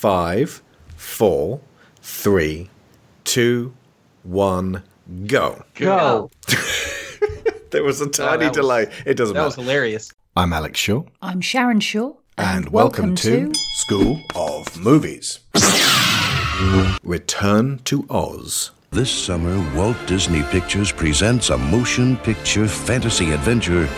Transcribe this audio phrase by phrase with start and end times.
[0.00, 0.62] five,
[0.96, 1.60] four,
[2.00, 2.70] three,
[3.24, 3.74] two,
[4.22, 4.82] one,
[5.26, 5.62] go.
[5.74, 6.30] Go.
[7.70, 8.86] There was a tiny that was- delay.
[9.06, 9.42] It doesn't matter.
[9.42, 10.10] That was hilarious.
[10.36, 12.14] I'm Alex Shaw, I'm Sharon Shaw.
[12.38, 15.38] and, welcome, to School of Movies.
[17.04, 18.72] Return to Oz.
[18.90, 23.88] This summer, Walt Disney Pictures presents a motion picture fantasy adventure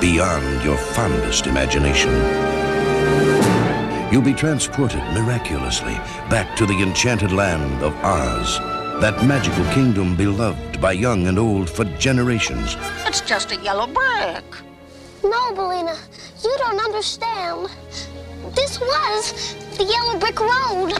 [0.00, 2.10] beyond your fondest imagination.
[4.12, 5.94] You'll be transported miraculously
[6.28, 8.58] back to the enchanted land of Oz,
[9.00, 12.76] that magical kingdom beloved by young and old for generations.
[13.06, 14.44] It's just a yellow brick.
[15.24, 15.96] No, Billina,
[16.44, 17.70] you don't understand.
[18.54, 20.92] This was the Yellow Brick Road.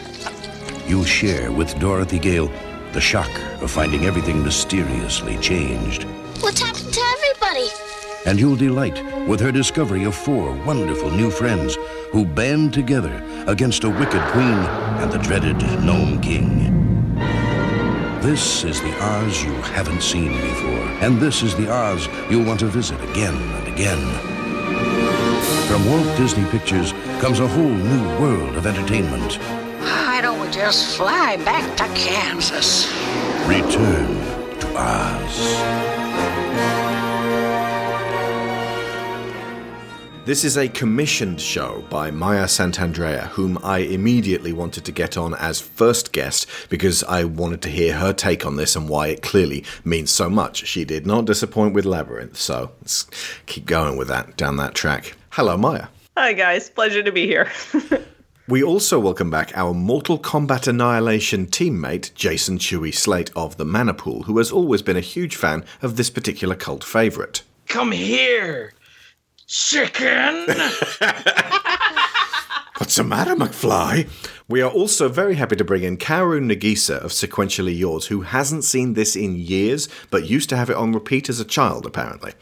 [0.87, 2.51] You'll share with Dorothy Gale
[2.93, 3.29] the shock
[3.61, 6.05] of finding everything mysteriously changed.
[6.39, 7.92] What's happened to everybody?
[8.25, 11.77] And you'll delight with her discovery of four wonderful new friends
[12.11, 14.59] who band together against a wicked queen
[15.01, 17.15] and the dreaded Gnome King.
[18.21, 22.61] This is the Oz you haven't seen before, and this is the Oz you'll want
[22.61, 23.99] to visit again and again.
[25.67, 29.35] From Walt Disney Pictures comes a whole new world of entertainment.
[29.81, 32.87] Why don't we just fly back to Kansas?
[33.47, 34.07] Return
[34.59, 36.82] to Oz.
[40.25, 45.33] This is a commissioned show by Maya Santandrea, whom I immediately wanted to get on
[45.33, 49.21] as first guest because I wanted to hear her take on this and why it
[49.21, 50.65] clearly means so much.
[50.65, 53.05] She did not disappoint with Labyrinth, so let's
[53.47, 55.13] keep going with that down that track.
[55.31, 55.87] Hello, Maya.
[56.15, 56.69] Hi, guys.
[56.69, 57.51] Pleasure to be here.
[58.45, 64.25] We also welcome back our Mortal Kombat Annihilation teammate, Jason Chewy Slate of the Manipool,
[64.25, 67.41] who has always been a huge fan of this particular cult favourite.
[67.67, 68.73] Come here,
[69.47, 70.47] chicken.
[72.77, 74.09] What's the matter, McFly?
[74.47, 78.63] We are also very happy to bring in Karu Nagisa of Sequentially Yours, who hasn't
[78.63, 82.33] seen this in years, but used to have it on repeat as a child, apparently.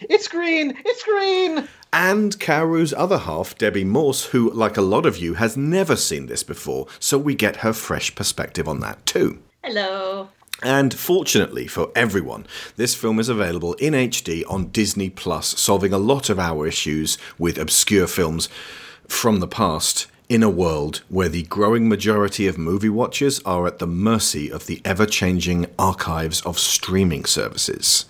[0.00, 0.76] It's green.
[0.84, 1.68] It's green.
[1.92, 6.26] And Karu's other half, Debbie Morse, who, like a lot of you, has never seen
[6.26, 9.42] this before, so we get her fresh perspective on that too.
[9.62, 10.28] Hello.
[10.62, 12.46] And fortunately for everyone,
[12.76, 17.18] this film is available in HD on Disney Plus, solving a lot of our issues
[17.36, 18.48] with obscure films
[19.08, 23.80] from the past in a world where the growing majority of movie watchers are at
[23.80, 28.06] the mercy of the ever changing archives of streaming services.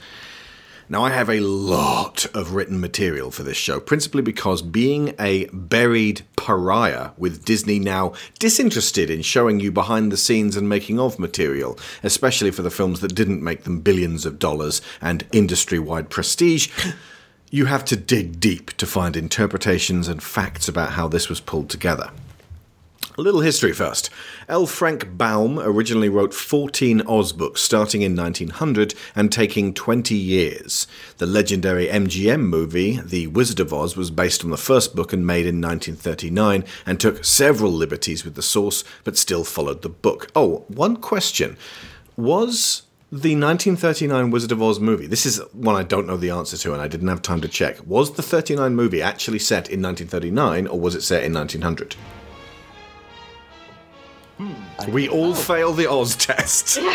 [0.93, 5.47] Now, I have a lot of written material for this show, principally because being a
[5.47, 11.19] buried pariah with Disney now disinterested in showing you behind the scenes and making of
[11.19, 16.11] material, especially for the films that didn't make them billions of dollars and industry wide
[16.11, 16.69] prestige,
[17.51, 21.71] you have to dig deep to find interpretations and facts about how this was pulled
[21.71, 22.11] together.
[23.19, 24.09] A little history first.
[24.49, 24.65] L.
[24.65, 30.87] Frank Baum originally wrote 14 Oz books starting in 1900 and taking 20 years.
[31.19, 35.27] The legendary MGM movie, The Wizard of Oz, was based on the first book and
[35.27, 40.31] made in 1939 and took several liberties with the source but still followed the book.
[40.35, 41.59] Oh, one question.
[42.17, 46.57] Was the 1939 Wizard of Oz movie, this is one I don't know the answer
[46.57, 47.77] to and I didn't have time to check.
[47.87, 51.95] Was the 39 movie actually set in 1939 or was it set in 1900?
[54.89, 56.79] We all fail the Oz test.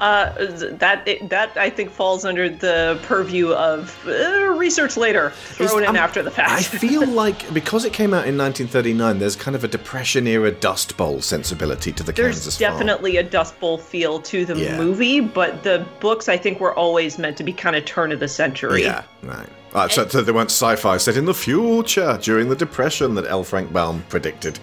[0.00, 0.32] Uh,
[0.76, 5.96] that that I think falls under the purview of uh, research later, thrown in um,
[5.96, 6.52] after the fact.
[6.52, 10.52] I feel like because it came out in 1939, there's kind of a Depression era
[10.52, 12.74] Dust Bowl sensibility to the There's Kansas Farm.
[12.74, 14.76] definitely a Dust Bowl feel to the Yeah.
[14.76, 18.20] movie, but the books I think were always meant to be kind of turn of
[18.20, 18.84] the century.
[18.84, 19.48] Yeah, right.
[19.74, 23.42] Uh, so, so they weren't sci-fi set in the future during the Depression that L.
[23.42, 24.60] Frank Baum predicted.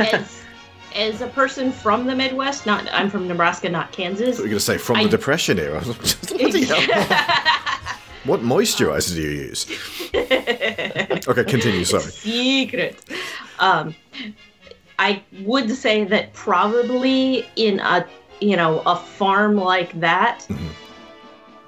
[0.00, 0.42] As
[0.94, 4.36] as a person from the Midwest, not I'm from Nebraska, not Kansas.
[4.36, 5.82] What were you going to say from I- the Depression era?
[8.24, 9.66] What moisturizer do you use?
[10.14, 11.84] okay, continue.
[11.84, 12.02] Sorry.
[12.02, 13.02] Secret.
[13.58, 13.94] Um,
[14.98, 18.06] I would say that probably in a
[18.40, 20.40] you know a farm like that.
[20.48, 20.66] Mm-hmm.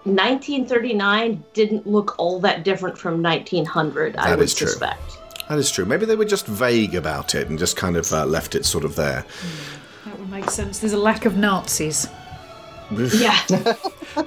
[0.05, 4.67] 1939 didn't look all that different from 1900, I would is true.
[4.67, 5.22] suspect.
[5.53, 5.85] That is true.
[5.85, 8.87] Maybe they were just vague about it and just kind of uh, left it sort
[8.87, 9.27] of there.
[10.07, 10.79] That would make sense.
[10.79, 12.09] There's a lack of Nazis.
[13.15, 13.39] Yeah.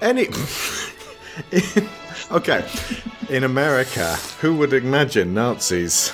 [0.01, 0.27] Any.
[2.31, 2.63] okay.
[3.29, 6.13] In America, who would imagine Nazis?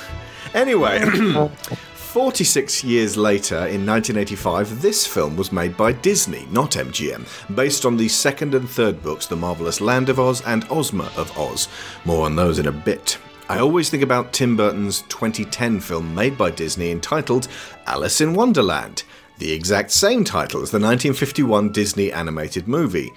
[0.53, 1.01] Anyway,
[1.93, 7.97] 46 years later, in 1985, this film was made by Disney, not MGM, based on
[7.97, 11.67] the second and third books, The Marvelous Land of Oz and Ozma of Oz.
[12.05, 13.17] More on those in a bit.
[13.51, 17.49] I always think about Tim Burton's 2010 film made by Disney entitled
[17.85, 19.03] Alice in Wonderland,
[19.39, 23.11] the exact same title as the 1951 Disney animated movie.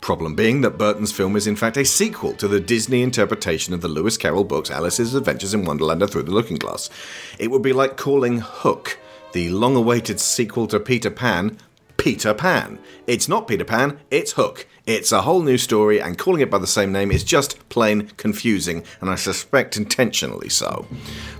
[0.00, 3.80] Problem being that Burton's film is in fact a sequel to the Disney interpretation of
[3.80, 6.88] the Lewis Carroll books Alice's Adventures in Wonderland and Through the Looking Glass.
[7.40, 9.00] It would be like calling Hook,
[9.32, 11.58] the long awaited sequel to Peter Pan,
[11.96, 12.78] Peter Pan.
[13.08, 14.68] It's not Peter Pan, it's Hook.
[14.84, 18.08] It's a whole new story, and calling it by the same name is just plain
[18.16, 20.86] confusing, and I suspect intentionally so.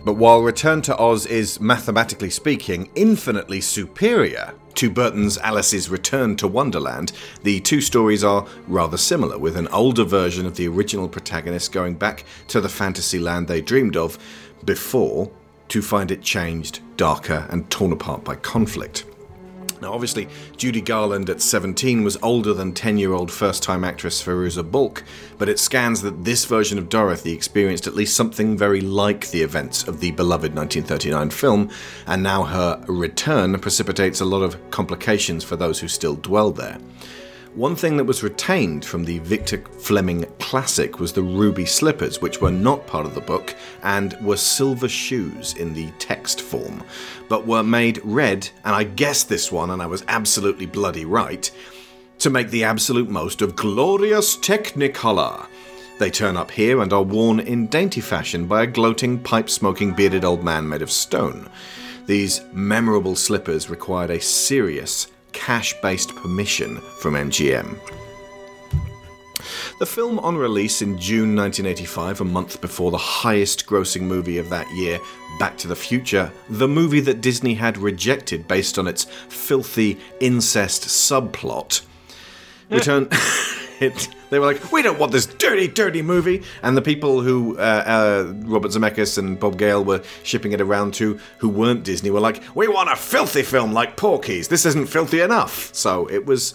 [0.04, 6.46] But while Return to Oz is, mathematically speaking, infinitely superior to Burton's Alice's Return to
[6.46, 11.72] Wonderland, the two stories are rather similar, with an older version of the original protagonist
[11.72, 14.18] going back to the fantasy land they dreamed of
[14.64, 15.28] before
[15.66, 19.04] to find it changed, darker, and torn apart by conflict.
[19.82, 24.22] Now, obviously, Judy Garland at 17 was older than 10 year old first time actress
[24.22, 25.02] Fairuza Balk,
[25.38, 29.42] but it scans that this version of Dorothy experienced at least something very like the
[29.42, 31.68] events of the beloved 1939 film,
[32.06, 36.78] and now her return precipitates a lot of complications for those who still dwell there.
[37.54, 42.40] One thing that was retained from the Victor Fleming classic was the ruby slippers, which
[42.40, 46.82] were not part of the book and were silver shoes in the text form,
[47.28, 51.50] but were made red, and I guessed this one, and I was absolutely bloody right,
[52.20, 55.46] to make the absolute most of glorious Technicolor.
[55.98, 59.92] They turn up here and are worn in dainty fashion by a gloating, pipe smoking,
[59.92, 61.50] bearded old man made of stone.
[62.06, 67.78] These memorable slippers required a serious, cash based permission from MGM.
[69.78, 74.48] The film on release in June 1985, a month before the highest grossing movie of
[74.50, 75.00] that year,
[75.38, 80.84] Back to the Future, the movie that Disney had rejected based on its filthy incest
[80.84, 81.82] subplot,
[82.70, 83.12] uh, returned.
[84.30, 86.42] they were like, we don't want this dirty, dirty movie.
[86.62, 90.94] And the people who uh, uh, Robert Zemeckis and Bob Gale were shipping it around
[90.94, 94.48] to, who weren't Disney, were like, we want a filthy film like Porky's.
[94.48, 95.74] This isn't filthy enough.
[95.74, 96.54] So it was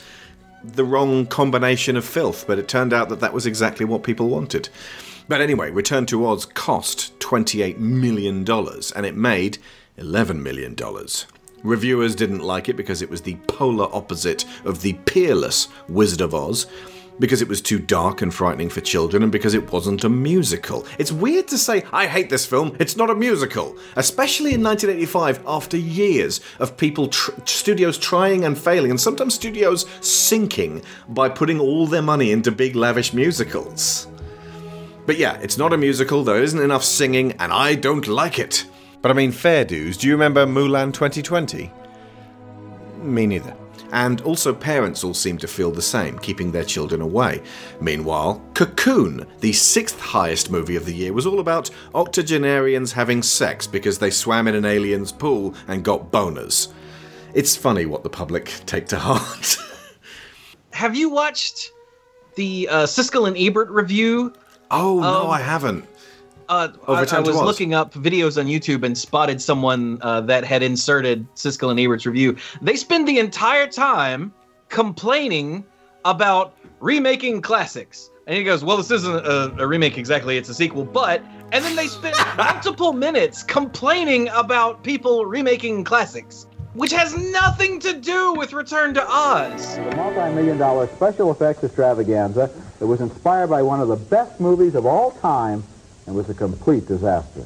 [0.64, 4.28] the wrong combination of filth, but it turned out that that was exactly what people
[4.28, 4.70] wanted.
[5.28, 9.58] But anyway, Return to Oz cost $28 million and it made
[9.98, 10.76] $11 million.
[11.64, 16.34] Reviewers didn't like it because it was the polar opposite of the peerless Wizard of
[16.34, 16.68] Oz,
[17.20, 20.86] because it was too dark and frightening for children, and because it wasn't a musical.
[20.98, 25.44] It's weird to say, I hate this film, it's not a musical, especially in 1985
[25.48, 31.60] after years of people, tr- studios trying and failing, and sometimes studios sinking by putting
[31.60, 34.08] all their money into big, lavish musicals.
[35.06, 38.66] But yeah, it's not a musical, there isn't enough singing, and I don't like it.
[39.02, 41.72] But I mean, fair dues, do you remember Mulan 2020?
[43.02, 43.56] Me neither.
[43.92, 47.42] And also, parents all seem to feel the same, keeping their children away.
[47.80, 53.66] Meanwhile, Cocoon, the sixth highest movie of the year, was all about octogenarians having sex
[53.66, 56.74] because they swam in an alien's pool and got boners.
[57.34, 59.58] It's funny what the public take to heart.
[60.72, 61.72] Have you watched
[62.36, 64.34] the uh, Siskel and Ebert review?
[64.70, 65.86] oh, no, Um, I haven't.
[66.50, 70.22] Uh, I, Return I to was looking up videos on YouTube and spotted someone uh,
[70.22, 72.38] that had inserted Siskel and Ebert's review.
[72.62, 74.34] They spend the entire time
[74.70, 75.66] complaining
[76.06, 78.10] about remaking classics.
[78.28, 81.22] And he goes, Well, this isn't a, a remake exactly, it's a sequel, but.
[81.52, 87.94] And then they spend multiple minutes complaining about people remaking classics, which has nothing to
[87.94, 89.76] do with Return to Oz.
[89.78, 94.76] The multi-million dollar special effects extravaganza that was inspired by one of the best movies
[94.76, 95.64] of all time
[96.08, 97.44] and was a complete disaster.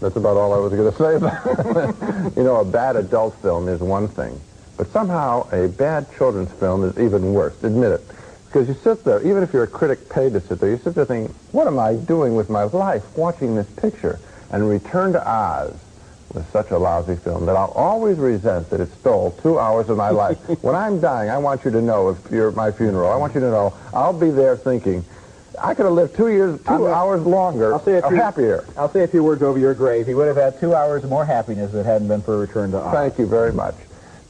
[0.00, 2.36] That's about all I was going to say about it.
[2.36, 4.38] you know, a bad adult film is one thing,
[4.76, 7.62] but somehow a bad children's film is even worse.
[7.64, 8.06] Admit it.
[8.46, 10.94] Because you sit there, even if you're a critic paid to sit there, you sit
[10.94, 14.20] there thinking, what am I doing with my life watching this picture?
[14.52, 15.74] And Return to Oz
[16.32, 19.96] was such a lousy film that I'll always resent that it stole two hours of
[19.96, 20.38] my life.
[20.62, 23.34] when I'm dying, I want you to know, if you're at my funeral, I want
[23.34, 25.04] you to know, I'll be there thinking,
[25.62, 28.16] I could have lived two years, 2 I'm gonna- hours longer, I'll say a few-
[28.16, 28.64] happier.
[28.76, 30.06] I'll say a few words over your grave.
[30.06, 32.72] He would have had two hours more happiness if it hadn't been for a Return
[32.72, 32.92] to Oz.
[32.92, 33.74] Thank you very much.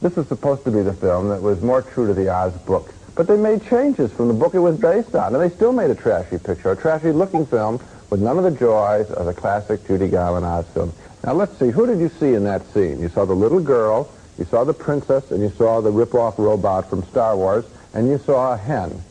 [0.01, 2.89] This was supposed to be the film that was more true to the Oz book.
[3.15, 5.89] But they made changes from the book it was based on, and they still made
[5.89, 7.79] a trashy picture, a trashy-looking film
[8.09, 10.91] with none of the joys of the classic Judy Garland Oz film.
[11.25, 11.69] Now, let's see.
[11.69, 12.99] Who did you see in that scene?
[12.99, 16.89] You saw the little girl, you saw the princess, and you saw the rip-off robot
[16.89, 19.01] from Star Wars, and you saw a hen.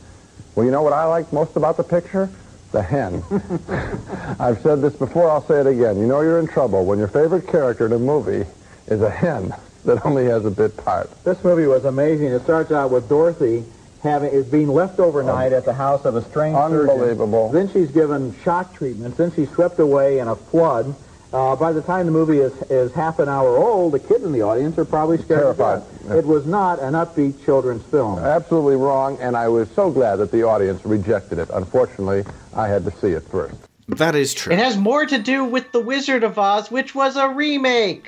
[0.55, 2.29] Well, you know what I like most about the picture?
[2.71, 3.23] The hen.
[4.39, 5.97] I've said this before, I'll say it again.
[5.97, 8.45] You know you're in trouble when your favorite character in a movie
[8.87, 9.53] is a hen
[9.85, 11.09] that only has a bit part.
[11.23, 12.27] This movie was amazing.
[12.27, 13.63] It starts out with Dorothy
[14.05, 16.89] having is being left overnight at the house of a strange surgeon.
[16.89, 17.49] Unbelievable.
[17.49, 19.17] Then she's given shock treatments.
[19.17, 20.95] Then she's swept away in a flood.
[21.35, 24.31] Uh, by the time the movie is, is half an hour old, the kids in
[24.31, 25.83] the audience are probably scared Terrified.
[26.07, 26.11] death.
[26.19, 28.19] It was not an upbeat children's film.
[28.19, 31.49] Absolutely wrong, and I was so glad that the audience rejected it.
[31.51, 32.23] Unfortunately,
[32.55, 33.57] I had to see it first.
[33.89, 34.53] That is true.
[34.53, 38.07] It has more to do with The Wizard of Oz, which was a remake.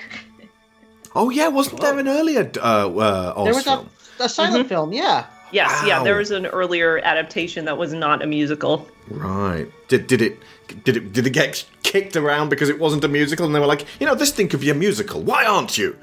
[1.14, 3.90] Oh yeah, wasn't there an earlier uh, uh, Oz there was film?
[4.22, 5.26] a, a silent film, yeah.
[5.52, 8.88] Yes, yeah, there was an earlier adaptation that was not a musical.
[9.10, 9.72] Right.
[9.88, 10.40] Did did it
[10.84, 13.66] did it did it get kicked around because it wasn't a musical and they were
[13.66, 15.22] like, you know, this thing could be a musical.
[15.22, 15.98] Why aren't you?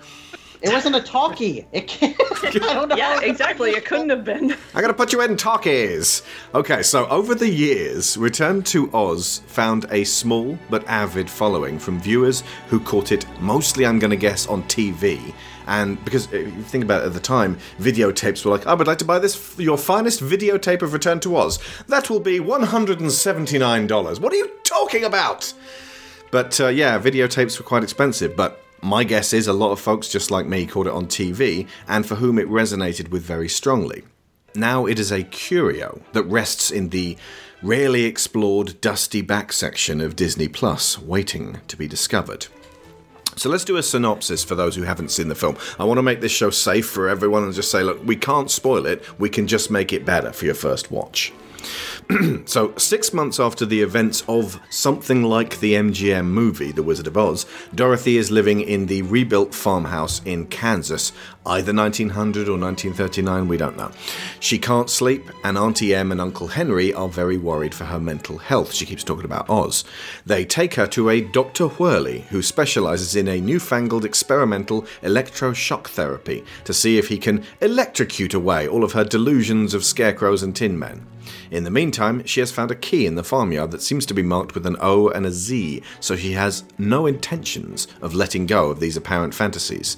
[0.63, 1.67] It wasn't a talkie.
[1.73, 2.97] It can't, I don't know.
[2.97, 3.73] Yeah, exactly.
[3.73, 4.57] It couldn't have been.
[4.75, 6.23] I gotta put you in talkies.
[6.55, 12.01] Okay, so over the years, Return to Oz found a small but avid following from
[12.01, 15.35] viewers who caught it mostly, I'm gonna guess, on TV.
[15.67, 18.87] And because if you think about it at the time, videotapes were like, I would
[18.87, 21.59] like to buy this, your finest videotape of Return to Oz.
[21.89, 24.21] That will be $179.
[24.21, 25.53] What are you talking about?
[26.31, 28.37] But uh, yeah, videotapes were quite expensive.
[28.37, 31.67] But my guess is a lot of folks just like me caught it on TV
[31.89, 34.05] and for whom it resonated with very strongly.
[34.55, 37.17] Now it is a curio that rests in the
[37.63, 42.47] rarely explored dusty back section of Disney Plus, waiting to be discovered.
[43.37, 45.57] So let's do a synopsis for those who haven't seen the film.
[45.79, 48.51] I want to make this show safe for everyone and just say, look, we can't
[48.51, 51.33] spoil it, we can just make it better for your first watch.
[52.45, 57.17] so, six months after the events of something like the MGM movie, The Wizard of
[57.17, 61.13] Oz, Dorothy is living in the rebuilt farmhouse in Kansas,
[61.47, 63.91] either 1900 or 1939, we don't know.
[64.41, 68.39] She can't sleep, and Auntie Em and Uncle Henry are very worried for her mental
[68.39, 68.73] health.
[68.73, 69.85] She keeps talking about Oz.
[70.25, 71.67] They take her to a Dr.
[71.67, 78.35] Worley, who specializes in a newfangled experimental electroshock therapy to see if he can electrocute
[78.35, 81.07] away all of her delusions of scarecrows and tin men.
[81.51, 84.23] In the meantime, she has found a key in the farmyard that seems to be
[84.23, 88.71] marked with an O and a Z, so she has no intentions of letting go
[88.71, 89.97] of these apparent fantasies.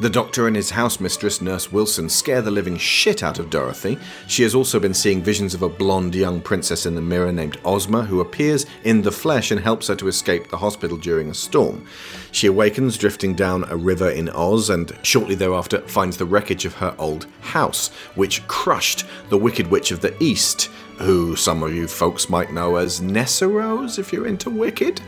[0.00, 3.98] The doctor and his house mistress, Nurse Wilson, scare the living shit out of Dorothy.
[4.28, 7.58] She has also been seeing visions of a blonde young princess in the mirror named
[7.64, 11.34] Ozma, who appears in the flesh and helps her to escape the hospital during a
[11.34, 11.84] storm.
[12.30, 16.74] She awakens drifting down a river in Oz and shortly thereafter finds the wreckage of
[16.74, 21.88] her old house, which crushed the Wicked Witch of the East, who some of you
[21.88, 25.00] folks might know as Nessarose if you're into Wicked.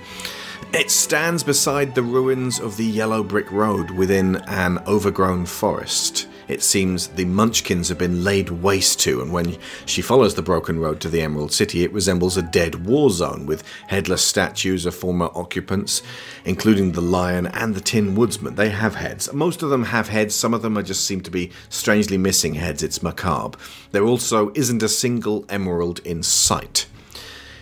[0.72, 6.28] It stands beside the ruins of the yellow brick road within an overgrown forest.
[6.46, 10.80] It seems the Munchkins have been laid waste to, and when she follows the broken
[10.80, 14.94] road to the Emerald City, it resembles a dead war zone with headless statues of
[14.94, 16.02] former occupants,
[16.44, 18.56] including the lion and the Tin Woodsman.
[18.56, 19.32] They have heads.
[19.32, 22.54] Most of them have heads, some of them are just seem to be strangely missing
[22.54, 22.82] heads.
[22.82, 23.58] It's macabre.
[23.92, 26.86] There also isn't a single emerald in sight.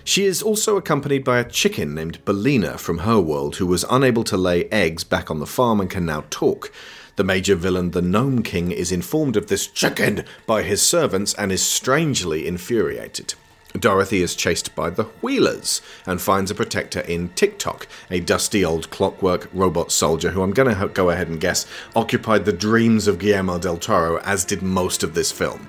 [0.08, 4.24] She is also accompanied by a chicken named Billina from her world who was unable
[4.24, 6.72] to lay eggs back on the farm and can now talk.
[7.16, 11.52] The major villain, the Gnome King, is informed of this chicken by his servants and
[11.52, 13.34] is strangely infuriated.
[13.78, 18.88] Dorothy is chased by the Wheelers and finds a protector in TikTok, a dusty old
[18.88, 23.18] clockwork robot soldier who I'm going to go ahead and guess occupied the dreams of
[23.18, 25.68] Guillermo del Toro, as did most of this film.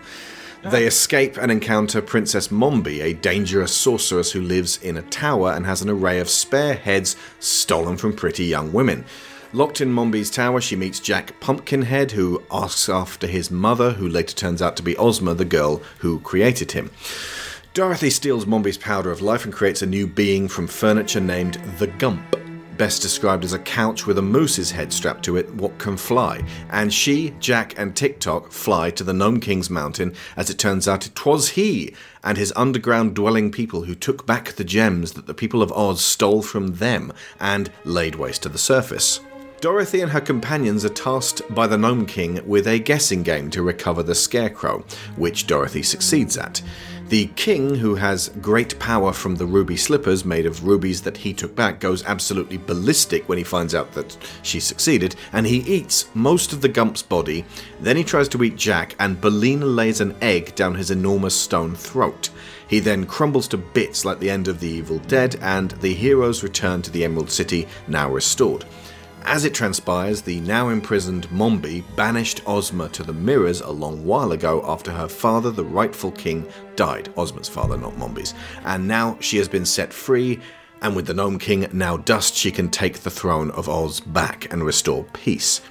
[0.63, 5.65] They escape and encounter Princess Mombi, a dangerous sorceress who lives in a tower and
[5.65, 9.05] has an array of spare heads stolen from pretty young women.
[9.53, 14.35] Locked in Mombi's tower, she meets Jack Pumpkinhead, who asks after his mother, who later
[14.35, 16.91] turns out to be Ozma, the girl who created him.
[17.73, 21.87] Dorothy steals Mombi's powder of life and creates a new being from furniture named the
[21.87, 22.35] Gump
[22.79, 26.41] best described as a couch with a moose's head strapped to it, what can fly.
[26.71, 31.05] And she, Jack, and TikTok fly to the Gnome King's mountain, as it turns out
[31.05, 31.93] it was he
[32.23, 36.01] and his underground dwelling people who took back the gems that the people of Oz
[36.01, 39.19] stole from them and laid waste to the surface.
[39.61, 43.61] Dorothy and her companions are tasked by the Gnome King with a guessing game to
[43.61, 44.85] recover the Scarecrow,
[45.17, 46.61] which Dorothy succeeds at.
[47.09, 51.33] The king, who has great power from the ruby slippers made of rubies that he
[51.33, 56.05] took back, goes absolutely ballistic when he finds out that she succeeded, and he eats
[56.13, 57.43] most of the Gump's body.
[57.81, 61.75] Then he tries to eat Jack, and Billina lays an egg down his enormous stone
[61.75, 62.29] throat.
[62.67, 66.43] He then crumbles to bits like the end of The Evil Dead, and the heroes
[66.43, 68.65] return to the Emerald City, now restored.
[69.23, 74.31] As it transpires, the now imprisoned Mombi banished Ozma to the mirrors a long while
[74.31, 77.13] ago after her father, the rightful king, died.
[77.15, 78.33] Ozma's father, not Mombi's.
[78.65, 80.39] And now she has been set free,
[80.81, 84.51] and with the Gnome King now dust, she can take the throne of Oz back
[84.51, 85.61] and restore peace.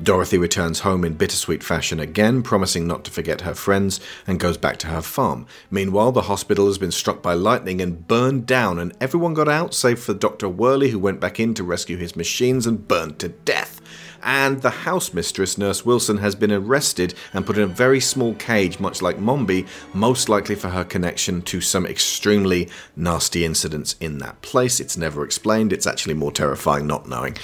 [0.00, 4.56] Dorothy returns home in bittersweet fashion again, promising not to forget her friends, and goes
[4.56, 5.46] back to her farm.
[5.72, 9.74] Meanwhile, the hospital has been struck by lightning and burned down, and everyone got out
[9.74, 10.48] save for Dr.
[10.48, 13.80] Worley, who went back in to rescue his machines and burned to death
[14.22, 18.34] and the house mistress, Nurse Wilson, has been arrested and put in a very small
[18.34, 24.18] cage, much like Mombi, most likely for her connection to some extremely nasty incidents in
[24.18, 24.80] that place.
[24.80, 27.36] It's never explained, it's actually more terrifying not knowing.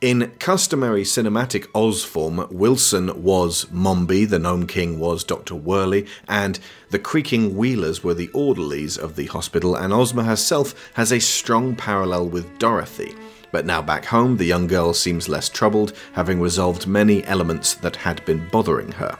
[0.00, 5.54] In customary cinematic Oz form, Wilson was Mombi, the Gnome King was Dr.
[5.54, 6.58] Worley, and
[6.90, 11.76] the creaking wheelers were the orderlies of the hospital, and Ozma herself has a strong
[11.76, 13.14] parallel with Dorothy.
[13.50, 17.96] But now back home, the young girl seems less troubled, having resolved many elements that
[17.96, 19.18] had been bothering her.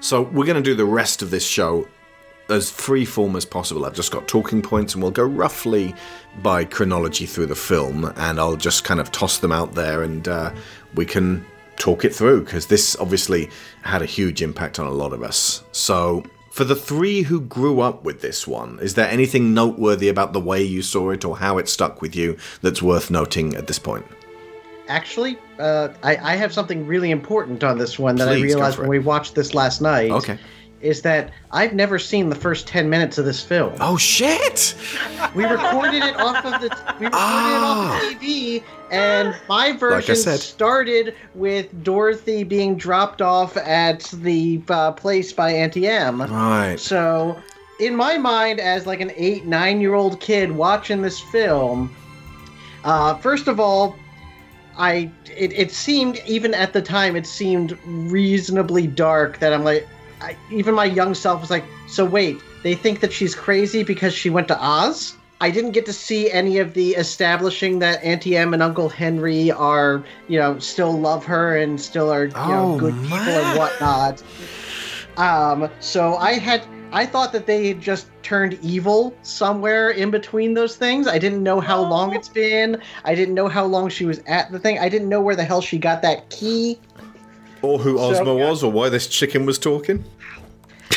[0.00, 1.88] So, we're going to do the rest of this show
[2.50, 3.86] as free form as possible.
[3.86, 5.94] I've just got talking points, and we'll go roughly
[6.42, 10.28] by chronology through the film, and I'll just kind of toss them out there, and
[10.28, 10.52] uh,
[10.94, 11.44] we can
[11.76, 13.50] talk it through because this obviously
[13.82, 15.64] had a huge impact on a lot of us.
[15.72, 16.22] So,
[16.54, 20.38] for the three who grew up with this one, is there anything noteworthy about the
[20.38, 23.80] way you saw it or how it stuck with you that's worth noting at this
[23.80, 24.06] point?
[24.86, 28.58] Actually, uh, I, I have something really important on this one that I Please, go
[28.60, 30.12] realized when we watched this last night.
[30.12, 30.38] Okay.
[30.84, 33.72] Is that I've never seen the first 10 minutes of this film.
[33.80, 34.74] Oh, shit!
[35.34, 36.68] We recorded it off of the
[37.00, 40.40] we recorded it off the TV, and my version said.
[40.40, 46.20] started with Dorothy being dropped off at the uh, place by Auntie Em.
[46.20, 46.78] Right.
[46.78, 47.40] So,
[47.80, 51.96] in my mind, as like an eight, nine year old kid watching this film,
[52.84, 53.96] uh, first of all,
[54.76, 59.88] I it, it seemed even at the time it seemed reasonably dark that I'm like,
[60.24, 64.14] I, even my young self was like, so wait, they think that she's crazy because
[64.14, 65.16] she went to Oz.
[65.40, 69.50] I didn't get to see any of the establishing that Auntie Em and Uncle Henry
[69.50, 73.58] are, you know, still love her and still are, you know, Oh, good people and
[73.58, 74.22] whatnot.
[75.16, 76.62] Um, so I had
[76.92, 81.08] I thought that they had just turned evil somewhere in between those things.
[81.08, 82.80] I didn't know how long it's been.
[83.04, 84.78] I didn't know how long she was at the thing.
[84.78, 86.78] I didn't know where the hell she got that key.
[87.62, 90.04] Or who So- Ozma was, or why this chicken was talking?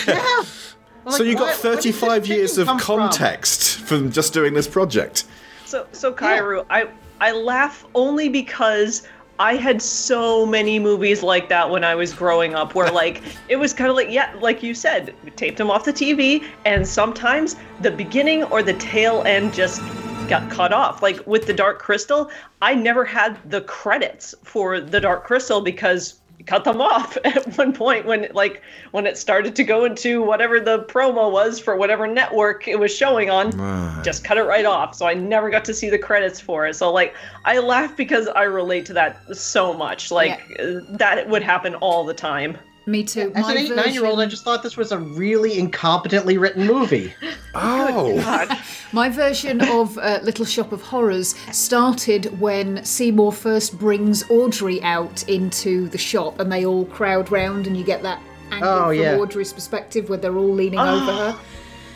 [1.07, 1.11] Yeah.
[1.11, 2.85] so you got what- where did 35 years of come from?
[2.99, 5.25] context from just doing this project.
[5.65, 6.87] So so Kairu, I
[7.21, 9.07] I laugh only because
[9.39, 13.55] I had so many movies like that when I was growing up where like it
[13.55, 16.85] was kind of like yeah, like you said, we taped them off the TV and
[16.87, 19.81] sometimes the beginning or the tail end just
[20.27, 21.01] got cut off.
[21.01, 22.29] Like with the Dark Crystal,
[22.61, 27.57] I never had the credits for the Dark Crystal because we cut them off at
[27.57, 31.75] one point when like when it started to go into whatever the promo was for
[31.75, 33.51] whatever network it was showing on
[34.03, 34.95] just cut it right off.
[34.95, 36.75] So I never got to see the credits for it.
[36.75, 40.11] So like I laugh because I relate to that so much.
[40.11, 42.57] Like uh, that would happen all the time.
[42.87, 43.33] Me too.
[43.35, 46.39] As My an eight, nine year old, I just thought this was a really incompetently
[46.39, 47.13] written movie.
[47.59, 48.61] Oh.
[48.91, 55.27] My version of uh, Little Shop of Horrors started when Seymour first brings Audrey out
[55.27, 58.21] into the shop and they all crowd round and you get that
[58.51, 59.17] angle Oh, from yeah.
[59.17, 61.39] Audrey's perspective where they're all leaning over her.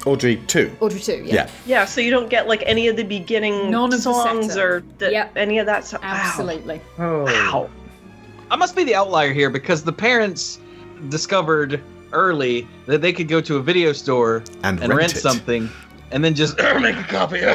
[0.08, 0.78] Audrey 2.
[0.80, 1.34] Audrey too, yeah.
[1.36, 1.50] Yeah.
[1.68, 4.84] Yeah, so you don't get like any of the beginning None of the songs or
[4.98, 6.02] the, any of that stuff.
[6.04, 6.82] Absolutely.
[6.98, 7.26] Oh.
[7.26, 7.70] Wow.
[8.50, 10.60] I must be the outlier here because the parents
[11.10, 15.70] discovered early that they could go to a video store And rent, rent something
[16.12, 17.42] and then just make a copy.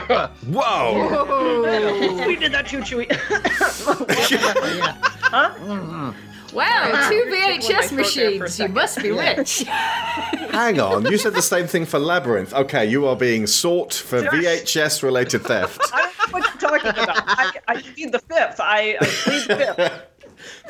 [0.46, 2.26] Whoa!
[2.26, 3.06] we did that, Choo Chewy.
[5.26, 6.54] Mm-hmm.
[6.54, 8.60] Wow, two When my VHS throat there machines.
[8.60, 9.58] You must be rich.
[9.64, 12.54] Hang on, you said the same thing for Labyrinth.
[12.54, 15.80] Okay, you are being sought for VHS related theft.
[15.92, 17.24] I don't know what you're talking about.
[17.26, 18.60] I, I plead the fifth.
[18.60, 20.02] I, I plead the fifth.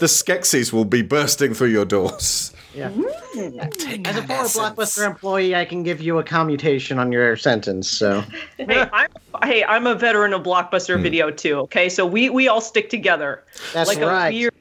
[0.00, 2.52] The Skeksis will be bursting through your doors.
[2.76, 2.88] Yeah.
[4.04, 7.88] As a former Blockbuster employee, I can give you a commutation on your sentence.
[7.88, 8.22] So
[8.56, 9.08] hey, I'm
[9.42, 10.46] hey, I'm a veteran of.
[10.46, 11.56] Blockbuster Video too.
[11.60, 13.42] Okay, so we we all stick together.
[13.72, 14.28] That's like right.
[14.28, 14.54] a weird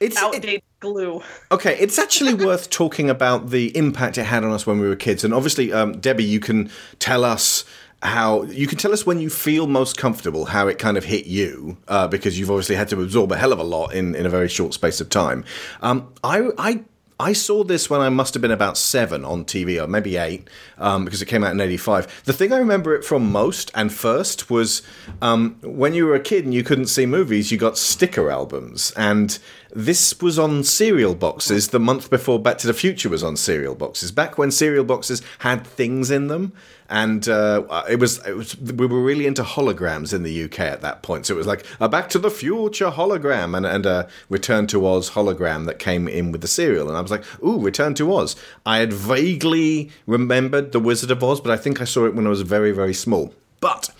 [0.00, 1.22] It's outdated glue.
[1.52, 4.96] Okay, it's actually worth talking about the impact it had on us when we were
[4.96, 5.22] kids.
[5.22, 7.64] And obviously, um, Debbie, you can tell us
[8.02, 11.26] how you can tell us when you feel most comfortable how it kind of hit
[11.26, 14.24] you uh, because you've obviously had to absorb a hell of a lot in, in
[14.24, 15.44] a very short space of time.
[15.82, 16.80] Um, I, I
[17.20, 20.48] I saw this when I must have been about seven on TV, or maybe eight,
[20.78, 22.22] um, because it came out in '85.
[22.24, 24.80] The thing I remember it from most and first was
[25.20, 28.92] um, when you were a kid and you couldn't see movies, you got sticker albums,
[28.96, 29.38] and
[29.74, 33.74] this was on cereal boxes the month before Back to the Future was on cereal
[33.74, 34.12] boxes.
[34.12, 36.52] Back when cereal boxes had things in them,
[36.88, 40.80] and uh, it was it was we were really into holograms in the UK at
[40.80, 41.26] that point.
[41.26, 44.86] So it was like a Back to the Future hologram and and a Return to
[44.86, 48.12] Oz hologram that came in with the cereal, and I was like, ooh, Return to
[48.12, 48.36] Oz.
[48.66, 52.26] I had vaguely remembered the Wizard of Oz, but I think I saw it when
[52.26, 53.34] I was very very small.
[53.60, 53.90] But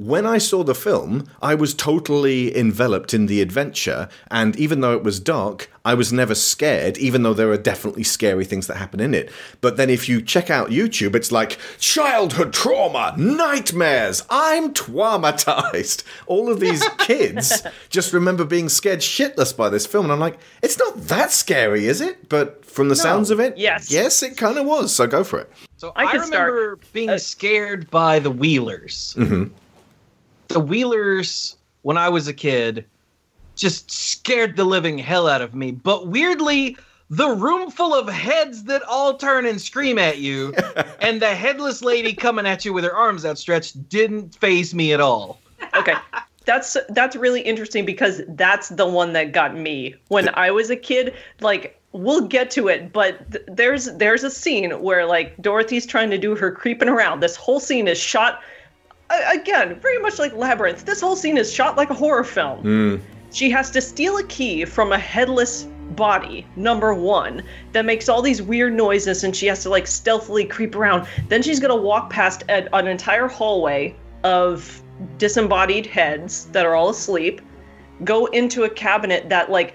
[0.00, 4.92] when I saw the film, I was totally enveloped in the adventure, and even though
[4.92, 8.76] it was dark, I was never scared, even though there are definitely scary things that
[8.76, 9.28] happen in it.
[9.60, 16.04] But then if you check out YouTube, it's like childhood trauma, nightmares, I'm traumatized.
[16.26, 20.38] All of these kids just remember being scared shitless by this film, and I'm like,
[20.62, 22.28] it's not that scary, is it?
[22.28, 23.90] But from the sounds of it, Yes.
[23.90, 24.94] yes, it kind of was.
[24.94, 25.50] So go for it.
[25.76, 29.14] So I I, could start- remember being scared by the Wheelers.
[29.18, 29.44] hmm
[30.48, 32.84] The Wheelers, when I was a kid,
[33.56, 35.72] just scared the living hell out of me.
[35.72, 36.76] But weirdly,
[37.10, 40.54] the room full of heads that all turn and scream at you,
[41.00, 45.00] and the headless lady coming at you with her arms outstretched didn't phase me at
[45.00, 45.40] all.
[45.74, 45.94] okay
[46.44, 50.76] that's that's really interesting because that's the one that got me when i was a
[50.76, 55.84] kid like we'll get to it but th- there's there's a scene where like dorothy's
[55.84, 58.40] trying to do her creeping around this whole scene is shot a-
[59.10, 62.62] again very much like labyrinth this whole scene is shot like a horror film.
[62.62, 63.00] Mm.
[63.32, 65.66] she has to steal a key from a headless
[65.96, 67.42] body number one
[67.72, 71.06] that makes all these weird noises and she has to like stealthily creep around.
[71.28, 73.94] Then she's gonna walk past a, an entire hallway
[74.24, 74.82] of
[75.16, 77.40] disembodied heads that are all asleep
[78.04, 79.74] go into a cabinet that like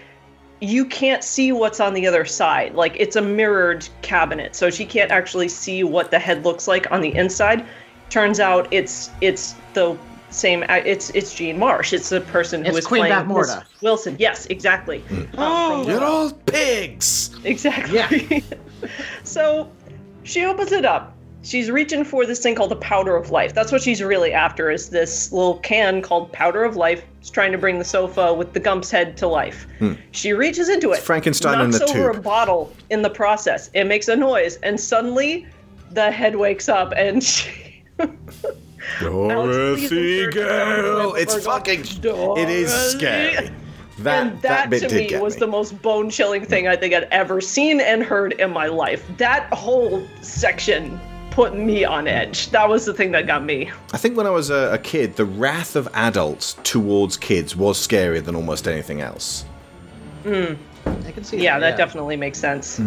[0.59, 2.73] you can't see what's on the other side.
[2.73, 6.89] Like it's a mirrored cabinet so she can't actually see what the head looks like
[6.91, 7.65] on the inside
[8.09, 9.97] turns out it's it's the
[10.29, 13.59] same uh, it's it's Jean Marsh it's the person who It's is Queen playing Bavmorda.
[13.59, 15.39] Miss Wilson yes exactly hmm.
[15.39, 17.31] um, Oh, you're all pigs.
[17.43, 17.95] Exactly.
[17.95, 18.39] Yeah.
[19.23, 19.69] so
[20.23, 21.15] she opens it up.
[21.41, 23.53] She's reaching for this thing called the powder of life.
[23.53, 27.03] That's what she's really after is this little can called powder of life.
[27.19, 29.67] She's trying to bring the sofa with the Gump's head to life.
[29.79, 29.93] Hmm.
[30.11, 30.99] She reaches into it.
[30.99, 32.15] Frankenstein in the over tube.
[32.15, 33.69] a bottle in the process.
[33.73, 35.45] It makes a noise, and suddenly
[35.91, 37.49] the head wakes up and she
[38.99, 41.13] Dorothy Gale.
[41.15, 41.81] It's fucking.
[41.81, 43.49] It is scary.
[43.99, 45.41] That and that, bit to did me get was me.
[45.41, 49.05] the most bone chilling thing I think I'd ever seen and heard in my life.
[49.17, 52.49] That whole section put me on edge.
[52.49, 53.71] That was the thing that got me.
[53.93, 57.77] I think when I was a, a kid, the wrath of adults towards kids was
[57.77, 59.45] scarier than almost anything else.
[60.23, 60.57] Mm.
[60.85, 62.79] I can see Yeah, that, that definitely makes sense.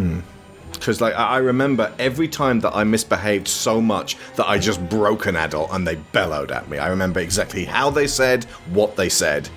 [0.78, 5.26] Because like I remember every time that I misbehaved so much that I just broke
[5.26, 6.78] an adult and they bellowed at me.
[6.78, 9.48] I remember exactly how they said, what they said,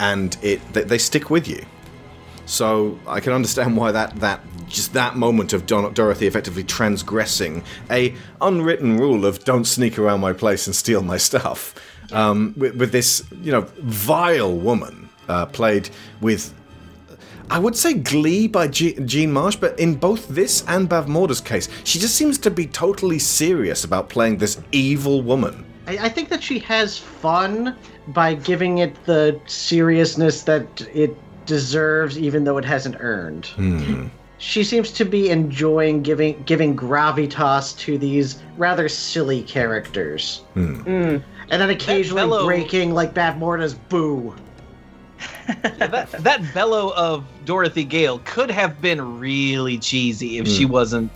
[0.00, 1.64] and it they, they stick with you.
[2.46, 7.62] So I can understand why that that just that moment of Don- Dorothy effectively transgressing
[7.90, 11.74] a unwritten rule of don't sneak around my place and steal my stuff,
[12.12, 15.90] um, with, with this you know vile woman uh, played
[16.20, 16.52] with
[17.50, 21.68] I would say Glee by G- Jean Marsh, but in both this and Bavmorda's case,
[21.84, 25.64] she just seems to be totally serious about playing this evil woman.
[25.86, 27.76] I, I think that she has fun
[28.08, 33.46] by giving it the seriousness that it deserves, even though it hasn't earned.
[33.46, 34.06] Hmm.
[34.38, 40.80] She seems to be enjoying giving giving gravitas to these rather silly characters, Hmm.
[40.82, 41.22] Mm.
[41.50, 44.34] and then occasionally bellow- breaking like Bavmorda's boo.
[45.48, 50.72] Yeah, that, that bellow of Dorothy Gale could have been really cheesy if she Hmm.
[50.72, 51.10] wasn't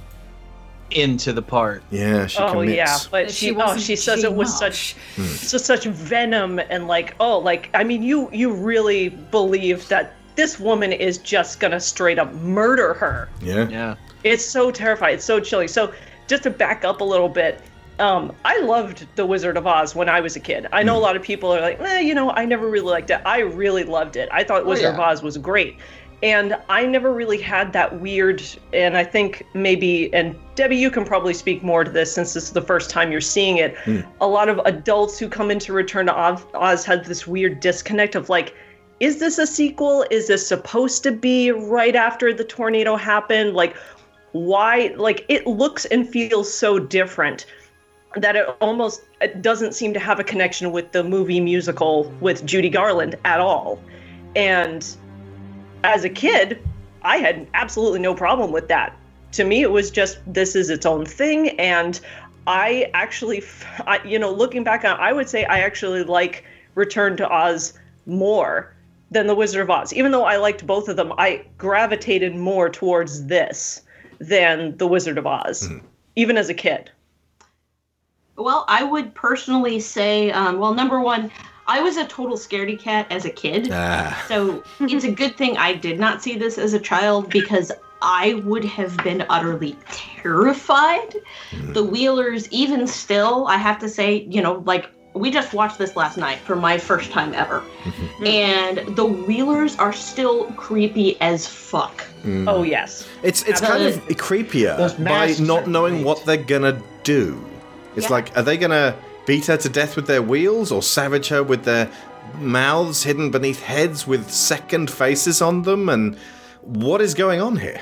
[0.91, 1.83] into the part.
[1.91, 2.77] Yeah, she oh commits.
[2.77, 4.59] yeah, but That she, she oh she says it with Marsh.
[4.59, 5.23] such Hmm.
[5.25, 10.59] so such venom and like oh like I mean you you really believe that this
[10.59, 13.29] woman is just gonna straight up murder her.
[13.43, 13.69] Yeah.
[13.69, 13.95] Yeah.
[14.25, 15.15] It's so terrifying.
[15.17, 15.69] It's so chilling.
[15.69, 15.93] So
[16.27, 17.61] just to back up a little bit,
[17.99, 20.67] um, I loved The Wizard of Oz when I was a kid.
[20.73, 23.11] I know a lot of people are like, eh, you know, I never really liked
[23.11, 23.21] it.
[23.25, 24.29] I really loved it.
[24.33, 25.09] I thought Wizard of yeah.
[25.09, 25.77] Oz was great.
[26.21, 31.05] And I never really had that weird, and I think maybe, and Debbie, you can
[31.05, 33.77] probably speak more to this since this is the first time you're seeing it.
[34.21, 38.17] A lot of adults who come into Return to Oz, Oz had this weird disconnect
[38.17, 38.53] of like,
[38.99, 40.05] is this a sequel?
[40.11, 43.55] Is this supposed to be right after the tornado happened?
[43.55, 43.77] Like,
[44.33, 44.93] why?
[44.97, 47.47] Like, it looks and feels so different
[48.17, 52.45] that it almost it doesn't seem to have a connection with the movie musical with
[52.45, 53.81] Judy Garland at all.
[54.35, 54.87] And
[55.85, 56.63] as a kid,
[57.03, 58.97] I had absolutely no problem with that.
[59.33, 62.01] To me, it was just this is its own thing, and
[62.47, 63.45] I actually,
[63.87, 66.45] I, you know, looking back on, I would say I actually like
[66.75, 67.75] Return to Oz
[68.07, 68.75] more
[69.11, 69.93] than The Wizard of Oz.
[69.93, 73.83] Even though I liked both of them, I gravitated more towards this
[74.19, 75.79] than The Wizard of Oz, hmm.
[76.17, 76.91] even as a kid.
[78.39, 81.31] Well, I would personally say, um, well, number one,
[81.67, 83.69] I was a total scaredy cat as a kid.
[83.71, 84.25] Ah.
[84.29, 87.71] So it's a good thing I did not see this as a child because
[88.01, 91.15] I would have been utterly terrified.
[91.53, 95.97] The Wheelers, even still, I have to say, you know, like we just watched this
[95.97, 97.63] last night for my first time ever.
[98.25, 102.05] and the Wheelers are still creepy as fuck.
[102.23, 102.49] Mm.
[102.49, 103.09] Oh yes.
[103.23, 107.45] It's it's kind of creepier by not knowing what they're gonna do.
[107.97, 108.13] It's Yeah.
[108.13, 108.95] like, are they gonna
[109.27, 111.89] beat her to death with their wheels, or savage her with their
[112.39, 115.89] mouths hidden beneath heads with second faces on them?
[115.89, 116.17] And
[116.63, 117.81] what is going on here?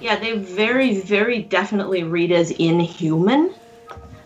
[0.00, 3.52] Yeah, they very, very definitely read as inhuman.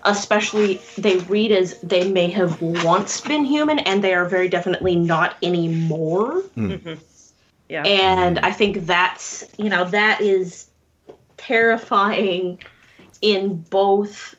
[0.06, 4.94] Especially, they read as they may have once been human, and they are very definitely
[4.94, 6.42] not anymore.
[6.58, 6.94] Mm-hmm.
[7.70, 7.82] Yeah.
[7.84, 10.66] And I think that's, you know, that is
[11.38, 12.58] terrifying
[13.22, 14.34] in both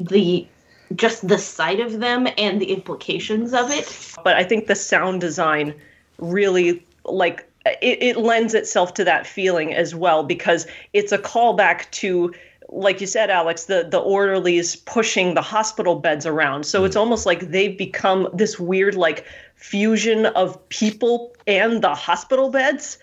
[0.00, 0.46] the
[0.94, 4.14] just the sight of them and the implications of it.
[4.24, 5.74] But I think the sound design
[6.18, 11.90] really like it, it lends itself to that feeling as well because it's a callback
[11.90, 12.32] to
[12.70, 16.64] like you said alex the, the orderlies pushing the hospital beds around.
[16.64, 17.00] So it's mm.
[17.00, 22.98] almost like they've become this weird like fusion of people and the hospital beds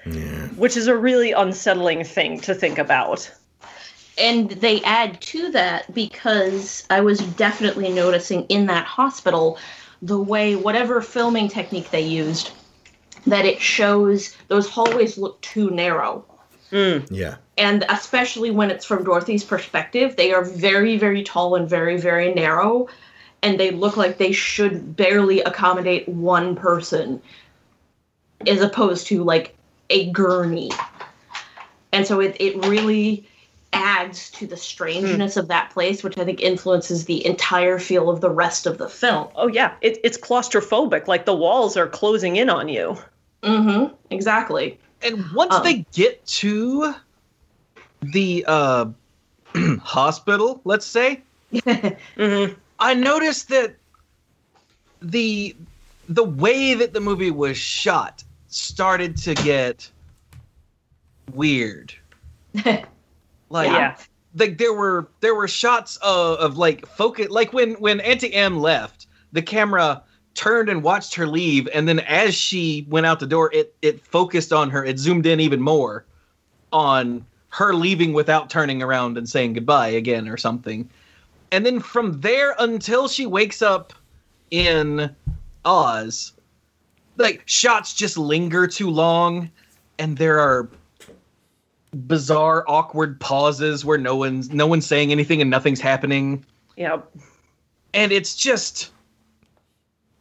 [0.56, 3.30] which is a really unsettling thing to think about
[4.18, 9.58] and they add to that because I was definitely noticing in that hospital
[10.02, 12.52] the way whatever filming technique they used
[13.28, 16.26] that it shows those hallways look too narrow.
[16.70, 17.00] Hmm.
[17.12, 17.36] Yeah.
[17.58, 22.34] and especially when it's from Dorothy's perspective they are very very tall and very very
[22.34, 22.88] narrow.
[23.44, 27.22] And they look like they should barely accommodate one person
[28.48, 29.56] as opposed to like
[29.92, 30.72] a gurney.
[31.94, 33.28] And so it, it really
[33.76, 38.22] adds to the strangeness of that place which i think influences the entire feel of
[38.22, 39.28] the rest of the film.
[39.36, 39.74] Oh yeah.
[39.82, 41.08] It, it's claustrophobic.
[41.08, 42.98] Like the walls are closing in on you.
[43.44, 43.94] Mm-hmm.
[44.10, 44.80] Exactly.
[45.02, 46.96] And once Um, they get to
[48.02, 48.86] the uh,
[49.82, 51.22] hospital, let's say,
[52.80, 53.76] I noticed that
[55.02, 55.56] the
[56.10, 59.90] the way that the movie was shot started to get
[61.34, 61.94] weird.
[63.56, 63.96] like Yeah.
[64.38, 68.60] like there were there were shots of, of like focus like when when Auntie Em
[68.60, 70.04] left, the camera
[70.36, 74.06] turned and watched her leave, and then as she went out the door, it it
[74.06, 74.84] focused on her.
[74.86, 76.06] It zoomed in even more
[76.72, 80.90] on her leaving without turning around and saying goodbye again or something.
[81.52, 83.94] And then from there until she wakes up
[84.52, 85.16] in
[85.64, 86.34] Oz,
[87.16, 89.50] like shots just linger too long,
[89.98, 90.70] and there are
[91.96, 96.46] bizarre, awkward pauses where no one's no one's saying anything and nothing's happening.
[96.76, 97.02] yeah
[97.94, 98.92] And it's just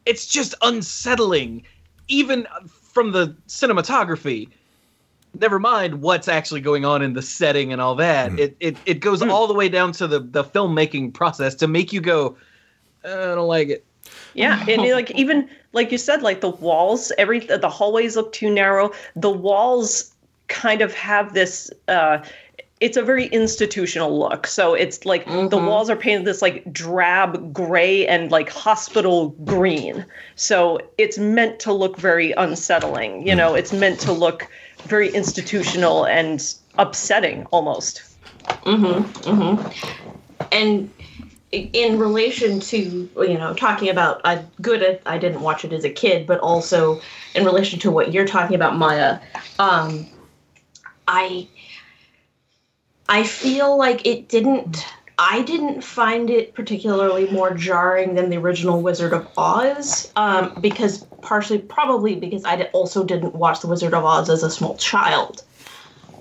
[0.06, 1.64] it's just unsettling,
[2.08, 4.48] even from the cinematography.
[5.40, 8.32] Never mind what's actually going on in the setting and all that.
[8.32, 8.38] Hmm.
[8.38, 9.30] It it, it goes hmm.
[9.30, 12.36] all the way down to the, the filmmaking process to make you go,
[13.04, 13.84] uh, I don't like it.
[14.34, 18.50] Yeah, and like even like you said, like the walls, every the hallways look too
[18.50, 18.92] narrow.
[19.16, 20.13] The walls
[20.48, 21.70] kind of have this.
[21.88, 22.18] uh
[22.80, 24.46] It's a very institutional look.
[24.46, 30.04] So it's like the walls are painted this like drab gray and like hospital green.
[30.34, 33.26] So it's meant to look very unsettling.
[33.26, 34.48] You know, it's meant to look
[34.82, 38.02] very institutional and upsetting almost.
[38.66, 39.02] Mm-hmm.
[39.30, 40.48] Mm-hmm.
[40.52, 40.90] And
[41.52, 45.90] in relation to you know talking about I good I didn't watch it as a
[45.90, 47.00] kid, but also
[47.34, 49.20] in relation to what you're talking about, Maya,
[49.58, 50.06] um,
[51.06, 51.48] I
[53.08, 54.86] I feel like it didn't.
[55.16, 61.04] I didn't find it particularly more jarring than the original Wizard of Oz, um, because
[61.22, 65.44] partially, probably because I also didn't watch the Wizard of Oz as a small child.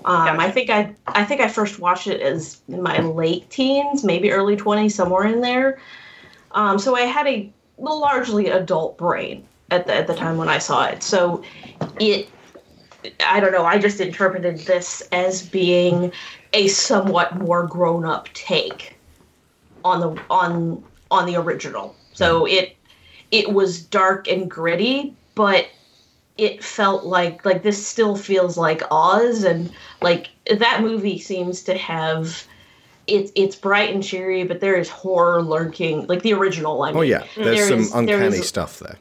[0.04, 4.04] Um, I think I I think I first watched it as in my late teens,
[4.04, 5.80] maybe early twenties, somewhere in there.
[6.52, 10.58] Um, so I had a largely adult brain at the at the time when I
[10.58, 11.02] saw it.
[11.02, 11.42] So
[11.98, 12.28] it
[13.26, 13.64] I don't know.
[13.64, 16.12] I just interpreted this as being
[16.52, 18.96] a somewhat more grown up take
[19.84, 21.94] on the on on the original.
[22.12, 22.76] So it
[23.30, 25.68] it was dark and gritty, but
[26.38, 31.76] it felt like like this still feels like Oz and like that movie seems to
[31.76, 32.44] have
[33.06, 36.82] it's it's bright and cheery, but there is horror lurking like the original.
[36.82, 38.96] I oh, mean, Oh yeah, there's There some is- uncanny is- stuff there.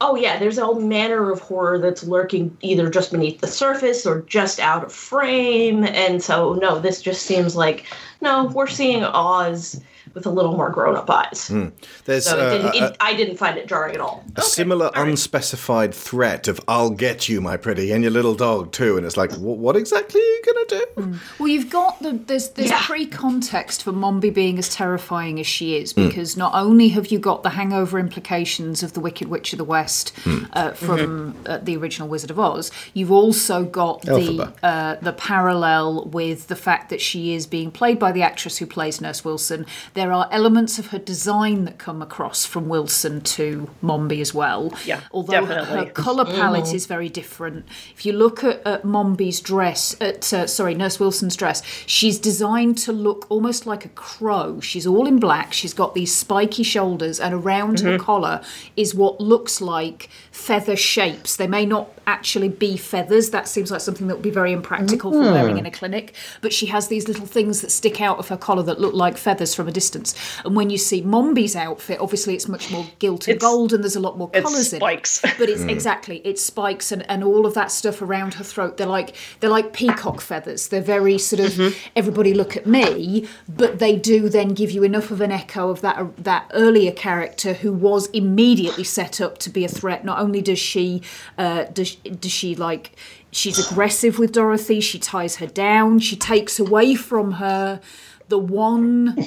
[0.00, 4.22] Oh yeah, there's all manner of horror that's lurking either just beneath the surface or
[4.22, 5.84] just out of frame.
[5.84, 7.86] And so no, this just seems like
[8.20, 9.80] no, we're seeing Oz
[10.16, 11.46] with a little more grown up eyes.
[11.46, 11.66] Hmm.
[12.06, 14.24] There's So uh, it didn't, a- it, I didn't find it jarring at all.
[14.34, 18.96] a similar unspecified threat of "I'll get you, my pretty, and your little dog too,"
[18.96, 20.66] and it's like, "Wh- what exactly are you gonna
[21.04, 21.18] do?
[21.38, 25.92] Well, you've got the there's there's pre-context for Mombi being as terrifying as she is
[25.92, 26.08] Hmm.
[26.08, 29.64] because not only have you got the hangover implications of the Wicked Witch of the
[29.64, 30.44] West Hmm.
[30.54, 34.52] uh, from uh, the original Wizard of Oz, you've also got the Elphaba.
[34.62, 38.66] uh, the parallel with the fact that she is being played by the actress who
[38.66, 39.66] plays Nurse Wilson.
[39.94, 44.72] There are elements of her design that come across from Wilson to Mombi as well.
[44.84, 46.74] Yeah, although her- her color palette Mhm.
[46.74, 47.64] is very different.
[47.94, 52.78] If you look at, at Mombi's dress, at uh, sorry, Nurse Wilson's dress, she's designed
[52.78, 54.60] to look almost like a crow.
[54.60, 55.52] She's all in black.
[55.52, 58.00] She's got these spiky shoulders, and around her Mhm.
[58.00, 58.40] collar
[58.76, 61.36] is what looks like feather shapes.
[61.36, 63.30] They may not actually be feathers.
[63.30, 65.32] That seems like something that would be very impractical for Mm.
[65.32, 66.14] wearing in a clinic.
[66.40, 69.16] But she has these little things that stick out of her collar that look like
[69.16, 70.14] feathers from a distance.
[70.44, 73.96] And when you see Mombi's outfit, obviously it's much more gilt and gold, and there's
[73.96, 74.80] a lot more colours in it.
[74.80, 75.20] spikes.
[75.38, 75.70] But it's Mm.
[75.70, 78.76] exactly it's spikes and, and all of that stuff around her throat.
[78.76, 80.68] They're like they're like peacock feathers.
[80.68, 81.76] They're very sort of Mm-hmm.
[81.96, 85.80] everybody look at me, but they do then give you enough of an echo of
[85.80, 90.04] that that earlier character who was immediately set up to be a threat.
[90.04, 91.02] Not only does she
[91.38, 92.92] uh, does does she like
[93.30, 97.80] she's aggressive with Dorothy, she ties her down, she takes away from her
[98.28, 99.26] the one.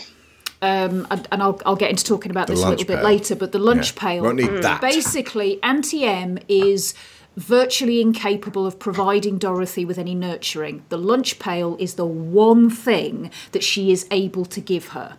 [0.62, 3.02] Um, and, and I'll, I'll get into talking about The this a lunch little bit
[3.02, 4.02] later, but the lunch Yeah.
[4.02, 4.24] pail.
[4.24, 4.82] Won't need that.
[4.82, 6.94] Basically, Auntie Em is
[7.38, 10.84] virtually incapable of providing Dorothy with any nurturing.
[10.90, 15.16] The lunch pail is the one thing that she is able to give her,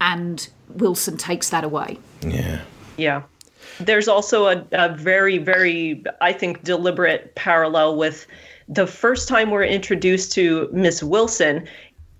[0.00, 1.98] and Wilson takes that away.
[2.26, 2.62] Yeah.
[2.96, 3.22] Yeah.
[3.80, 8.26] There's also a, a very, very, I think, deliberate parallel with
[8.68, 11.66] the first time we're introduced to Miss Wilson.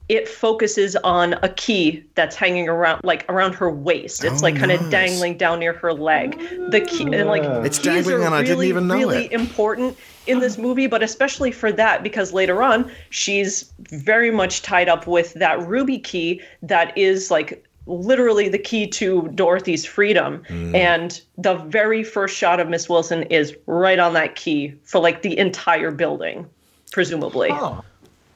[0.09, 4.25] It focuses on a key that's hanging around, like around her waist.
[4.25, 4.90] It's Oh, like kind of nice.
[4.90, 6.37] dangling down near her leg.
[6.73, 9.33] The key, and like It's dangling and I didn't really, even know really it.
[9.33, 9.96] important
[10.27, 15.07] in this movie, but especially for that because later on she's very much tied up
[15.07, 20.43] with that ruby key that is like literally the key to Dorothy's freedom.
[20.49, 20.75] Mm.
[20.75, 25.23] And the very first shot of Miss Wilson is right on that key for like
[25.23, 26.47] the entire building,
[26.93, 27.51] presumably.
[27.53, 27.85] Oh.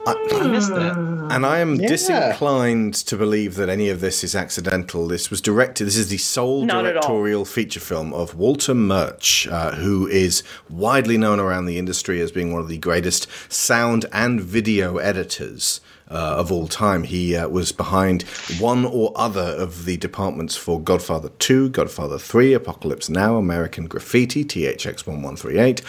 [0.07, 0.95] I missed that.
[1.31, 1.87] And I am Yeah.
[1.87, 5.07] disinclined to believe that any of this is accidental.
[5.07, 9.71] This was directed, this is the sole Not directorial feature film of Walter Murch, uh,
[9.71, 14.39] who is widely known around the industry as being one of the greatest sound and
[14.39, 15.81] video editors.
[16.07, 18.21] Uh, of all time, he uh, was behind
[18.59, 24.45] one or other of the departments for Godfather 2, Godfather 3, Apocalypse Now, American Graffiti,
[24.45, 25.81] THX 1138,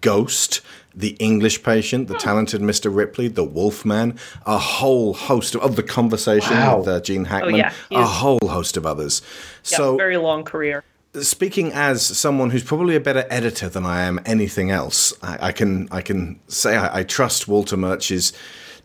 [0.00, 0.60] Ghost,
[0.94, 2.94] The English Patient, The Talented Mr.
[2.94, 6.78] Ripley, The Wolfman, a whole host of, of The Conversation Wow.
[6.78, 9.22] with uh, Gene Hackman, yeah, a whole host of others.
[9.68, 10.84] Yeah, So, very long career.
[11.20, 15.52] speaking as someone who's probably a better editor than I am anything else, I, I
[15.52, 18.32] can I can say I, I trust Walter Murch's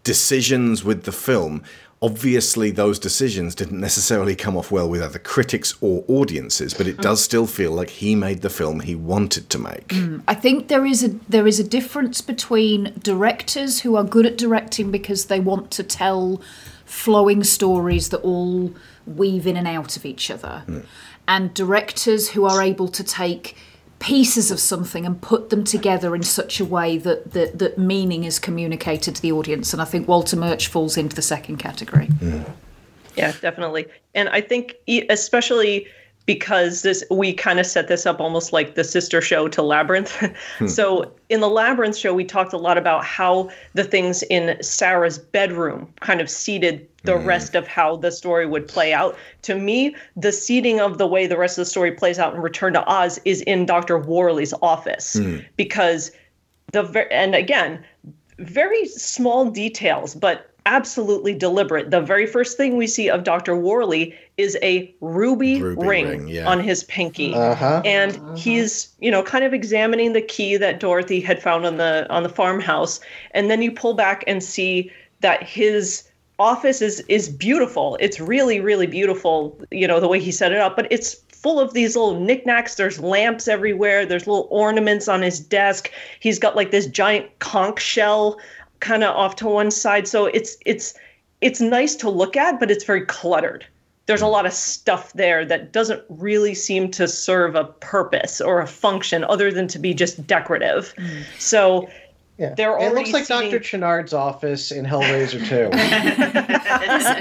[0.10, 1.62] decisions with the film.
[2.02, 6.96] Obviously, those decisions didn't necessarily come off well with either critics or audiences, but it
[6.96, 7.02] hmm.
[7.04, 9.92] does still feel like he made the film he wanted to make.
[9.92, 10.22] Hmm.
[10.28, 14.36] I think there is a there is a difference between directors who are good at
[14.36, 16.42] directing because they want to tell
[16.86, 18.74] flowing stories that all
[19.06, 20.80] weave in and out of each other, hmm.
[21.28, 23.56] and directors who are able to take
[24.00, 28.24] pieces of something and put them together in such a way that that, that meaning
[28.24, 29.74] is communicated to the audience.
[29.74, 32.10] And I think Walter Murch falls into the second category.
[33.16, 33.88] Yeah, definitely.
[34.16, 34.76] And I think
[35.10, 35.88] especially
[36.30, 40.16] because this we kind of set this up almost like the sister show to Labyrinth.
[40.60, 40.68] Hmm.
[40.68, 45.18] so in the Labyrinth show we talked a lot about how the things in Sarah's
[45.18, 47.26] bedroom kind of seeded the hmm.
[47.26, 49.18] rest of how the story would play out.
[49.44, 52.42] To me, the seeding of the way the rest of the story plays out in
[52.42, 53.98] Return to Oz is in Dr.
[53.98, 55.38] Worley's office hmm.
[55.56, 56.12] because
[56.74, 57.84] the and again
[58.38, 64.14] very small details but absolutely deliberate the very first thing we see of dr worley
[64.40, 66.50] is a ruby, Ruby ring, ring, yeah.
[66.50, 67.36] on his pinky.
[67.36, 67.82] Uh-huh.
[67.84, 72.08] and he's you know kind of examining the key that dorothy had found on the
[72.10, 73.02] on the farmhouse.
[73.32, 76.08] And then you pull back and see that his
[76.40, 77.98] office is is beautiful.
[78.00, 80.78] It's really really beautiful you know the way he set it up.
[80.78, 82.76] But it's full of these little knickknacks.
[82.76, 84.06] There's lamps everywhere.
[84.06, 85.92] There's little ornaments on his desk.
[86.22, 88.40] He's got like this giant conch shell
[88.80, 90.08] kind of off to one side.
[90.08, 90.94] So it's it's
[91.42, 93.66] it's nice to look at but it's very cluttered
[94.10, 98.60] there's a lot of stuff there that doesn't really seem to serve a purpose or
[98.60, 100.96] a function other than to be just decorative.
[100.98, 101.26] Mm.
[101.38, 101.88] So
[102.40, 102.54] Yeah.
[102.56, 103.60] They're it looks like seating- Dr.
[103.60, 105.46] Channard's office in Hellraiser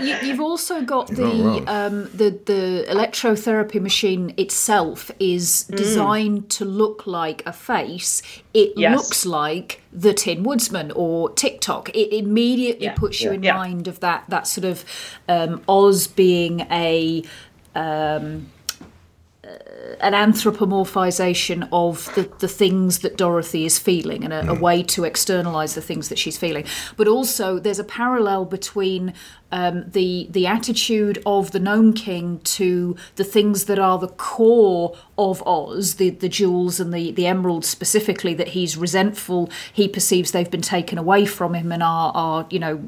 [0.01, 0.07] 2.
[0.07, 5.77] you, you've also got the um, the the electrotherapy machine itself is Mm.
[5.77, 8.23] designed to look like a face.
[8.55, 8.97] It Yes.
[8.97, 11.89] looks like the Tin Woodsman or TikTok.
[11.91, 13.35] It immediately puts you Yeah.
[13.35, 13.55] in Yeah.
[13.55, 14.85] mind of that that sort of
[15.29, 17.25] um, Oz being a
[17.75, 18.51] um,
[20.01, 25.05] an anthropomorphization of the, the things that Dorothy is feeling and a, a way to
[25.05, 26.65] externalize the things that she's feeling.
[26.97, 29.15] But also, there's a parallel between
[29.51, 34.97] um, the the attitude of the Gnome King to the things that are the core
[35.19, 38.35] of Oz, the the jewels and the the emeralds specifically.
[38.35, 39.51] That he's resentful.
[39.73, 42.87] He perceives they've been taken away from him and are are you know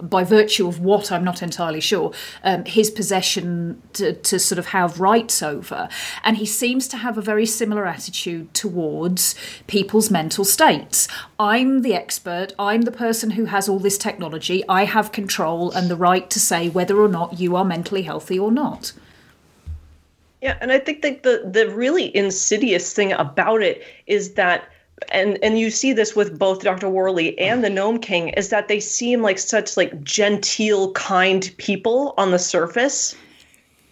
[0.00, 2.12] by virtue of what I'm not entirely sure
[2.42, 5.88] um, his possession to, to sort of have rights over.
[6.24, 9.34] And he seems to have a very similar attitude towards
[9.66, 11.08] people's mental states.
[11.38, 12.52] I'm the expert.
[12.58, 14.64] I'm the person who has all this technology.
[14.68, 18.38] I have control and the right to say whether or not you are mentally healthy
[18.38, 18.92] or not.
[20.40, 24.68] Yeah, and I think that the the really insidious thing about it is that
[25.10, 26.88] and and you see this with both Dr.
[26.88, 32.14] Worley and the Gnome King is that they seem like such like genteel, kind people
[32.18, 33.16] on the surface.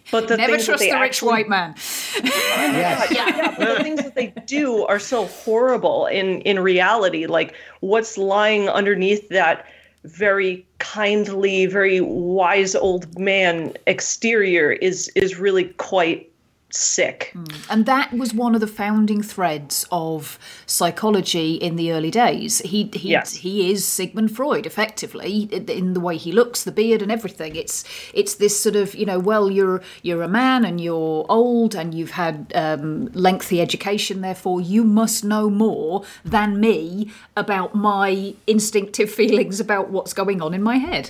[0.09, 1.75] But the Never things trust that they the rich white man.
[2.23, 7.25] yeah, yeah, but the things that they do are so horrible in in reality.
[7.25, 9.65] Like what's lying underneath that
[10.05, 16.31] very kindly, very wise old man exterior is is really quite
[16.69, 17.33] sick.
[17.69, 22.59] And that was one of the founding threads of psychology in the early days.
[22.59, 23.35] He he Yes.
[23.35, 27.55] he is Sigmund Freud, effectively, in in the way he looks, the beard and everything.
[27.55, 31.75] It's it's this sort of you know, well, you're you're a man and you're old
[31.75, 38.35] and you've had um, lengthy education, therefore you must know more than me about my
[38.45, 41.09] instinctive feelings about what's going on in my head.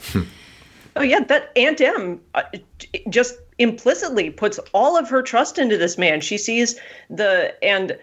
[0.98, 2.44] Oh yeah, that Aunt Em uh,
[3.10, 6.22] just implicitly puts all of her trust into this man.
[6.22, 6.80] She sees
[7.10, 7.98] the and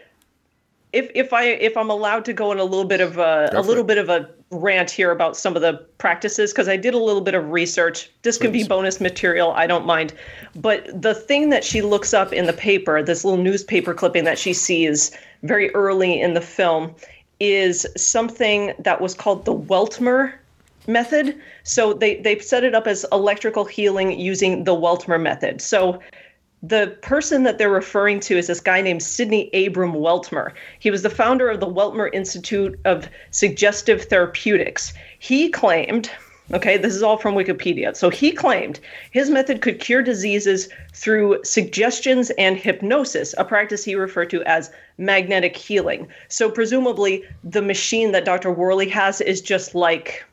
[0.93, 3.63] if if I if I'm allowed to go in a little bit of a, a
[3.63, 6.99] little bit of a rant here about some of the practices because I did a
[6.99, 8.11] little bit of research.
[8.23, 9.53] This can be bonus material.
[9.53, 10.15] I don't mind.
[10.55, 14.39] But the thing that she looks up in the paper, this little newspaper clipping that
[14.39, 15.11] she sees
[15.43, 16.95] very early in the film,
[17.41, 20.35] is something that was called the Weltmer
[20.87, 21.41] method.
[21.62, 25.61] So they they set it up as electrical healing using the Weltmer method.
[25.61, 26.01] So
[26.66, 30.53] the person that they're referring to is this guy named Sidney Abram Weltmer.
[30.78, 34.95] He was the founder of the Weltmer Institute of Suggestive Therapeutics.
[35.18, 36.11] He claimed,
[36.55, 37.95] okay, this is all from Wikipedia.
[37.95, 38.80] So he claimed
[39.11, 44.70] his method could cure diseases through suggestions and hypnosis, a practice he referred to as
[44.97, 46.09] magnetic healing.
[46.28, 48.51] So presumably the machine that Dr.
[48.51, 50.24] Worley has is just like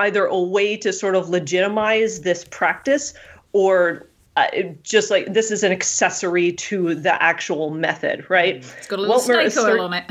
[0.00, 3.14] either a way to sort of legitimize this practice
[3.52, 4.46] or uh,
[4.82, 8.56] just like this is an accessory to the actual method, right?
[8.56, 10.04] It's got a little Weltmer snake assert- oil on it.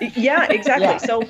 [0.16, 0.86] yeah, exactly.
[0.86, 0.96] Yeah.
[0.98, 1.22] So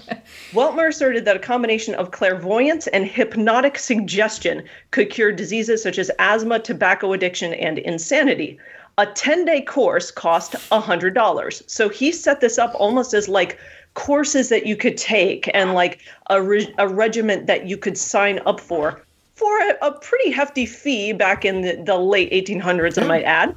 [0.52, 6.10] Weltmer asserted that a combination of clairvoyance and hypnotic suggestion could cure diseases such as
[6.18, 8.58] asthma, tobacco addiction, and insanity.
[8.98, 11.70] A 10 day course cost $100.
[11.70, 13.58] So he set this up almost as like
[13.94, 18.40] courses that you could take and like a, re- a regiment that you could sign
[18.46, 19.02] up for
[19.34, 23.54] for a, a pretty hefty fee back in the, the late 1800s, I might add.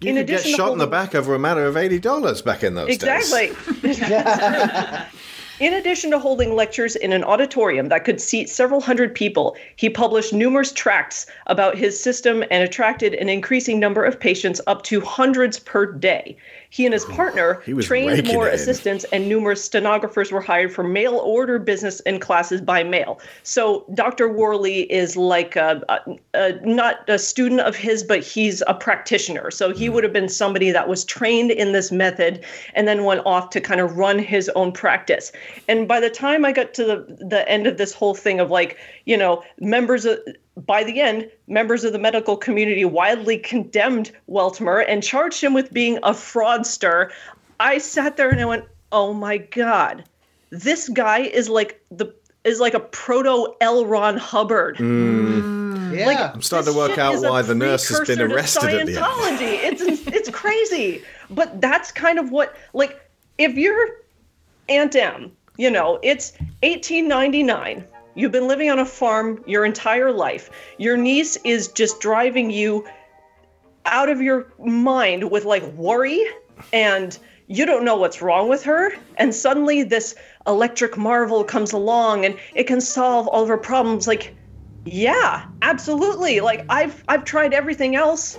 [0.00, 2.62] You could get to shot in the back over a matter of eighty dollars back
[2.62, 3.32] in those days.
[3.32, 3.56] Exactly.
[5.58, 9.88] In addition to holding lectures in an auditorium that could seat several hundred people, he
[9.88, 15.00] published numerous tracts about his system and attracted an increasing number of patients up to
[15.00, 16.36] hundreds per day.
[16.76, 18.54] He and his partner trained more in.
[18.54, 23.18] assistants, and numerous stenographers were hired for mail order business and classes by mail.
[23.44, 24.28] So Dr.
[24.28, 29.50] Worley is like a, a, a, not a student of his, but he's a practitioner.
[29.50, 33.22] So he would have been somebody that was trained in this method and then went
[33.24, 35.32] off to kind of run his own practice.
[35.68, 38.50] And by the time I got to the the end of this whole thing of
[38.50, 40.18] like, you know, members of
[40.56, 45.72] by the end, members of the medical community widely condemned Weltmer and charged him with
[45.72, 47.10] being a fraudster.
[47.60, 50.04] I sat there and I went, "Oh my god.
[50.50, 53.84] This guy is like the is like a proto L.
[53.84, 54.76] Ron Hubbard.
[54.78, 55.96] Mm.
[55.96, 56.06] Yeah.
[56.06, 58.88] Like, I'm starting to work out why the nurse has been arrested at the end.
[58.90, 59.64] Scientology.
[59.64, 63.00] It's it's crazy, but that's kind of what like
[63.38, 63.88] if you're
[64.68, 66.32] Aunt Em, you know, it's
[66.62, 67.86] 1899.
[68.16, 70.50] You've been living on a farm your entire life.
[70.78, 72.86] Your niece is just driving you
[73.84, 76.24] out of your mind with like worry
[76.72, 80.16] and you don't know what's wrong with her, and suddenly this
[80.48, 84.08] electric marvel comes along and it can solve all of her problems.
[84.08, 84.34] Like,
[84.84, 86.40] yeah, absolutely.
[86.40, 88.36] Like I've I've tried everything else,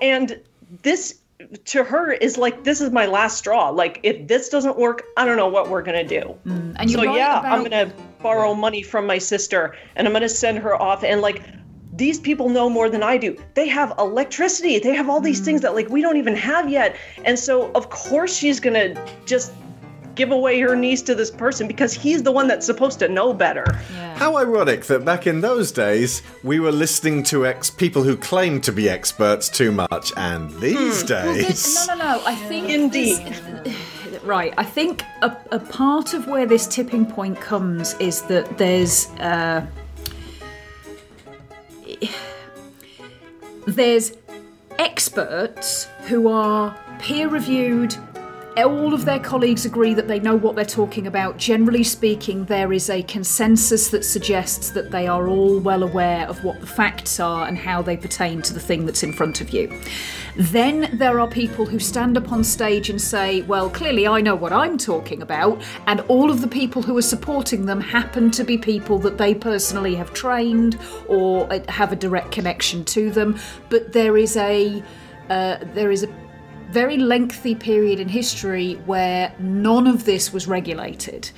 [0.00, 0.40] and
[0.82, 1.20] this
[1.66, 3.68] to her is like this is my last straw.
[3.68, 6.34] Like if this doesn't work, I don't know what we're gonna do.
[6.44, 7.92] Mm, and you're so yeah, I'm about- gonna
[8.22, 11.42] borrow money from my sister and I'm gonna send her off and like
[11.94, 13.36] these people know more than I do.
[13.54, 14.78] They have electricity.
[14.78, 15.64] They have all these things Mm.
[15.64, 16.96] that like we don't even have yet.
[17.24, 18.94] And so of course she's gonna
[19.26, 19.52] just
[20.14, 23.32] give away her niece to this person because he's the one that's supposed to know
[23.32, 23.64] better.
[24.16, 28.62] How ironic that back in those days we were listening to ex people who claimed
[28.64, 31.06] to be experts too much, and these Hmm.
[31.06, 31.46] Days.
[31.48, 32.22] this- no, no, no.
[32.26, 33.18] I think Indeed.
[33.64, 33.74] this-
[34.24, 34.54] right.
[34.56, 39.66] I think a, a part of where this tipping point comes is that there's uh,
[43.66, 44.12] there's
[44.78, 47.94] experts who are peer reviewed.
[48.56, 51.38] All of their colleagues agree that they know what they're talking about.
[51.38, 56.44] Generally speaking, there is a consensus that suggests that they are all well aware of
[56.44, 59.50] what the facts are and how they pertain to the thing that's in front of
[59.50, 59.72] you.
[60.36, 64.34] Then there are people who stand up on stage and say, Well, clearly I know
[64.34, 68.44] what I'm talking about, and all of the people who are supporting them happen to
[68.44, 70.78] be people that they personally have trained
[71.08, 73.38] or uh, have a direct connection to them.
[73.68, 74.82] But there is a
[75.28, 76.21] uh, there is a
[76.72, 81.30] very lengthy period in history where none of this was regulated,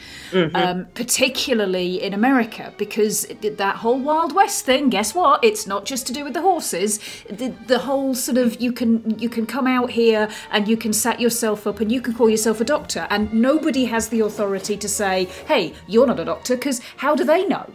[0.54, 4.90] um, particularly in America, because that whole Wild West thing.
[4.90, 5.42] Guess what?
[5.42, 7.00] It's not just to do with the horses.
[7.28, 10.92] The, the whole sort of you can you can come out here and you can
[10.92, 14.76] set yourself up and you can call yourself a doctor, and nobody has the authority
[14.76, 17.66] to say, "Hey, you're not a doctor," because how do they know?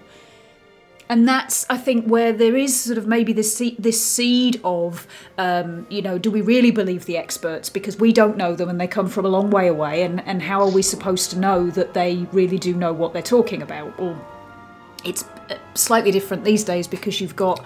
[1.10, 5.08] And that's I think where there is sort of maybe this this seed of
[5.40, 7.70] um, you know do we really believe the experts?
[7.70, 10.04] Because we don't know them and they come from a long way away.
[10.04, 13.22] And and how are we supposed to know that they really do know what they're
[13.24, 14.00] talking about?
[14.00, 14.16] Or
[15.04, 17.66] it's uh, slightly different these days because you've got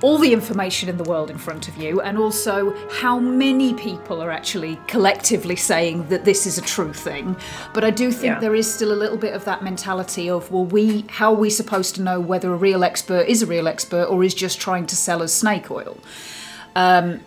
[0.00, 4.22] all the information in the world in front of you and also how many people
[4.22, 7.36] are actually collectively saying that this is a true thing
[7.74, 8.38] but i do think Yeah.
[8.40, 11.50] there is still a little bit of that mentality of well we how are we
[11.50, 14.86] supposed to know whether a real expert is a real expert or is just trying
[14.86, 15.98] to sell us snake oil
[16.76, 17.20] um,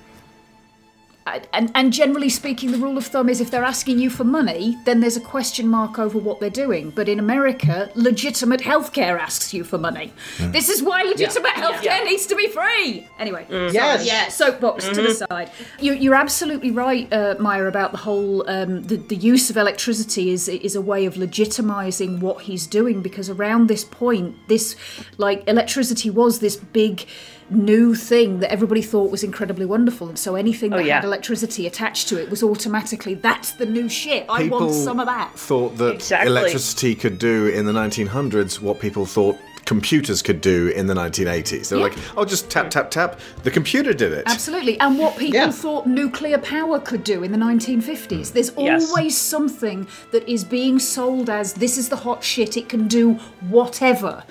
[1.26, 4.78] and, and generally speaking, the rule of thumb is if they're asking you for money,
[4.86, 6.90] then there's a question mark over what they're doing.
[6.90, 10.14] But in America, legitimate healthcare asks you for money.
[10.40, 13.08] This is why legitimate healthcare needs to be free.
[13.20, 13.74] Anyway, sorry.
[13.74, 14.06] Yes.
[14.06, 15.52] yeah, soapbox to the side.
[15.80, 20.32] You, you're absolutely right, uh, Maya, about the whole um, the, the use of electricity
[20.32, 24.76] is is a way of legitimising what he's doing because around this point, this
[25.18, 27.06] like electricity was this big
[27.50, 30.96] new thing that everybody thought was incredibly wonderful and so anything oh, that Oh, yeah.
[30.96, 35.00] had electricity attached to it was automatically that's the new shit i people want some
[35.00, 36.30] of that thought that Exactly.
[36.32, 41.70] electricity could do in the 1900s what people thought computers could do in the 1980s.
[41.70, 41.84] They're Yeah.
[41.86, 43.20] like, oh, just tap, tap, tap.
[43.44, 44.24] The computer did it.
[44.26, 44.78] Absolutely.
[44.80, 45.52] And what people Yeah.
[45.52, 48.32] thought nuclear power could do in the 1950s.
[48.32, 48.34] Mm.
[48.34, 48.90] There's Yes.
[48.90, 53.20] always something that is being sold as this is the hot shit, it can do
[53.50, 54.24] whatever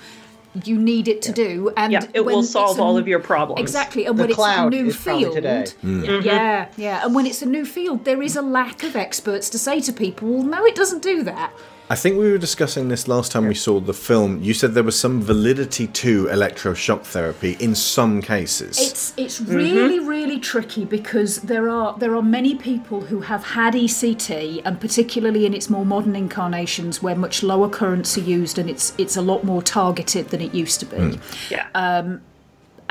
[0.65, 1.71] you need it to do.
[1.77, 3.61] And Yeah, it will solve a- all of your problems.
[3.61, 4.05] Exactly.
[4.05, 5.35] And The when it's a new is probably field.
[5.35, 5.63] today.
[5.83, 6.25] Mm-hmm.
[6.27, 7.05] Yeah, yeah.
[7.05, 9.93] And when it's a new field, there is a lack of experts to say to
[9.93, 11.51] people, well, no, it doesn't do that.
[11.91, 14.41] I think we were discussing this last time we saw the film.
[14.41, 18.79] You said there was some validity to electroshock therapy in some cases.
[18.79, 20.07] It's it's really mm-hmm.
[20.07, 25.45] really tricky because there are there are many people who have had ECT and particularly
[25.45, 29.21] in its more modern incarnations where much lower currents are used and it's it's a
[29.21, 30.95] lot more targeted than it used to be.
[30.95, 31.19] Hmm.
[31.49, 31.67] Yeah.
[31.75, 32.21] and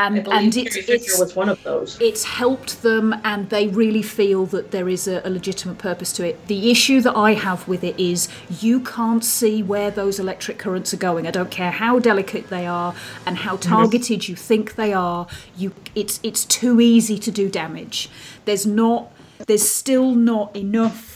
[0.00, 1.98] I and believe it's it's was one of those.
[2.00, 6.26] it's helped them and they really feel that there is a, a legitimate purpose to
[6.26, 6.46] it.
[6.46, 8.28] The issue that I have with it is
[8.60, 11.26] you can't see where those electric currents are going.
[11.26, 12.94] I don't care how delicate they are
[13.26, 13.68] and how mm-hmm.
[13.68, 15.26] targeted you think they are.
[15.56, 18.08] You it's it's too easy to do damage.
[18.44, 19.10] There's not
[19.46, 21.09] there's still not enough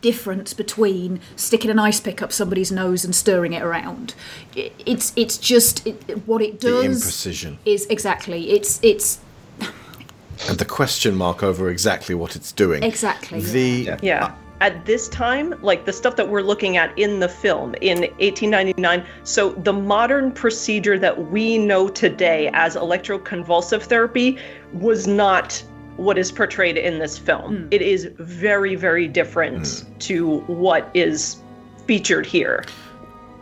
[0.00, 4.14] difference between sticking an ice pick up somebody's nose and stirring it around.
[4.54, 7.56] It's it's just it, it- what it the does imprecision.
[7.64, 9.18] is exactly it's it's
[10.48, 12.82] And the question mark over exactly what it's doing.
[12.82, 14.34] Exactly, The Yeah.
[14.62, 19.04] At this time, like the stuff that we're looking at in the film in 1899,
[19.22, 24.38] so the modern procedure that we know today as electroconvulsive therapy
[24.72, 25.62] was not
[25.96, 27.56] what is portrayed in this film.
[27.56, 27.68] Hmm.
[27.70, 29.98] It is very, very different hmm.
[29.98, 31.42] to what is
[31.86, 32.64] featured here.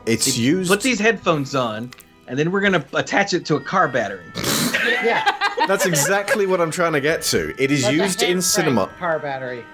[0.06, 0.70] it's used.
[0.70, 1.90] Put these headphones on,
[2.26, 4.24] and then we're gonna attach it to a car battery.
[5.02, 5.24] Yeah.
[5.66, 7.54] That's exactly what I'm trying to get to.
[7.62, 8.86] It is Like a used in cinema.
[8.98, 9.64] Car battery.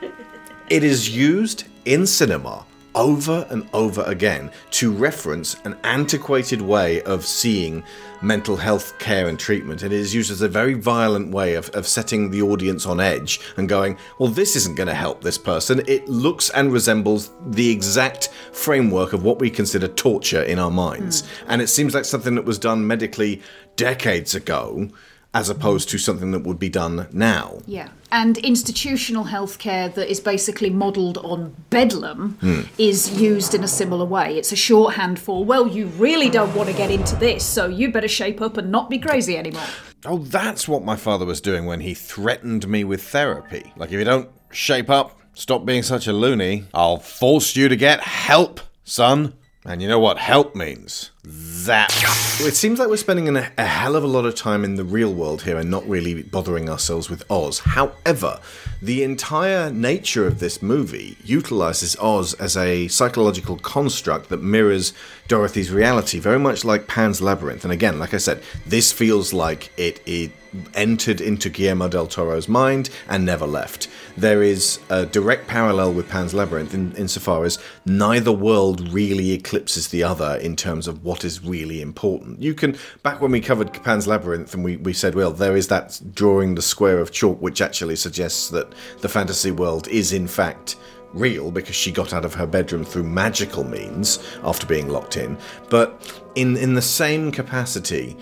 [0.68, 2.64] It is used in cinema
[2.94, 7.82] over and over again to reference an antiquated way of seeing
[8.22, 9.82] mental health care and treatment.
[9.82, 13.00] And it is used as a very violent way of, of setting the audience on
[13.00, 15.82] edge and going, well, this isn't going to help this person.
[15.86, 21.22] It looks and resembles the exact framework of what we consider torture in our minds.
[21.22, 21.50] Hmm.
[21.50, 23.42] And it seems like something that was done medically
[23.76, 24.90] decades ago.
[25.32, 27.60] As opposed to something that would be done now.
[27.64, 27.90] Yeah.
[28.10, 32.62] And institutional healthcare that is basically modelled on bedlam Hmm.
[32.78, 34.36] is used in a similar way.
[34.36, 37.92] It's a shorthand for, well, you really don't want to get into this, so you
[37.92, 39.66] better shape up and not be crazy anymore.
[40.04, 43.72] Oh, that's what my father was doing when he threatened me with therapy.
[43.76, 47.76] Like, if you don't shape up, stop being such a loony, I'll force you to
[47.76, 49.34] get help, son.
[49.64, 51.10] And you know what help means?
[51.22, 51.94] That.
[52.40, 54.84] It seems like we're spending an, a hell of a lot of time in the
[54.84, 57.58] real world here and not really bothering ourselves with Oz.
[57.58, 58.40] However,
[58.80, 64.94] the entire nature of this movie utilizes Oz as a psychological construct that mirrors
[65.28, 67.64] Dorothy's reality, very much like Pan's Labyrinth.
[67.64, 70.32] And again, like I said, this feels like it, it
[70.74, 73.88] entered into Guillermo del Toro's mind and never left.
[74.16, 79.88] There is a direct parallel with Pan's Labyrinth in, insofar as neither world really eclipses
[79.88, 82.40] the other in terms of what is really important.
[82.40, 85.66] You can, back when we covered Pan's Labyrinth and we, we said, well, there is
[85.66, 90.28] that drawing the square of chalk, which actually suggests that the fantasy world is in
[90.28, 90.76] fact
[91.12, 95.36] real because she got out of her bedroom through magical means after being locked in.
[95.68, 95.88] But
[96.36, 98.16] in in the same capacity,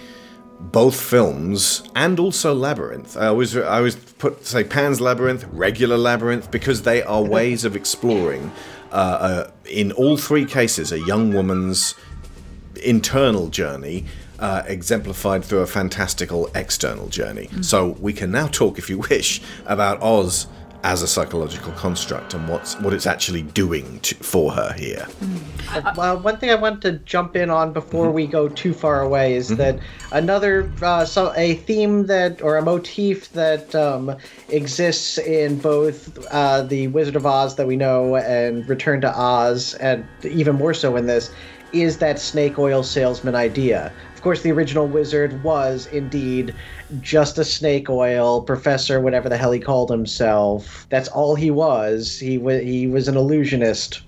[0.58, 3.18] both films and also Labyrinth.
[3.18, 7.76] I always I always put say Pan's Labyrinth, regular Labyrinth, because they are ways of
[7.76, 8.50] exploring.
[8.90, 11.94] Uh, uh, in all three cases, a young woman's
[12.78, 14.04] internal journey.
[14.40, 17.48] Uh, exemplified through a fantastical external journey.
[17.60, 20.46] So we can now talk, if you wish, about Oz
[20.84, 25.06] as a psychological construct and what's what it's actually doing to, for her here.
[25.70, 29.34] Uh, one thing I want to jump in on before we go too far away
[29.34, 29.80] is that
[30.12, 34.16] another uh, so a theme that or a motif that um,
[34.50, 39.74] exists in both uh, the Wizard of Oz that we know and Return to Oz,
[39.74, 41.30] and even more so in this,
[41.72, 43.92] is that snake oil salesman idea.
[44.14, 46.54] Of course, the original wizard was indeed
[47.00, 50.86] just a snake oil professor, whatever the hell he called himself.
[50.90, 52.18] That's all he was.
[52.18, 54.02] He was he was an illusionist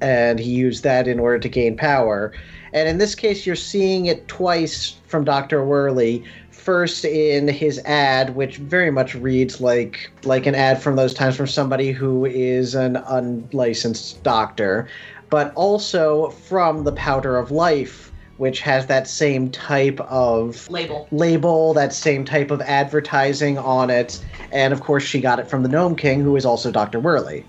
[0.00, 2.32] and he used that in order to gain power.
[2.72, 5.64] And in this case, you're seeing it twice from Dr.
[5.64, 6.22] Worley.
[6.50, 11.36] First in his ad, which very much reads like like an ad from those times
[11.36, 14.88] from somebody who is an unlicensed doctor,
[15.30, 21.72] but also from the Powder of Life, which has that same type of label label,
[21.74, 24.22] that same type of advertising on it.
[24.52, 27.00] And of course, she got it from the Gnome King, who is also Dr.
[27.00, 27.44] Worley.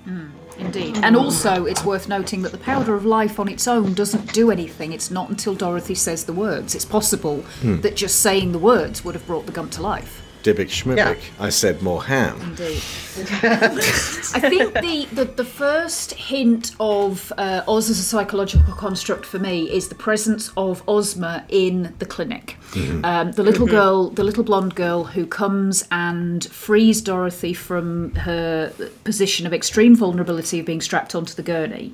[0.57, 0.97] Indeed.
[1.03, 4.49] And also, it's worth noting that the powder of life on its own doesn't do
[4.49, 4.91] anything.
[4.91, 6.73] It's not until Dorothy says the words.
[6.73, 7.82] It's possible Hmm.
[7.82, 10.23] that just saying the words would have brought the gump to life.
[10.47, 11.19] Dibbick schmibbick.
[11.41, 12.39] I said more ham.
[12.41, 12.81] Indeed.
[13.43, 19.39] I think the, the, the first hint of uh, Oz as a psychological construct for
[19.39, 22.55] me is the presence of Ozma in the clinic.
[22.71, 23.03] Mhm.
[23.03, 23.71] Um, the little Mhm.
[23.71, 28.71] girl, the little blonde girl who comes and frees Dorothy from her
[29.03, 31.93] position of extreme vulnerability of being strapped onto the gurney,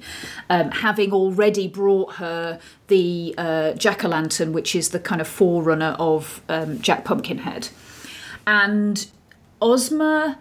[0.52, 5.28] um, having already brought her the uh, jack o' lantern, which is the kind of
[5.28, 7.70] forerunner of um, Jack Pumpkinhead.
[8.46, 9.06] And
[9.62, 10.40] Ozma,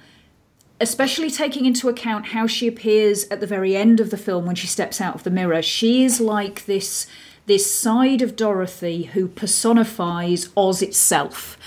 [0.81, 4.57] especially taking into account how she appears at the very end of the film when
[4.57, 7.07] she steps out of the mirror, she is like this
[7.47, 11.59] this side of Dorothy who personifies Oz itself.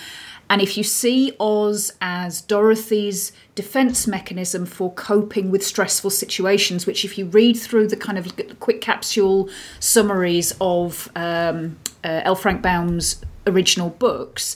[0.50, 7.04] And if you see Oz as Dorothy's defense mechanism for coping with stressful situations, which,
[7.04, 12.36] if you read through the kind of quick capsule summaries of um, uh, L.
[12.36, 14.56] Frank Baum's original books,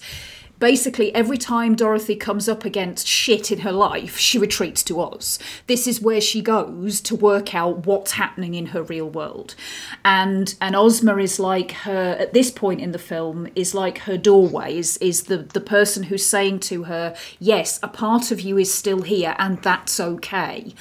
[0.60, 5.39] basically every time Dorothy comes up against shit in her life, she retreats to Oz.
[5.68, 9.55] This is where she goes to work out what's happening in her real world.
[10.03, 14.18] And and Ozma is like her at this point in the film is like her
[14.18, 18.57] doorway, is, is the, the person who's saying to her, Yes, a part of you
[18.57, 20.74] is still here and that's okay.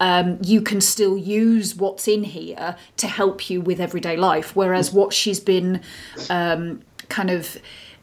[0.00, 4.56] Um, you can still use what's in here to help you with everyday life.
[4.56, 5.82] Whereas what she's been
[6.30, 7.58] um, kind of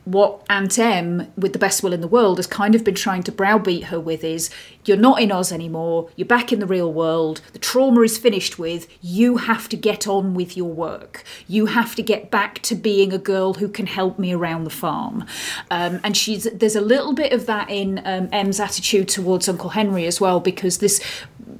[0.06, 3.24] what Aunt Em, with the best will in the world, has kind of been trying
[3.24, 4.49] to browbeat her with is
[4.86, 8.60] you're not in Oz anymore, you're back in the real world, the trauma is finished
[8.60, 11.24] with, you have to get on with your work.
[11.47, 14.70] You have to get back to being a girl who can help me around the
[14.70, 15.26] farm.
[15.72, 19.70] Um, and she's there's a little bit of that in um, Em's attitude towards Uncle
[19.70, 21.01] Henry as well, because this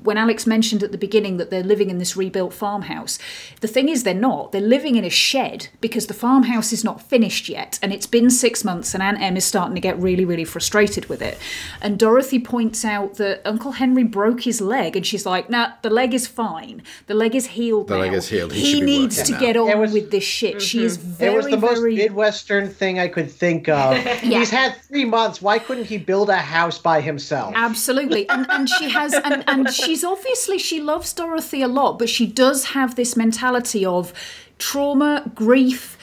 [0.03, 3.19] when Alex mentioned at the beginning that they're living in this rebuilt farmhouse,
[3.61, 4.51] the thing is they're not.
[4.51, 8.29] They're living in a shed because the farmhouse is not finished yet, and it's been
[8.29, 11.37] six months, and Aunt Em is starting to get really, really frustrated with it.
[11.81, 15.89] And Dorothy points out that Uncle Henry broke his leg, and she's like, "Nah, the
[15.89, 16.81] leg is fine.
[17.07, 17.87] The leg is healed.
[17.87, 18.53] The leg is healed.
[18.53, 20.61] He He, needs to now." get on was- with this shit.
[20.61, 21.11] She is mm-hmm.
[21.11, 23.97] very, it was the most very Midwestern thing I could think of.
[24.21, 25.41] He's had three months.
[25.41, 27.53] Why couldn't he build a house by himself?
[27.55, 32.09] Absolutely, and and she has, and and she's obviously she loves Dorothy a lot, but
[32.09, 34.11] she does have this mentality of
[34.57, 35.97] trauma, grief.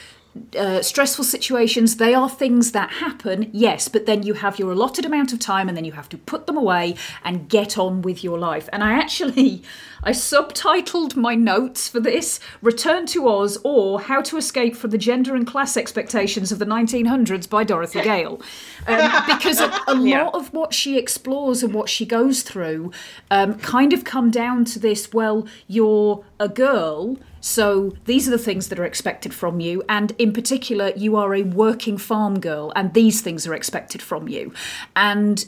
[0.56, 5.04] Uh, stressful situations they are things that happen yes but then you have your allotted
[5.04, 8.22] amount of time and then you have to put them away and get on with
[8.22, 9.60] your life and i actually
[10.02, 14.98] i subtitled my notes for this return to oz or how to escape from the
[14.98, 18.40] gender and class expectations of the 1900s by dorothy gale.
[18.86, 22.92] Um, because a, a lot of what she explores and what she goes through
[23.30, 28.38] um, kind of come down to this well you're a girl so these are the
[28.38, 32.72] things that are expected from you and in particular you are a working farm girl
[32.76, 34.52] and these things are expected from you.
[34.94, 35.46] And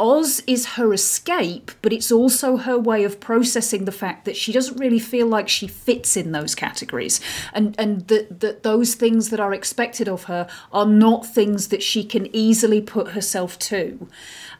[0.00, 4.52] Oz is her escape, but it's also her way of processing the fact that she
[4.52, 7.20] doesn't really feel like she fits in those categories,
[7.52, 11.82] and and that that those things that are expected of her are not things that
[11.82, 14.08] she can easily put herself to,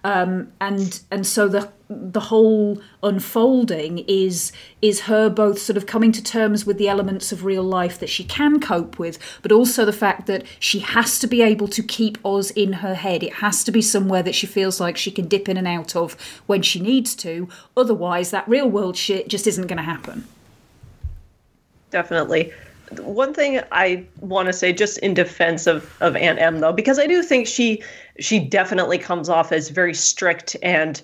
[0.05, 4.51] um, and and so the the whole unfolding is
[4.81, 8.09] is her both sort of coming to terms with the elements of real life that
[8.09, 11.83] she can cope with, but also the fact that she has to be able to
[11.83, 13.23] keep Oz in her head.
[13.23, 15.95] It has to be somewhere that she feels like she can dip in and out
[15.95, 16.15] of
[16.47, 17.49] when she needs to.
[17.77, 20.27] Otherwise, that real world shit just isn't going to happen.
[21.91, 22.53] definitely.
[23.01, 26.99] One thing I want to say, just in defense of of Aunt Em, though, because
[26.99, 27.83] I do think she
[28.19, 31.03] she definitely comes off as very strict and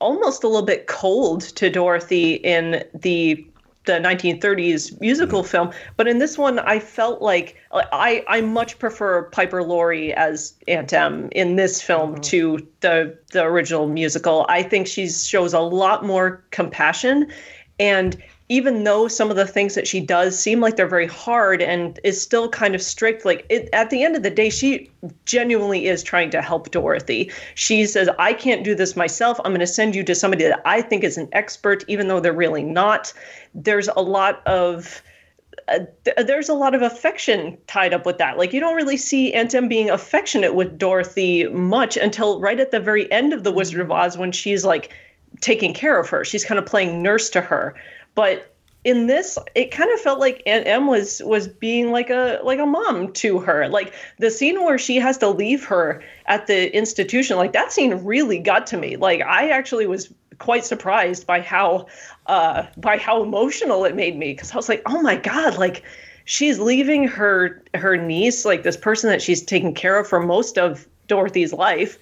[0.00, 3.44] almost a little bit cold to Dorothy in the
[3.88, 5.50] the 1930s musical mm-hmm.
[5.50, 10.54] film, but in this one, I felt like I I much prefer Piper Laurie as
[10.68, 12.20] Aunt Em in this film mm-hmm.
[12.20, 14.46] to the the original musical.
[14.48, 17.32] I think she shows a lot more compassion,
[17.80, 21.60] and even though some of the things that she does seem like they're very hard
[21.60, 24.90] and is still kind of strict, like it, at the end of the day, she
[25.26, 27.30] genuinely is trying to help Dorothy.
[27.54, 29.38] She says, I can't do this myself.
[29.44, 32.20] I'm going to send you to somebody that I think is an expert, even though
[32.20, 33.12] they're really not.
[33.54, 35.02] There's a lot of
[35.66, 38.38] uh, th- there's a lot of affection tied up with that.
[38.38, 42.70] Like you don't really see Aunt Em being affectionate with Dorothy much until right at
[42.70, 44.94] the very end of The Wizard of Oz when she's like
[45.40, 46.24] taking care of her.
[46.24, 47.74] She's kind of playing nurse to her.
[48.18, 48.52] But
[48.82, 52.58] in this, it kind of felt like Aunt Em was was being like a like
[52.58, 53.68] a mom to her.
[53.68, 57.94] Like the scene where she has to leave her at the institution, like that scene
[58.04, 58.96] really got to me.
[58.96, 61.86] Like I actually was quite surprised by how
[62.26, 65.84] uh by how emotional it made me because I was like, oh my god, like
[66.24, 70.58] she's leaving her her niece, like this person that she's taken care of for most
[70.58, 72.00] of Dorothy's life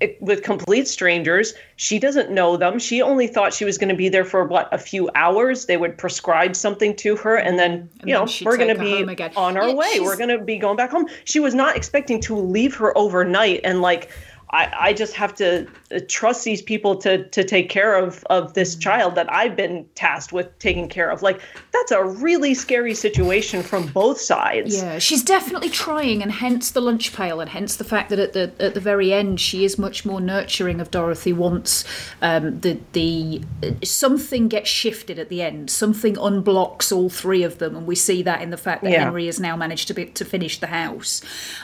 [0.00, 1.54] it- with complete strangers.
[1.76, 2.78] She doesn't know them.
[2.78, 5.66] She only thought she was going to be there for what a few hours.
[5.66, 8.82] They would prescribe something to her, and then you then know we're going to take
[8.82, 10.00] her home be on our Yeah, way.
[10.00, 11.06] We're going to be going back home.
[11.24, 14.10] She was not expecting to leave her overnight, and like.
[14.52, 18.54] I, I just have to uh, trust these people to to take care of of
[18.54, 18.80] this Mm-hmm.
[18.80, 21.22] child that I've been tasked with taking care of.
[21.22, 21.40] Like
[21.72, 24.76] that's a really scary situation from both sides.
[24.76, 28.32] Yeah, she's definitely trying, and hence the lunch pail, and hence the fact that at
[28.32, 31.32] the at the very end she is much more nurturing of Dorothy.
[31.32, 31.84] Once
[32.22, 33.42] um, the the
[33.84, 38.22] something gets shifted at the end, something unblocks all three of them, and we see
[38.22, 39.04] that in the fact that Yeah.
[39.04, 41.22] Henry has now managed to be, to finish the house.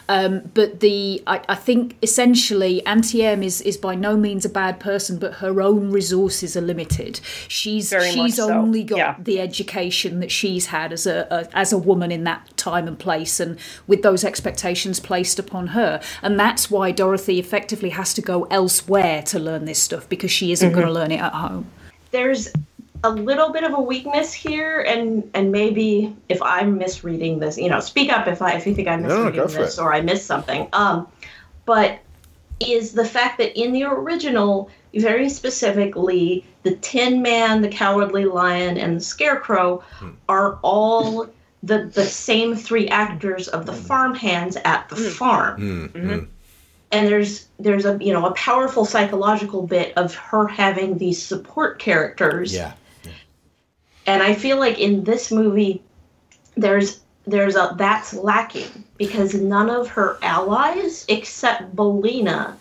[0.09, 4.49] Um, but the I, I think essentially Auntie Em is is by no means a
[4.49, 7.21] bad person, but her own resources are limited.
[7.49, 9.15] She's Very she's so, only got yeah.
[9.19, 12.99] the education that she's had as a, a as a woman in that time and
[12.99, 18.23] place and with those expectations placed upon her and that's why Dorothy effectively has to
[18.23, 21.71] go elsewhere to learn this stuff because she isn't going to learn it at home
[22.11, 22.53] there's
[23.05, 27.69] a little bit of a weakness here and and maybe if i'm misreading this you
[27.69, 29.81] know speak up if i if you think i'm No, no, misreading this it.
[29.81, 31.07] or i miss something um
[31.67, 31.99] but
[32.61, 38.79] is the fact that in the original very specifically the tin man the cowardly lion
[38.79, 40.11] and the scarecrow hmm.
[40.29, 41.29] are all
[41.63, 43.83] the the same three actors of the hmm.
[43.83, 45.09] farmhands at the hmm.
[45.09, 45.61] farm.
[45.61, 46.25] Mm-hmm.
[46.93, 51.79] And there's there's a you know a powerful psychological bit of her having these support
[51.79, 52.55] characters.
[52.55, 52.73] Yeah.
[54.07, 55.83] and i feel like in this movie
[56.57, 62.57] there's there's a that's lacking because none of her allies except Billina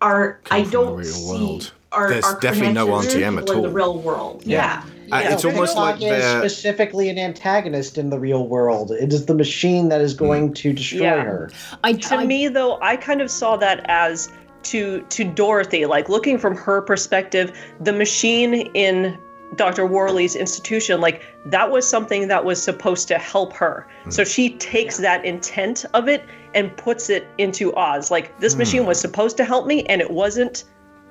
[0.00, 1.72] are i Come from the don't real see world.
[1.92, 4.42] are, There's are definitely no connections Auntie Em people at in the real world.
[4.44, 4.84] Yeah.
[5.06, 5.16] Yeah.
[5.16, 8.90] Uh, it's almost like Piglock is they're specifically an antagonist in the real world.
[8.90, 11.22] It is the machine that is going to destroy Yeah.
[11.24, 11.50] her.
[11.82, 14.28] to me though i kind of saw that as
[14.64, 19.16] to to dorothy like looking from her perspective the machine in
[19.56, 23.86] dr worley's institution like that was something that was supposed to help her.
[24.04, 24.10] Hmm.
[24.10, 26.24] So she takes that intent of it
[26.54, 28.10] and puts it into oz.
[28.10, 28.58] Like this hmm.
[28.58, 30.64] machine was supposed to help me and it wasn't.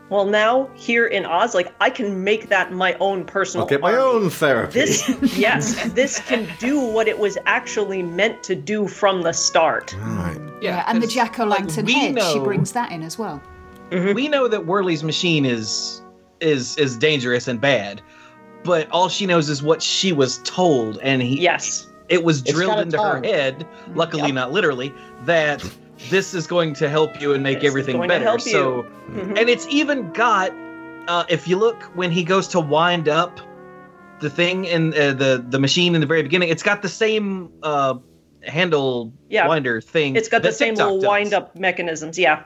[0.09, 3.81] Well now here in oz like i can make that my own personal I'll get
[3.81, 4.03] my army.
[4.03, 4.79] own therapy.
[4.79, 9.93] this yes this can do what it was actually meant to do from the start.
[9.99, 10.39] Right.
[10.61, 13.41] Yeah, and the jack o' lantern we head, she brings that in as well.
[13.91, 14.13] Mm-hmm.
[14.13, 16.01] We know that Worley's machine is
[16.39, 18.01] is is dangerous and bad,
[18.63, 22.79] but all she knows is what she was told, and he yes, it was drilled
[22.79, 23.65] into her head.
[23.95, 24.93] Luckily, not literally.
[25.25, 25.63] That
[26.09, 28.37] this is going to help you and make everything better.
[28.39, 28.85] so.
[29.11, 29.37] Mhm.
[29.39, 30.51] and it's even got.
[31.07, 33.39] Uh, if you look when he goes to wind up
[34.19, 37.49] the thing in uh, the the machine in the very beginning, it's got the same
[37.63, 37.95] uh,
[38.43, 39.47] handle Yeah.
[39.47, 40.15] winder thing.
[40.15, 41.07] It's got the same TikTok little does.
[41.07, 42.19] wind up mechanisms.
[42.19, 42.43] Yeah.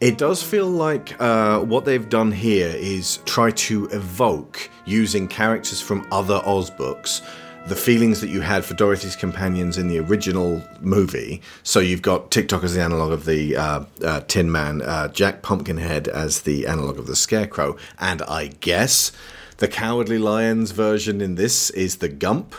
[0.00, 5.80] It does feel like uh, what they've done here is try to evoke, using characters
[5.80, 7.20] from other Oz books,
[7.66, 11.42] the feelings that you had for Dorothy's companions in the original movie.
[11.64, 15.42] So you've got TikTok as the analog of the uh, uh, Tin Man, uh, Jack
[15.42, 19.10] Pumpkinhead as the analog of the Scarecrow, and I guess
[19.56, 22.54] the Cowardly Lions version in this is the Gump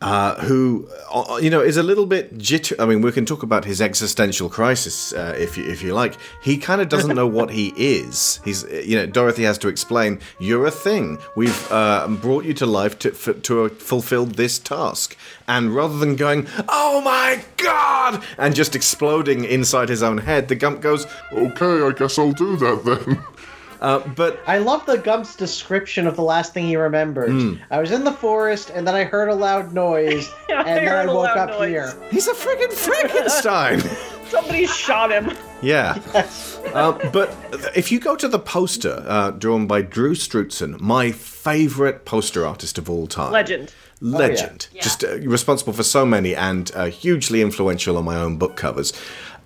[0.00, 2.74] uh, who uh, you know is a little bit jitter.
[2.78, 6.16] I mean, we can talk about his existential crisis uh, if you if you like.
[6.42, 8.40] He kind of doesn't know what he is.
[8.44, 11.18] He's you know Dorothy has to explain you're a thing.
[11.36, 15.16] We've uh, brought you to life to f- to have fulfilled this task.
[15.48, 20.54] And rather than going, oh my god, and just exploding inside his own head, the
[20.54, 23.18] Gump goes, okay, I guess I'll do that then.
[23.80, 27.30] Uh, but I love the Gump's description of the last thing he remembered.
[27.30, 27.54] Hmm.
[27.70, 30.86] I was in the forest, and then I heard a loud noise, Yeah, I and
[30.86, 31.68] then I woke up noise.
[31.68, 31.94] here.
[32.10, 33.80] He's a friggin' Frankenstein.
[34.28, 35.36] Somebody shot him.
[35.62, 35.98] Yeah.
[36.74, 37.34] Um, but
[37.74, 42.76] if you go to the poster uh, drawn by Drew Struzan, my favorite poster artist
[42.76, 43.32] of all time.
[43.32, 43.72] Legend.
[44.02, 44.68] Legend.
[44.78, 48.92] Just uh, responsible for so many and uh, hugely influential on my own book covers.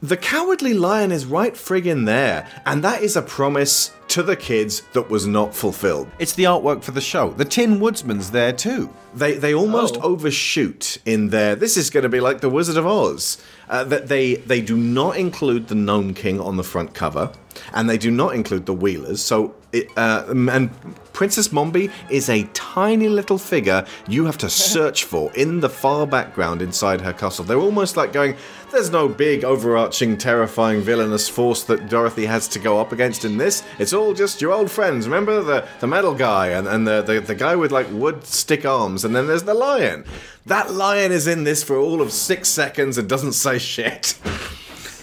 [0.03, 4.83] The Cowardly Lion is right friggin' there, and that is a promise to the kids
[4.93, 6.07] that was not fulfilled.
[6.19, 7.31] It's the artwork for the show.
[7.31, 8.91] The Tin Woodsman's there too.
[9.15, 10.13] They they almost oh.
[10.13, 11.57] overshoot in their.
[11.57, 13.39] This is going to be like the Wizard of Oz.
[13.73, 17.33] Uh, that they they do not include the Gnome King on the front cover,
[17.73, 19.23] and they do not include the Wheelers.
[19.23, 20.71] So it, uh, and
[21.15, 26.07] Princess Mombi is a tiny little figure you have to search for in the far
[26.07, 27.45] background inside her castle.
[27.45, 28.37] They're almost like going,
[28.71, 33.39] there's no big, overarching, terrifying, villainous force that Dorothy has to go up against in
[33.39, 33.63] this.
[33.79, 35.07] It's all just your old friends.
[35.07, 38.65] Remember the, the metal guy and, and the, the, the guy with like wood stick
[38.65, 40.05] arms, and then there's the lion.
[40.47, 44.19] That lion is in this for all of six seconds and doesn't say shit.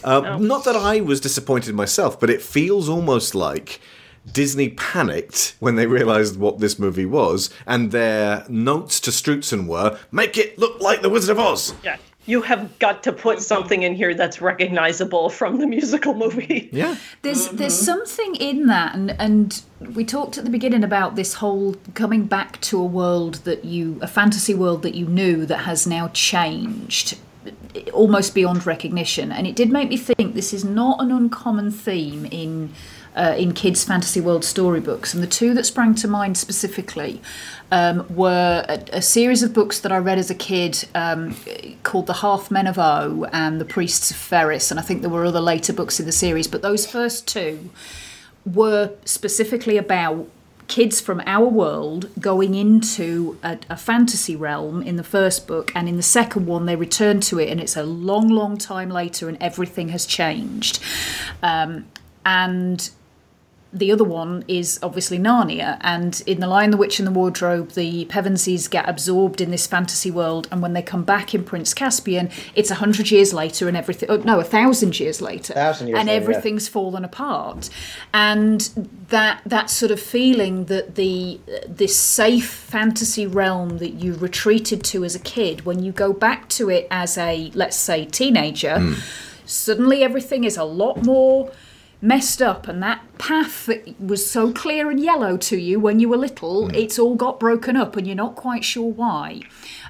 [0.03, 3.79] Uh, Not that I was disappointed myself, but it feels almost like
[4.31, 9.97] Disney panicked when they realized what this movie was, and their notes to Struzan were
[10.11, 11.73] make it look like The Wizard of Oz.
[11.83, 11.97] Yeah.
[12.25, 16.69] You have got to put something in here that's recognizable from the musical movie.
[16.79, 16.95] Yeah.
[17.23, 19.61] There's there's something in that, and and
[19.95, 23.97] we talked at the beginning about this whole coming back to a world that you,
[24.01, 27.17] a fantasy world that you knew that has now changed,
[27.91, 29.31] almost beyond recognition.
[29.31, 32.73] And it did make me think this is not an uncommon theme in.
[33.15, 37.19] Uh, in kids' fantasy world storybooks, and the two that sprang to mind specifically
[37.71, 41.35] um, were a, a series of books that I read as a kid um,
[41.83, 45.09] called The Half Men of O and The Priests of Ferris, and I think there
[45.09, 47.69] were other later books in the series, but those first two
[48.45, 50.27] were specifically about
[50.67, 55.89] kids from our world going into a, a fantasy realm in the first book, and
[55.89, 59.27] in the second one, they return to it, and it's a long, long time later,
[59.27, 60.79] and everything has changed.
[61.43, 61.87] Um,
[62.25, 62.89] and
[63.71, 67.71] the other one is obviously Narnia, and in The Lion, the Witch, and the Wardrobe,
[67.71, 71.75] the Pevensies get absorbed in this fantasy world, and when they come back in Prince
[71.75, 74.09] Caspian, it's a hundred years later, and everything.
[74.09, 76.29] Oh, no, a thousand years later, Thousand years and later, yeah.
[76.29, 77.69] everything's fallen apart,
[78.11, 78.61] and
[79.09, 85.03] that that sort of feeling that the this safe fantasy realm that you retreated to
[85.03, 88.93] as a kid, when you go back to it as a let's say teenager, hmm.
[89.45, 91.51] suddenly everything is a lot more
[92.01, 96.07] messed up and that path that was so clear and yellow to you when you
[96.07, 99.41] were little it's all got broken up and you're not quite sure why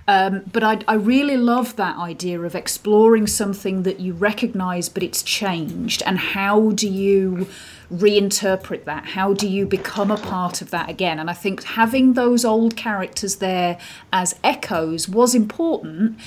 [0.10, 5.04] Um, but I, I really love that idea of exploring something that you recognize, but
[5.04, 6.02] it's changed.
[6.04, 7.48] And how do you
[7.94, 9.06] reinterpret that?
[9.10, 11.20] How do you become a part of that again?
[11.20, 13.78] And I think having those old characters there
[14.12, 16.18] as echoes was important,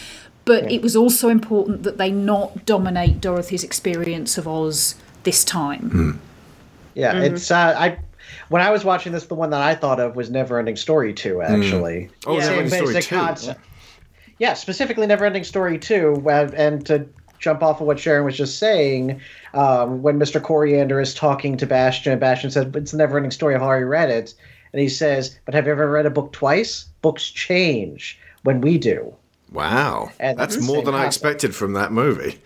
[0.45, 4.95] but it was also important that they not dominate Dorothy's experience of Oz
[5.25, 6.21] this time.
[6.95, 7.33] Yeah, Mhm.
[7.33, 7.99] it's uh, I.
[8.49, 11.41] When I was watching this, the one that I thought of was Neverending Story two.
[11.43, 13.17] Actually, Oh, Same Neverending Story basic 2.
[13.17, 13.61] concept.
[14.39, 17.07] Yeah, specifically Neverending Story two, uh, and to
[17.39, 19.21] jump off of what Sharon was just saying,
[19.55, 20.41] um, when Mr.
[20.41, 23.55] Coreander is talking to Bastian, and Bastian says, "It's the Neverending Story.
[23.55, 24.35] I've already read it,"
[24.73, 26.87] and he says, "But have you ever read a book twice?
[27.03, 29.15] Books change when we do."
[29.51, 30.11] Wow.
[30.21, 32.39] And That's more same than I expected from that movie.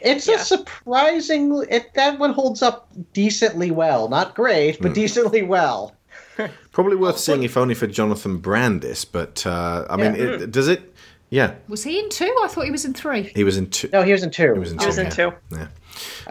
[0.00, 1.64] It's a surprising.
[1.70, 4.94] It that one holds up decently well, not great, but Hmm.
[4.94, 5.94] decently well.
[6.72, 10.22] Probably worth seeing if only for Jonathan Brandis, but uh, I mean, Yeah.
[10.44, 10.82] it, does it?
[11.28, 12.34] Yeah, Was he in two?
[12.42, 13.30] I thought he was in three.
[13.36, 13.88] he was in two.
[13.92, 14.52] No, he was in two.
[14.54, 15.02] He was in He was two.
[15.02, 15.32] in two.
[15.52, 15.68] Yeah.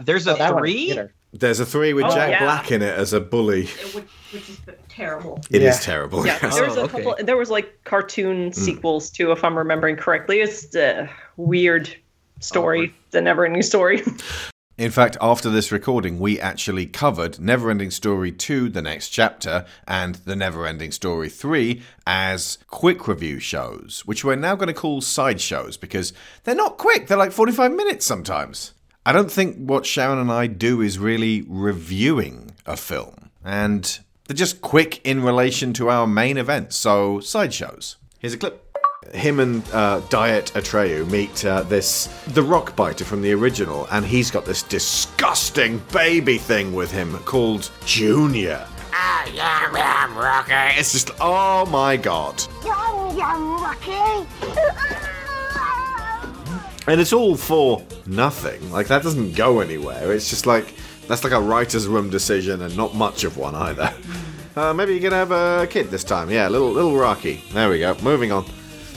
[0.04, 0.98] There's a That three.
[1.32, 2.40] There's a three with Oh, Jack yeah.
[2.44, 3.66] Black in it as a bully.
[3.94, 4.58] which, which is
[4.90, 5.40] terrible.
[5.50, 5.80] It is Yeah.
[5.80, 6.26] terrible.
[6.26, 6.54] Yeah, yes.
[6.54, 7.14] there was Oh, a couple.
[7.20, 10.40] There was like cartoon sequels too, if I'm remembering correctly.
[10.40, 11.88] It's a weird
[12.40, 14.02] story, the never-ending story.
[14.80, 20.14] In fact, after this recording, we actually covered Neverending Story 2, the next chapter, and
[20.14, 25.38] The Neverending Story 3 as quick review shows, which we're now going to call side
[25.38, 26.14] shows because
[26.44, 28.72] they're not quick, they're like 45 minutes sometimes.
[29.04, 34.34] I don't think what Sharon and I do is really reviewing a film, and they're
[34.34, 37.96] just quick in relation to our main event, so side shows.
[38.18, 38.69] Here's a clip.
[39.14, 44.04] Him and uh, Diet Atreyu meet uh, this the rock biter from the original, and
[44.04, 48.66] he's got this disgusting baby thing with him called Junior.
[48.92, 50.78] Ah, yum, yum, Rocky.
[50.78, 54.28] It's just oh my god, Yum, yum, Rocky.
[56.86, 58.70] and it's all for nothing.
[58.70, 60.12] Like that doesn't go anywhere.
[60.12, 60.74] It's just like
[61.08, 63.94] that's like a writer's room decision, and not much of one either.
[64.56, 66.28] Uh, maybe you're gonna have a kid this time.
[66.28, 67.42] Yeah, little little Rocky.
[67.52, 67.96] There we go.
[68.02, 68.44] Moving on.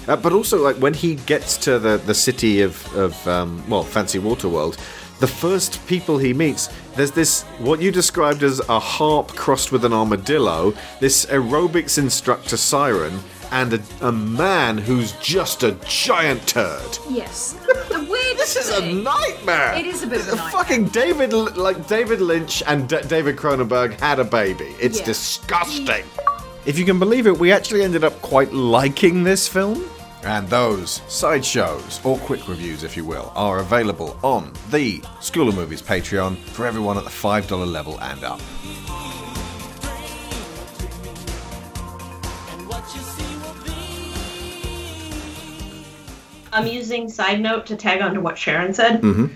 [0.07, 3.83] Uh, but also, like when he gets to the the city of of um, well,
[3.83, 4.77] fancy water world,
[5.19, 9.85] the first people he meets, there's this what you described as a harp crossed with
[9.85, 13.19] an armadillo, this aerobics instructor siren,
[13.51, 16.97] and a, a man who's just a giant turd.
[17.09, 17.53] Yes.
[17.89, 19.73] The weird This is a nightmare.
[19.75, 20.51] It is a bit of a nightmare.
[20.51, 24.75] Fucking David, like David Lynch and D- David Cronenberg had a baby.
[24.81, 25.05] It's Yeah.
[25.05, 26.03] disgusting.
[26.65, 29.85] If you can believe it, we actually ended up quite liking this film.
[30.25, 35.55] And those sideshows, or quick reviews if you will, are available on the School of
[35.55, 38.39] Movies Patreon for everyone at the $5 level and up.
[46.53, 49.01] amusing side note to tag on to what Sharon said.
[49.01, 49.27] Mm-hmm.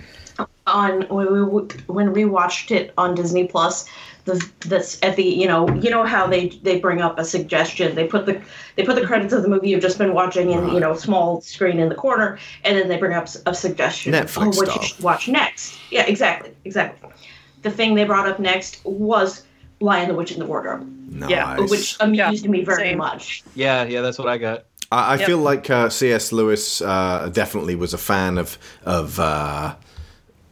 [0.68, 3.88] On when we when we watched it on Disney Plus,
[4.28, 7.96] the this at the you know you know how they they bring up a suggestion.
[7.96, 8.40] They put the
[8.76, 11.42] they put the credits of the movie you've just been watching in you know small
[11.42, 14.14] screen in the corner, and then they bring up a suggestion.
[14.14, 14.78] Netflix oh, what style.
[14.80, 15.80] you should watch next.
[15.90, 17.10] Yeah, exactly, exactly.
[17.64, 19.44] The thing they brought up next was
[19.80, 21.70] Lion, the Witch, and the Wardrobe, Nice.
[21.72, 22.98] which amused me very same.
[23.00, 23.44] much.
[23.56, 24.66] Yeah, yeah, that's what I got.
[24.92, 25.28] I, I Yep.
[25.28, 26.32] feel like uh, C.S.
[26.32, 29.76] Lewis uh, definitely was a fan of of uh,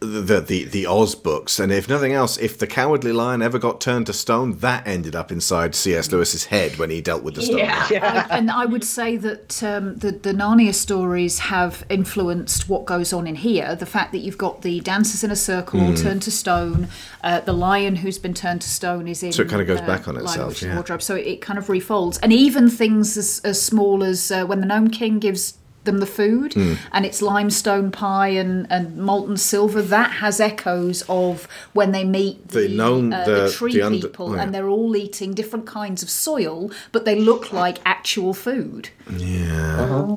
[0.05, 3.81] the, the the Oz books, and if nothing else, if the Cowardly Lion ever got
[3.81, 6.11] turned to stone, that ended up inside C.S.
[6.11, 7.59] Lewis's head when he dealt with the stone.
[7.59, 8.27] Yeah.
[8.29, 13.27] and I would say that um, the, the Narnia stories have influenced what goes on
[13.27, 13.75] in here.
[13.75, 16.87] The fact that you've got the dancers in a circle all turned to stone,
[17.23, 19.31] uh, the lion who's been turned to stone is in.
[19.31, 20.79] So it kinda goes uh, back on itself, Witch and the yeah.
[20.79, 21.01] Wardrobe.
[21.01, 24.59] So it, it kind of refolds, and even things as, as small as uh, when
[24.61, 26.73] the Gnome King gives them the food Hmm.
[26.91, 32.47] and it's limestone pie and, and molten silver that has echoes of when they meet
[32.49, 34.41] The the, gnome- uh, the- the tree the under- people yeah.
[34.43, 40.15] and they're all eating different kinds of soil but they look like actual food Yeah.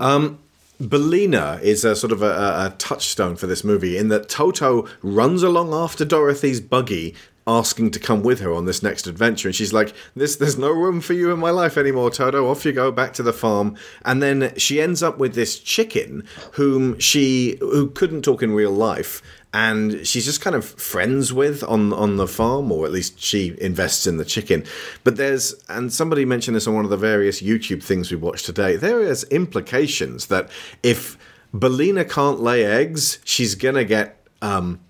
[0.00, 0.38] Um,
[0.80, 4.88] Billina is a sort of a, a, a touchstone for this movie in that Toto
[5.02, 7.14] runs along after Dorothy's buggy
[7.46, 9.48] asking to come with her on this next adventure.
[9.48, 12.48] And she's like this there's no room for you in my life anymore Toto.
[12.48, 13.76] Off you go back to the farm.
[14.04, 18.70] And then she ends up with this chicken whom she who couldn't talk in real
[18.70, 19.22] life.
[19.54, 23.54] And she's just kind of friends with on on the farm or at least she
[23.60, 24.64] invests in the chicken.
[25.04, 28.46] But there's and somebody mentioned this on one of the various youtube things we watched
[28.46, 30.48] today there is implications that
[30.82, 31.18] if
[31.56, 34.80] billina can't lay eggs she's gonna get um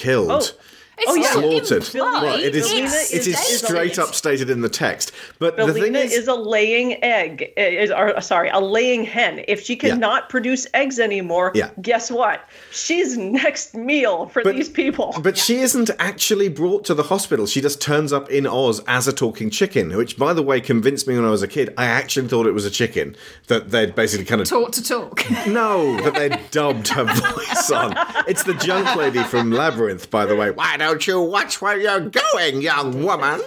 [0.00, 0.30] killed.
[0.30, 0.60] Oh,
[1.06, 1.30] Oh, yeah.
[1.32, 1.88] slaughtered.
[1.92, 2.68] Billina- Well, it is.
[2.68, 5.12] Billina It is is- straight up stated in the text.
[5.38, 9.04] But the thing Billina is, is, a laying egg, eh, is or sorry, a laying
[9.04, 9.42] hen.
[9.48, 9.90] If she Yeah.
[9.90, 11.70] cannot produce eggs anymore, Yeah.
[11.80, 12.44] guess what?
[12.70, 15.14] She's next meal for these people.
[15.22, 17.46] But she isn't actually brought to the hospital.
[17.46, 21.06] She just turns up in Oz as a talking chicken, which, by the way, convinced
[21.06, 21.72] me when I was a kid.
[21.76, 23.16] I actually thought it was a chicken
[23.48, 25.24] that they'd basically kind of Talk to talk.
[25.46, 27.94] no, that they dubbed her voice on.
[28.26, 30.50] It's the junk lady from Labyrinth, by the way.
[30.50, 33.40] Why don't you watch where you're going, young woman?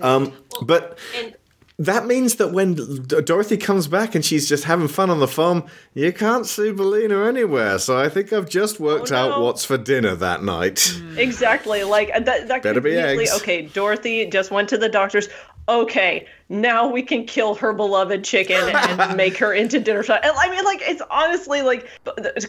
[0.00, 0.32] Um,
[0.62, 0.98] but
[1.80, 2.74] that means that when
[3.06, 7.24] Dorothy comes back and she's just having fun on the farm, you can't see Billina
[7.24, 7.78] anywhere.
[7.78, 10.94] So I think I've just worked out what's for dinner that night.
[11.16, 11.82] Exactly.
[11.84, 12.48] Like uh, that.
[12.48, 13.34] That Better be eggs.
[13.40, 15.30] Okay, Dorothy just went to the doctor's.
[15.70, 20.22] Okay, now we can kill her beloved chicken and make her into dinner shot.
[20.22, 21.88] And I mean, like, it's honestly like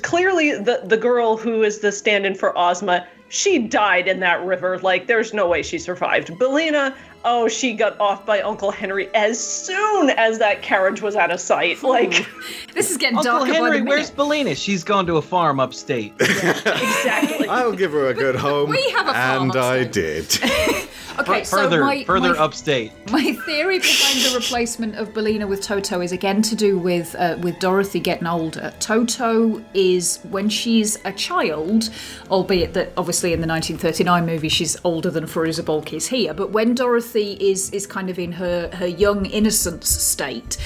[0.01, 3.07] clearly the the girl who is the stand-in for Ozma.
[3.31, 4.77] She died in that river.
[4.79, 6.37] Like, there's no way she survived.
[6.37, 6.95] Billina.
[7.23, 11.39] Oh, she got off by Uncle Henry as soon as that carriage was out of
[11.39, 11.83] sight.
[11.83, 12.27] Like,
[12.73, 14.15] this is getting Uncle darker by Henry, the where's minute.
[14.15, 14.55] Billina?
[14.55, 16.13] She's gone to a farm upstate.
[16.19, 17.47] exactly.
[17.47, 18.69] I'll give her a good home.
[18.69, 20.39] we have a farm and I did.
[21.19, 22.91] Okay, further, so my, further my, upstate.
[23.11, 27.37] My theory behind the replacement of Billina with Toto is again to do with uh,
[27.41, 28.73] with Dorothy getting older.
[28.79, 31.89] Toto is when she's a child,
[32.29, 36.33] albeit that obviously in the 1939 movie she's older than Fairuza Balk is here.
[36.33, 40.57] But when Dorothy is is kind of in her her young innocence state,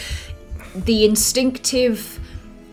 [0.76, 2.20] the instinctive.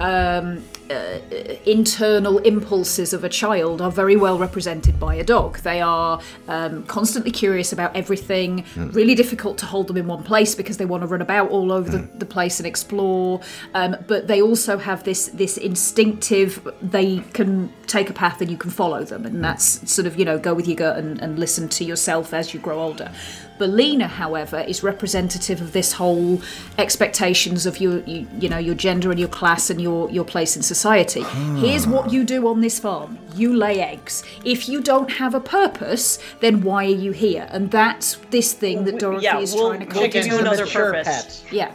[0.01, 1.21] Um, uh,
[1.65, 5.59] internal impulses of a child are very well represented by a dog.
[5.61, 8.95] They are um, constantly curious about everything, Mm.
[8.95, 11.73] really difficult to hold them in one place because they want to run about all
[11.73, 13.41] over the, the place and explore.
[13.75, 16.61] Um, but they also have this this instinctive.
[16.83, 20.25] They can take a path and you can follow them, and that's sort of you
[20.25, 23.11] know go with your gut and, and listen to yourself as you grow older.
[23.59, 26.41] Billina, however, is representative of this whole
[26.79, 30.57] expectations of your, you, you know, your gender and your class and your your place
[30.57, 31.23] in society.
[31.59, 34.25] Here's what you do on this farm: you lay eggs.
[34.45, 37.47] If you don't have a purpose, then why are you here?
[37.51, 40.33] And that's this thing that Dorothy yeah, is we'll- trying to we'll come give you
[40.33, 40.39] to.
[40.41, 41.45] another purpose.
[41.51, 41.73] Yeah.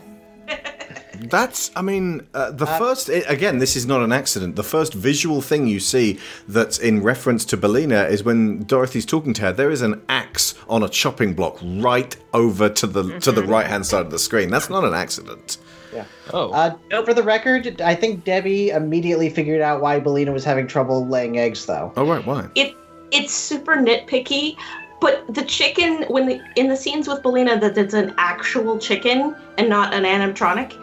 [1.20, 4.56] That's, I mean, uh, the first, again, this is not an accident.
[4.56, 9.34] The first visual thing you see that's in reference to Billina is when Dorothy's talking
[9.34, 13.32] to her, there is an axe on a chopping block right over to the to
[13.32, 14.50] the right hand side of the screen.
[14.50, 15.58] That's not an accident.
[15.94, 16.06] Yeah.
[16.34, 16.52] Oh.
[16.52, 21.08] Uh, For the record, I think Debbie immediately figured out why Billina was having trouble
[21.08, 21.92] laying eggs, though.
[21.96, 22.48] Oh, right, why?
[22.56, 22.76] It
[23.12, 24.58] it's super nitpicky,
[25.00, 29.36] but the chicken when the in the scenes with Billina that it's an actual chicken
[29.58, 30.76] and not an animatronic.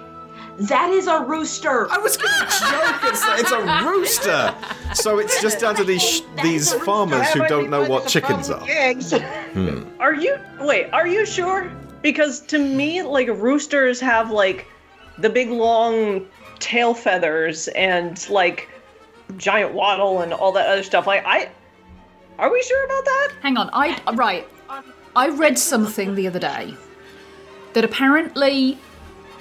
[0.58, 1.90] That is a rooster.
[1.90, 3.12] I was gonna joke.
[3.12, 4.54] It's, it's a rooster.
[4.94, 8.64] So it's just down to these these farmers who don't know what chickens are.
[8.64, 9.84] Hmm.
[10.00, 10.90] Are you wait?
[10.92, 11.70] Are you sure?
[12.02, 14.66] Because to me, like roosters have like
[15.18, 16.26] the big long
[16.58, 18.68] tail feathers and like
[19.36, 21.06] giant waddle and all that other stuff.
[21.06, 21.50] Like I,
[22.38, 23.28] are we sure about that?
[23.42, 24.46] Hang on, I right.
[25.16, 26.74] I read something the other day
[27.74, 28.78] that apparently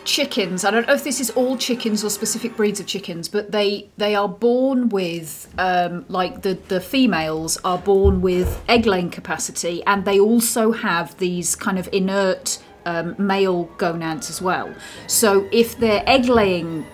[0.05, 0.65] chickens.
[0.65, 3.89] I don't know if this is all chickens or specific breeds of chickens, but they
[3.97, 9.83] they are born with um, like the the females are born with egg laying capacity,
[9.85, 14.73] and they also have these kind of inert um, male gonads as well.
[15.07, 16.85] So if their egg laying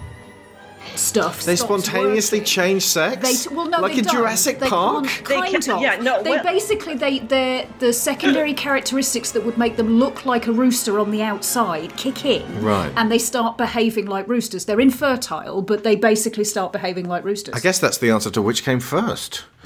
[0.95, 3.21] stuff They stops spontaneously change sex?
[3.21, 4.15] they t- well, no, like they in don't.
[4.15, 5.05] Jurassic They Park?
[5.07, 5.81] can't- They can- of.
[5.81, 10.25] yeah, no, They well- basically they they the secondary characteristics that would make them look
[10.25, 12.91] like a rooster on the outside kick in, Right.
[12.95, 14.65] And they start behaving like roosters.
[14.65, 17.53] They're infertile, but they basically start behaving like roosters.
[17.55, 19.43] I guess that's the answer to which came first.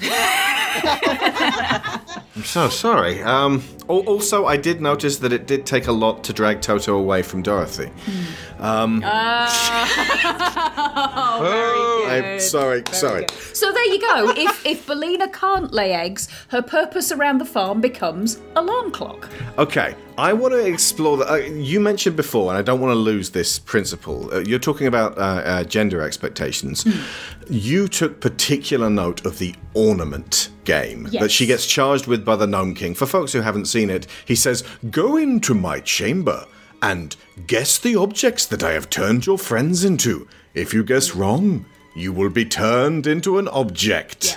[2.36, 3.22] I'm so sorry.
[3.22, 7.22] Um, also, I did notice that it did take a lot to drag Toto away
[7.22, 7.90] from Dorothy.
[8.64, 9.02] Um,
[11.36, 13.26] Oh, I'm sorry, sorry.
[13.52, 14.30] So there you go.
[14.36, 19.28] if if Billina can't lay eggs, her purpose around the farm becomes alarm clock.
[19.58, 21.30] Okay, I want to explore that.
[21.30, 24.32] Uh, you mentioned before, and I don't want to lose this principle.
[24.32, 26.86] Uh, you're talking about uh, uh, gender expectations.
[27.50, 32.46] You took particular note of the ornament game that she gets charged with by the
[32.46, 32.94] Gnome King.
[32.94, 36.46] For folks who haven't seen it, he says, Go into my chamber
[36.84, 37.16] and
[37.46, 40.28] guess the objects that I have turned your friends into.
[40.52, 41.64] If you guess wrong,
[41.96, 44.36] you will be turned into an object.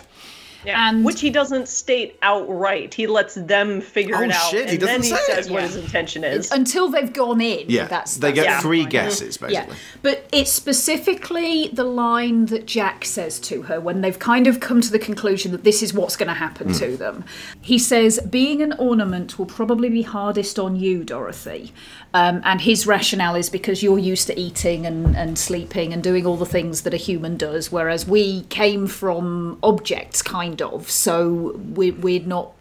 [0.65, 2.93] Yeah, And- which he doesn't state outright.
[2.93, 5.47] He lets them figure Oh, it out, shit, he and then doesn't he say says
[5.47, 5.53] it.
[5.53, 5.67] what Yeah.
[5.67, 6.51] his intention is.
[6.51, 7.65] Until they've gone in.
[7.69, 8.89] Yeah, That's, they that's get the three line.
[8.89, 9.53] guesses basically.
[9.53, 14.59] Yeah, but it's specifically the line that Jack says to her when they've kind of
[14.59, 16.79] come to the conclusion that this is what's going to happen Hmm.
[16.79, 17.23] to them.
[17.61, 21.71] He says, Being an ornament will probably be hardest on you, Dorothy.
[22.13, 26.25] Um, and his rationale is because you're used to eating and, and sleeping and doing
[26.25, 30.89] all the things that a human does, whereas we came from objects, kind of.
[30.89, 32.53] So we, we're not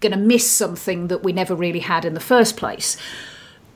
[0.00, 2.96] going to miss something that we never really had in the first place.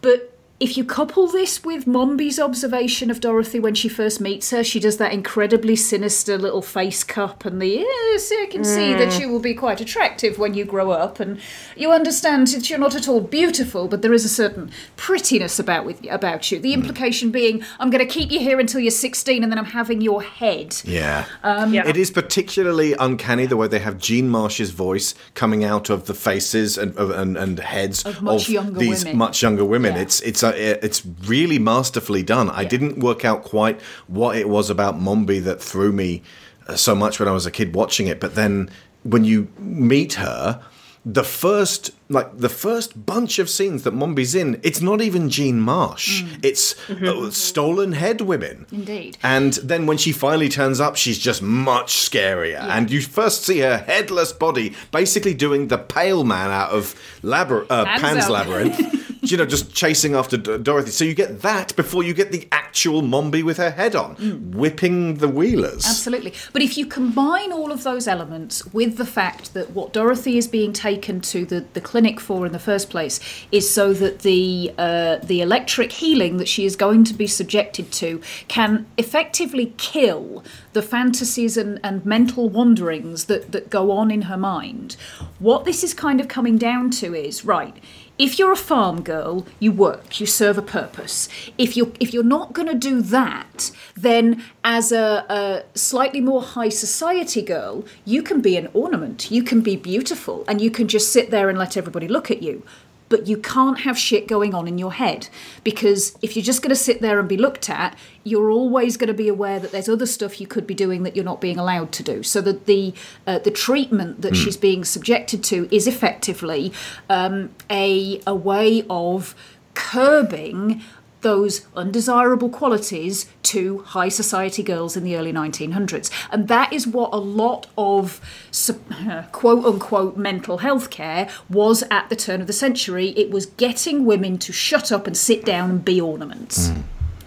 [0.01, 0.30] But
[0.61, 4.79] if you couple this with Mombi's observation of Dorothy when she first meets her, she
[4.79, 9.31] does that incredibly sinister little face cup and the yes, I can see that you
[9.31, 11.41] will be quite attractive when you grow up, and
[11.77, 15.87] you understand that you're not at all beautiful, but there is a certain prettiness about
[15.87, 16.59] with about you.
[16.59, 19.65] The implication being, I'm going to keep you here until you're 16, and then I'm
[19.65, 20.77] having your head.
[20.85, 21.25] Yeah.
[21.43, 21.89] Um, Yeah.
[21.89, 26.15] It is particularly uncanny the way they have Jean Marsh's voice coming out of the
[26.15, 29.19] faces and and, and heads Of much younger these women.
[29.19, 29.95] much younger women.
[29.95, 30.03] Yeah.
[30.03, 32.51] It's it's a, it's really masterfully done.
[32.51, 36.23] I didn't work out quite what it was about Mombi that threw me
[36.67, 38.71] uh, so much when I was a kid watching it, but then
[39.03, 40.63] when you meet her.
[41.05, 45.61] The first, like the first bunch of scenes that Mombi's in, it's not even Jean
[45.61, 46.25] Marsh.
[46.25, 46.45] Mm.
[46.45, 48.67] It's uh, stolen head women.
[48.73, 49.17] Indeed.
[49.23, 52.61] And then when she finally turns up, she's just much scarier.
[52.61, 57.67] And you first see her headless body basically doing the pale man out of Labir-
[57.71, 58.97] uh, Pan's Labyrinth.
[59.23, 60.91] You know, just chasing after Dorothy.
[60.93, 64.15] So you get that before you get the actual Mombi with her head on,
[64.53, 65.85] whipping the wheelers.
[65.87, 66.33] Absolutely.
[66.55, 70.49] But if you combine all of those elements with the fact that what Dorothy is
[70.49, 73.21] being taken to the, the clinic for in the first place
[73.53, 77.93] is so that the uh, the electric healing that she is going to be subjected
[77.93, 84.23] to can effectively kill the fantasies and, and mental wanderings that, that go on in
[84.23, 84.97] her mind,
[85.39, 87.77] what this is kind of coming down to is right,
[88.21, 91.27] if you're a farm girl, you work, you serve a purpose.
[91.57, 96.43] If you're if you're not going to do that, then as a, a slightly more
[96.43, 100.87] high society girl, you can be an ornament, you can be beautiful, and you can
[100.87, 102.63] just sit there and let everybody look at you.
[103.11, 105.29] But you can't have shit going on in your head
[105.63, 109.09] because if you're just going to sit there and be looked at, you're always going
[109.09, 111.59] to be aware that there's other stuff you could be doing that you're not being
[111.59, 112.23] allowed to do.
[112.23, 112.95] So that the
[113.27, 116.73] uh, the treatment that she's being subjected to is effectively
[117.11, 119.35] um, a a way of
[119.75, 120.83] curbing
[121.23, 126.11] those undesirable qualities to high society girls in the early 1900s.
[126.31, 128.21] And that is what a lot of
[129.33, 133.09] quote unquote mental health care was at the turn of the century.
[133.11, 136.69] It was getting women to shut up and sit down and be ornaments.
[136.69, 136.81] Hmm.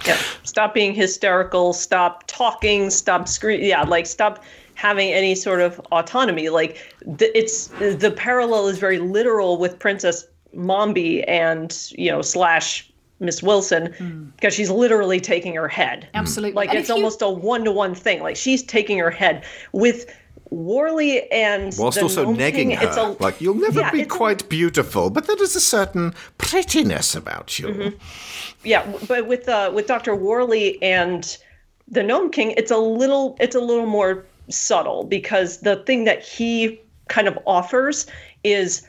[0.06, 0.18] Yeah.
[0.44, 1.74] Stop being hysterical.
[1.74, 2.90] Stop talking.
[2.90, 3.68] Stop screaming.
[3.68, 4.44] Yeah, like stop
[4.76, 6.50] having any sort of autonomy.
[6.50, 12.90] Like the, it's the parallel is very literal with Princess Mombi and you know slash
[13.24, 16.08] Miss Wilson because she's literally taking her head.
[16.14, 16.54] Absolutely.
[16.56, 18.22] Like And it's if you- almost a one to one thing.
[18.22, 20.06] Like she's taking her head with.
[20.52, 22.86] Worley and Whilst the also Gnome negging King, her.
[22.88, 25.60] it's a, like, you'll never Yeah, be it's a- quite beautiful, but there is a
[25.60, 27.68] certain prettiness about you.
[27.70, 27.96] Mm-hmm.
[28.64, 31.38] yeah but with uh with dr worley and
[31.88, 36.24] the gnome king it's a little it's a little more subtle because the thing that
[36.24, 38.06] he kind of offers
[38.44, 38.88] is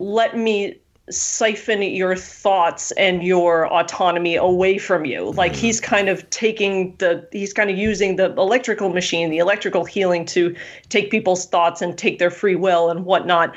[0.00, 5.30] let me siphon your thoughts and your autonomy away from you.
[5.32, 5.60] Like mm-hmm.
[5.60, 10.24] he's kind of taking the he's kind of using the electrical machine the electrical healing
[10.26, 10.54] to
[10.88, 13.56] take people's thoughts and take their free will and whatnot.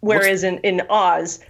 [0.00, 1.40] Whereas in in oz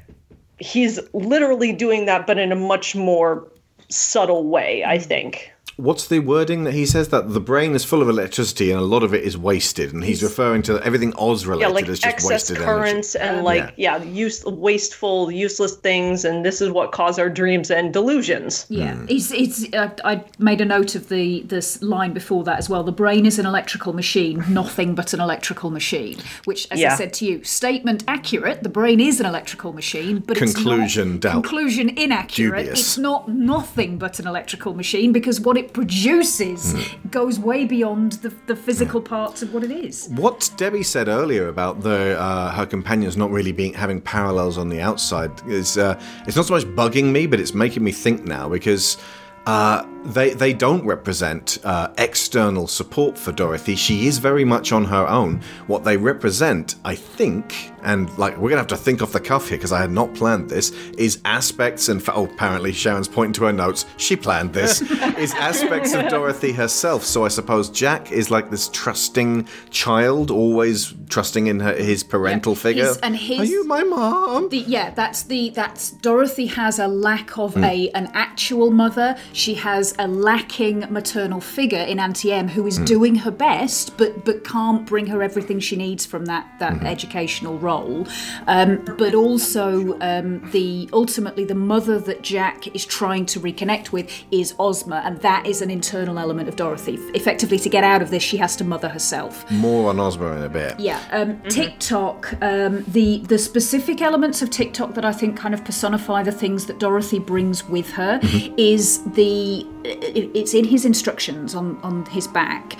[0.59, 3.51] he's literally doing that, but in a much more
[3.89, 5.09] subtle way, I mm-hmm.
[5.09, 5.54] think.
[5.77, 8.85] What's the wording that he says that the brain is full of electricity and a
[8.85, 11.99] lot of it is wasted, and he's referring to everything Oz Yeah, related like as
[11.99, 13.37] just excess wasted currents energy.
[13.37, 17.93] and like yeah, use wasteful, useless things, and this is what cause our dreams and
[17.93, 18.67] delusions.
[18.69, 19.73] Yeah, it's it's.
[19.73, 22.83] Uh, I made a note of the this line before that as well.
[22.85, 26.19] The brain is an electrical machine, nothing but an electrical machine.
[26.45, 28.63] Which, as I said to you, statement accurate.
[28.63, 31.45] The brain is an electrical machine, but Conclusion it's not, doubt.
[31.45, 32.59] conclusion inaccurate.
[32.65, 32.81] Dubious.
[32.81, 36.75] It's not nothing but an electrical machine because what it produces
[37.11, 40.09] goes way beyond the the physical parts of what it is.
[40.11, 44.69] What Debbie said earlier about the uh, her companions not really being having parallels on
[44.69, 48.25] the outside is uh, it's not so much bugging me, but it's making me think
[48.25, 48.99] now because
[49.47, 53.75] uh, they they don't represent uh, external support for Dorothy.
[53.77, 55.41] She is very much on her own.
[55.67, 59.49] What they represent, I think, and like we're gonna have to think off the cuff
[59.49, 63.45] here because I had not planned this, is aspects and oh, apparently Sharon's pointing to
[63.45, 63.87] her notes.
[63.97, 64.83] She planned this.
[65.19, 67.05] is aspects of Dorothy herself.
[67.05, 72.55] So I suppose Jack is like this trusting child, always trusting in her, his parental
[72.55, 72.87] figure.
[72.87, 74.49] His- and his, Are you my mom?
[74.51, 77.65] The, yeah, that's the that's Dorothy has a lack of Mm.
[77.65, 79.17] a an actual mother.
[79.33, 82.87] She has a lacking maternal figure in Auntie Em who is Mm.
[82.87, 86.87] doing her best, but but can't bring her everything she needs from that that Mm-hmm.
[86.87, 88.07] educational role.
[88.47, 94.11] Um, but also um, the ultimately the mother that Jack is trying to reconnect with
[94.31, 96.95] is Ozma, and that is an internal element of Dorothy.
[97.15, 99.49] Effectively, to get out of this, she has to mother herself.
[99.51, 100.79] More on Ozma in a bit.
[100.81, 102.35] Yeah, um, Tik-Tok.
[102.43, 106.67] Um, the the specific elements of Tik-Tok that I think kind of personify the things
[106.67, 108.55] that Dorothy brings with her Mm-hmm.
[108.59, 112.77] is the it- it's in his instructions on on his back.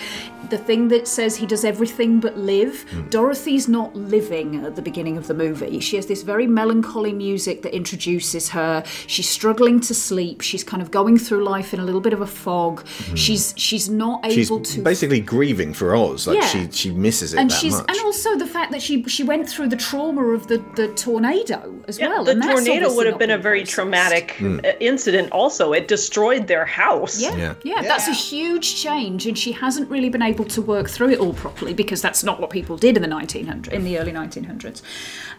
[0.51, 2.85] The thing that says he does everything but live.
[2.91, 3.11] Mm.
[3.11, 5.81] Dorothy's not living at the beginning of the movie.
[5.81, 8.83] She has this very melancholy music that introduces her.
[9.07, 10.41] She's struggling to sleep.
[10.41, 12.87] She's kind of going through life in a little bit of a fog.
[13.15, 14.31] She's she's not Mm-hmm.
[14.35, 16.27] She's able to basically grieving for Oz.
[16.27, 16.47] Like Yeah.
[16.49, 17.87] she she misses it and that she's much.
[17.89, 21.61] and also the fact that she she went through the trauma of the the tornado
[21.89, 22.25] as Yeah, well.
[22.25, 23.75] the and tornado would have been a very processed.
[23.75, 25.31] traumatic uh, incident.
[25.33, 27.21] Also, it destroyed their house.
[27.21, 27.55] Yeah.
[27.63, 31.21] yeah, that's a huge change, and she hasn't really been able to work through it
[31.21, 34.83] all properly because that's not what people did in the 1900 in the early 1900s.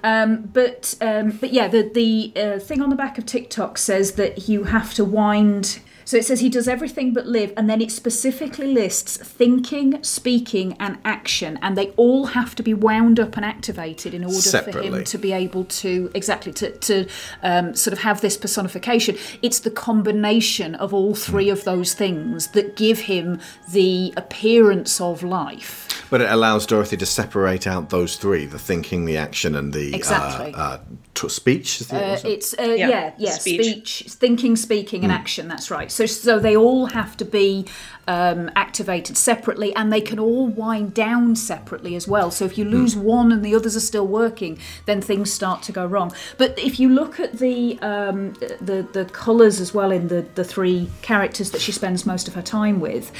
[0.03, 4.13] Um, but um, but yeah, the the uh, thing on the back of Tik-Tok says
[4.13, 5.79] that you have to wind.
[6.05, 10.77] So it says he does everything but live, and then it specifically lists thinking, speaking,
[10.79, 14.81] and action, and they all have to be wound up and activated in order for
[14.81, 17.07] him to be able to exactly to, to
[17.41, 19.17] um, sort of have this personification.
[19.41, 23.39] It's the combination of all three of those things that give him
[23.71, 26.05] the appearance of life.
[26.11, 29.95] But it allows Dorothy to separate out those three: the thinking, the action, and the
[29.95, 30.53] Exactly.
[30.53, 30.79] uh, uh,
[31.15, 31.81] t- speech.
[31.81, 33.63] Is the- Uh, it's uh, yeah, yeah, speech.
[34.03, 34.03] speech.
[34.11, 35.15] thinking, speaking, and Mm.
[35.15, 35.47] action.
[35.47, 35.91] That's right.
[35.91, 37.65] So, so they all have to be
[38.07, 42.29] um, activated separately, and they can all wind down separately as well.
[42.29, 45.71] So, if you lose one and the others are still working, then things start to
[45.71, 46.11] go wrong.
[46.37, 50.43] But if you look at the um, the the colours as well in the the
[50.43, 53.11] three characters that she spends most of her time with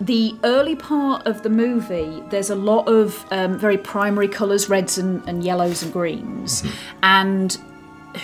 [0.00, 4.98] the early part of the movie, there's a lot of um, very primary colours, reds
[4.98, 6.62] and, and yellows and greens.
[7.02, 7.56] And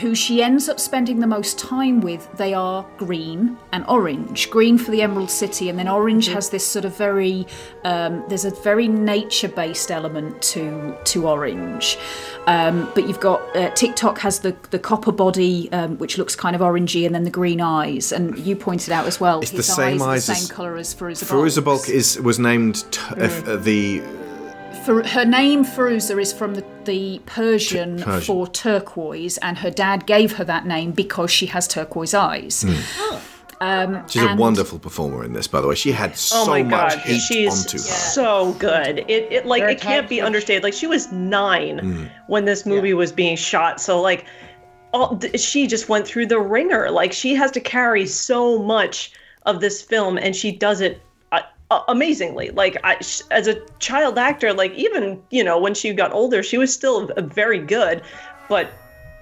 [0.01, 4.51] who she ends up spending the most time with, they are green and orange.
[4.51, 7.47] Green for the Emerald City, and then orange has this sort of very,
[7.85, 11.99] um, there's a very nature-based element to to orange.
[12.47, 16.57] Um, but you've got uh, Tik-Tok has the the copper body, um, which looks kind
[16.57, 18.13] of orangey, and then the green eyes.
[18.13, 20.57] And you pointed out as well, It's the his same eyes, eyes are the same
[20.57, 24.03] colour as Fairuza Fairuza Balk is was named t- if, uh, the
[24.85, 28.21] For her name Fairuza is from the, the Persian, Persian.
[28.23, 32.65] for turquoise, and her dad gave her that name because she has turquoise eyes.
[33.61, 35.77] Um, She's a wonderful performer in this, by the way.
[35.77, 37.83] She had so oh my much god, heat she's onto her.
[37.85, 38.99] so good.
[39.09, 40.65] It, it like There are it can't be understated.
[40.65, 42.11] Like she was nine Mm.
[42.27, 44.25] when this movie was being shot, so like,
[44.93, 46.91] all she just went through the ringer.
[46.91, 49.13] Like she has to carry so much
[49.47, 51.01] of this film, and she does it.
[51.89, 56.13] Amazingly, like I, sh- as a child actor, like even you know when she got
[56.13, 58.03] older, she was still very good,
[58.49, 58.69] but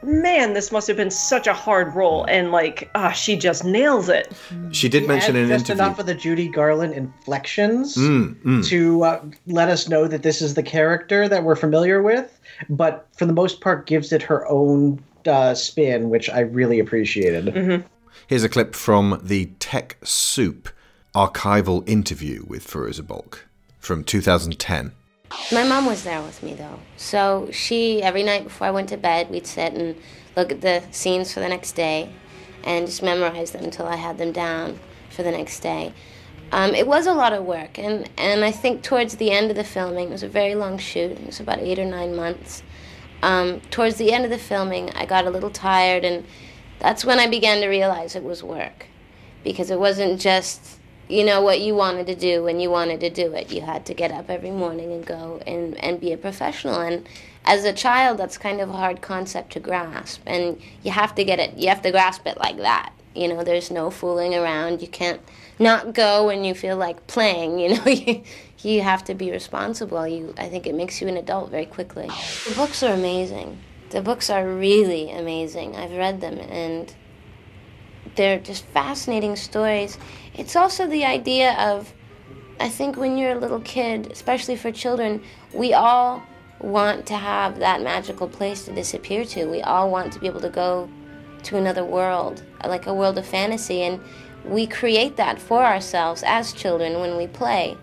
[0.02, 4.08] man, this must have been such a hard role, and like ah, she just nails
[4.08, 4.32] it.
[4.72, 5.84] She did mention in an just interview.
[5.84, 8.66] enough of the Judy Garland inflections Mm, mm.
[8.68, 12.38] to uh, let us know that this is the character that we're familiar with,
[12.70, 17.84] but for the most part gives it her own uh, spin, which I really appreciated.
[18.26, 20.68] Here's a clip from the Tech Soup
[21.14, 23.46] archival interview with Fairuza Balk
[23.78, 24.92] from 2010.
[25.52, 26.78] My mom was there with me though.
[26.96, 29.96] So she, every night before I went to bed, we'd sit and
[30.36, 32.12] look at the scenes for the next day
[32.62, 34.78] and just memorize them until I had them down
[35.10, 35.92] for the next day.
[36.52, 39.56] Um, it was a lot of work, and, and I think towards the end of
[39.56, 42.64] the filming, it was a very long shoot, it was about eight or nine months.
[43.22, 46.24] Um, towards the end of the filming, I got a little tired, and
[46.80, 48.86] that's when I began to realize it was work.
[49.44, 50.79] Because it wasn't just,
[51.10, 53.52] you know, what you wanted to do when you wanted to do it.
[53.52, 56.80] You had to get up every morning and go and, and be a professional.
[56.80, 57.08] And
[57.44, 60.22] as a child, that's kind of a hard concept to grasp.
[60.26, 62.92] And you have to get it, you have to grasp it like that.
[63.14, 64.82] You know, there's no fooling around.
[64.82, 65.20] You can't
[65.58, 67.84] not go when you feel like playing, you know.
[67.86, 68.22] you,
[68.58, 70.06] you have to be responsible.
[70.06, 72.08] You, I think it makes you an adult very quickly.
[72.48, 73.58] The books are amazing.
[73.90, 75.74] The books are really amazing.
[75.74, 76.94] I've read them and
[78.16, 79.98] they're just fascinating stories.
[80.34, 81.92] It's also the idea of,
[82.58, 85.22] I think when you're a little kid, especially for children,
[85.54, 86.22] we all
[86.60, 89.46] want to have that magical place to disappear to.
[89.46, 90.88] We all want to be able to go
[91.44, 94.00] to another world, like a world of fantasy, and
[94.44, 97.76] we create that for ourselves as children when we play.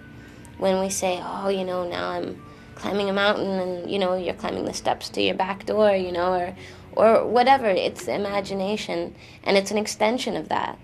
[0.58, 2.44] When we say, oh, you know, now I'm
[2.76, 6.12] climbing a mountain and, you know, you're climbing the steps to your back door, you
[6.12, 6.56] know, or,
[6.98, 7.68] or whatever.
[7.68, 10.80] It's imagination, and it's an extension of that.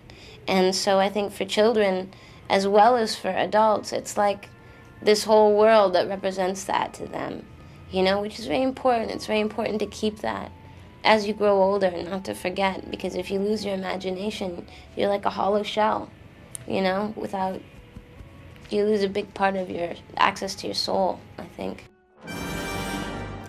[0.48, 2.12] And so I think for children,
[2.50, 4.50] as well as for adults, it's like
[5.02, 7.46] this whole world that represents that to them,
[7.92, 9.12] you know, which is very important.
[9.12, 10.52] It's very important to keep that
[11.04, 14.66] as you grow older and not to forget because if you lose your imagination,
[14.96, 16.10] you're like a hollow shell,
[16.68, 17.60] you know, without
[18.70, 21.86] you lose a big part of your access to your soul, I think.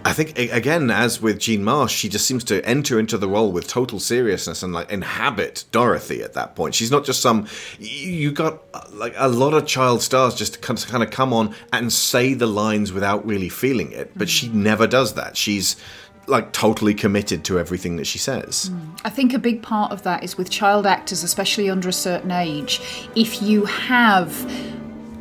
[0.05, 3.51] I think again, as with Jean Marsh, she just seems to enter into the role
[3.51, 6.74] with total seriousness and like inhabit Dorothy at that point.
[6.74, 7.47] She's not just some.
[7.78, 8.62] You got
[8.94, 12.35] like a lot of child stars just kind of, kind of come on and say
[12.35, 14.55] the lines without really feeling it, but she mm.
[14.55, 15.36] never does that.
[15.39, 15.76] She's
[16.26, 18.70] like totally committed to everything that she says.
[18.70, 19.01] Mm.
[19.05, 22.31] I think a big part of that is with child actors, especially under a certain
[22.31, 22.81] age,
[23.14, 24.31] if you have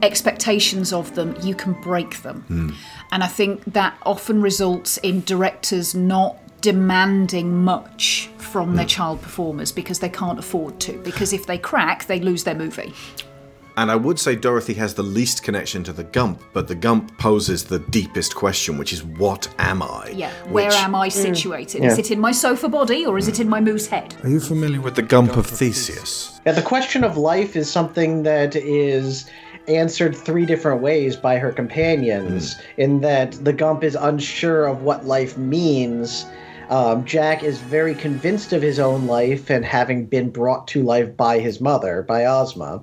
[0.03, 2.75] expectations of them, you can break them.
[3.11, 8.89] And I think that often results in directors not demanding much from their hmm.
[8.89, 10.93] child performers because they can't afford to.
[10.99, 12.93] Because if they crack, they lose their movie.
[13.75, 17.17] And I would say Dorothy has the least connection to the Gump, but the Gump
[17.17, 20.11] poses the deepest question, which is what am I?
[20.13, 21.11] Yeah, where Which- am I mm.
[21.11, 21.83] situated?
[21.83, 21.91] Yeah.
[21.91, 24.15] Is it in my sofa body or is it in my moose head?
[24.23, 26.39] Are you familiar with the Gump of Theseus?
[26.45, 29.25] Yeah, the question of life is something that is
[29.67, 35.05] answered three different ways by her companions, in that the Gump is unsure of what
[35.05, 36.25] life means.
[36.69, 41.15] Um, Jack is very convinced of his own life and having been brought to life
[41.15, 42.81] by his mother, by Ozma.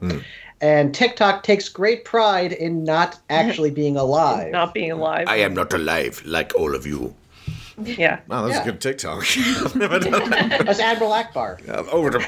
[0.61, 4.53] And Tik-Tok takes great pride in not actually being alive.
[4.53, 5.27] Not being alive.
[5.29, 7.15] I am not alive like all of you.
[7.83, 8.21] Yeah.
[8.29, 8.63] Wow, that's Yeah.
[8.63, 9.25] a good Tik-Tok.
[9.65, 10.63] I've never done that.
[10.67, 11.67] That's Admiral Ackbar.
[11.67, 12.19] Uh, over the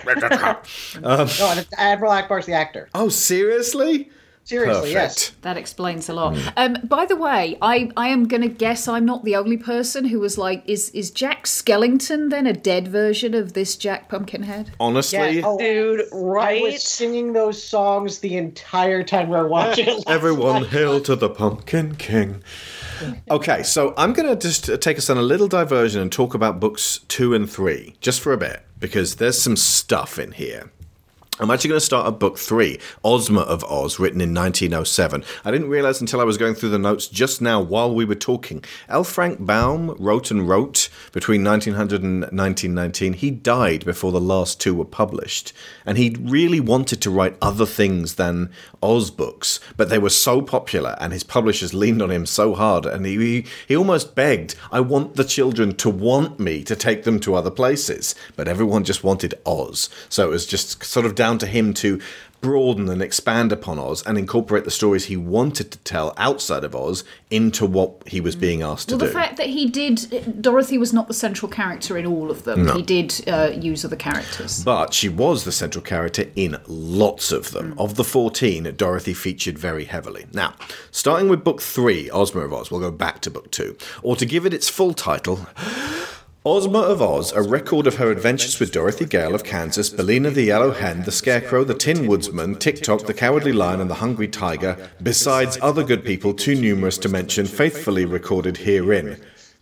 [1.05, 2.89] um, No, and it's Admiral Ackbar's the actor.
[2.95, 4.11] Oh, seriously?
[4.45, 5.31] Seriously, yes.
[5.43, 6.37] That explains a lot.
[6.57, 10.05] Um, by the way, I, I am going to guess I'm not the only person
[10.05, 14.73] who was like, is, is Jack Skellington then a dead version of this Jack Pumpkinhead?
[14.81, 16.63] Honestly, Yeah, oh, Dude, I right?
[16.63, 19.95] was singing those songs the entire time we were watching it.
[19.95, 20.71] last everyone night.
[20.71, 22.43] hail to the Pumpkin King.
[23.31, 26.35] Okay, so I'm going to just uh, take us on a little diversion and talk
[26.35, 30.71] about books two and three, just for a bit, because there's some stuff in here.
[31.41, 35.25] I'm actually going to start at book three, Ozma of Oz, written in 1907.
[35.47, 38.15] I didn't realize until I was going through the notes just now while we were
[38.15, 38.63] talking.
[38.87, 39.03] L.
[39.03, 43.15] Frank Baum wrote and wrote between 1900 and 1919.
[43.15, 45.55] He died before the last two were published,
[45.87, 48.51] and he really wanted to write other things than
[48.83, 52.85] Oz books, but they were so popular, and his publishers leaned on him so hard,
[52.85, 57.19] and he he, almost begged, "I want the children to want me to take them
[57.21, 61.39] to other places," but everyone just wanted Oz, so it was just sort of down
[61.39, 62.01] to him to
[62.41, 66.75] broaden and expand upon Oz and incorporate the stories he wanted to tell outside of
[66.75, 68.99] Oz into what he was being asked to do.
[68.99, 72.43] Well, the fact that he did, Dorothy was not the central character in all of
[72.43, 72.65] them.
[72.65, 72.75] No.
[72.75, 74.65] He did uh, use other characters.
[74.65, 77.75] But she was the central character in lots of them.
[77.79, 80.27] Of the 14, Dorothy featured very heavily.
[80.33, 80.55] Now,
[80.91, 83.77] starting with book 3, Ozma of Oz, we'll go back to book 2.
[84.03, 85.47] Or to give it its full title,
[86.45, 90.43] Ozma of Oz, a record of her adventures with Dorothy Gale of Kansas, Billina the
[90.43, 94.91] Yellow Hen, the Scarecrow, the Tin Woodsman, Tik-Tok, the Cowardly Lion, and the Hungry Tiger,
[95.01, 99.21] besides other good people too numerous to mention, faithfully recorded herein.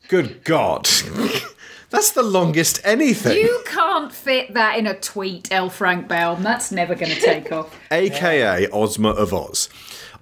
[0.08, 0.88] Good God.
[1.90, 3.36] That's the longest anything.
[3.36, 5.68] You can't fit that in a tweet, L.
[5.68, 6.42] Frank Baum.
[6.42, 7.78] That's never going to take off.
[7.90, 9.68] aka Ozma of Oz.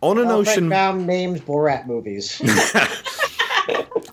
[0.00, 2.42] On an Well, Frank ocean Baum names Borat movies.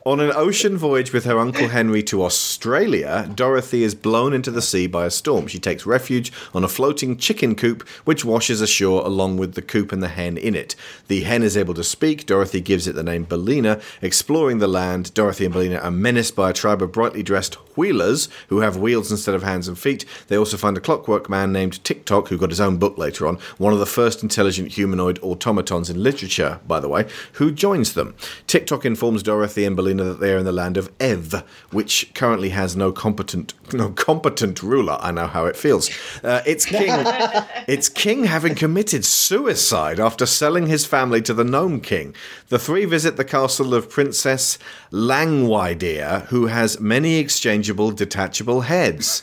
[0.06, 4.62] on an ocean voyage with her uncle Henry to Australia, Dorothy is blown into the
[4.62, 5.48] sea by a storm.
[5.48, 9.92] She takes refuge on a floating chicken coop which washes ashore along with the coop
[9.92, 10.76] and the hen in it.
[11.08, 12.28] The hen is able to speak.
[12.28, 13.82] Dorothy gives it the name Billina.
[14.02, 18.30] Exploring the land, Dorothy and Billina are menaced by a tribe of brightly dressed wheelers
[18.48, 20.06] who have wheels instead of hands and feet.
[20.28, 23.38] They also find a clockwork man named Tik-Tok who got his own book later on,
[23.58, 28.16] one of the first intelligent humanoid automatons in literature, by the way, who joins them.
[28.48, 32.50] Tik-Tok informs Dorothy and Billina that they are in the land of Ev, which currently
[32.50, 34.98] has no competent no competent ruler.
[35.00, 35.90] I know how it feels.
[36.24, 36.92] Uh, its king
[37.68, 42.16] its king having committed suicide after selling his family to the Gnome King.
[42.50, 44.58] The three visit the castle of Princess
[44.96, 49.22] Langwidere, who has many exchangeable detachable heads.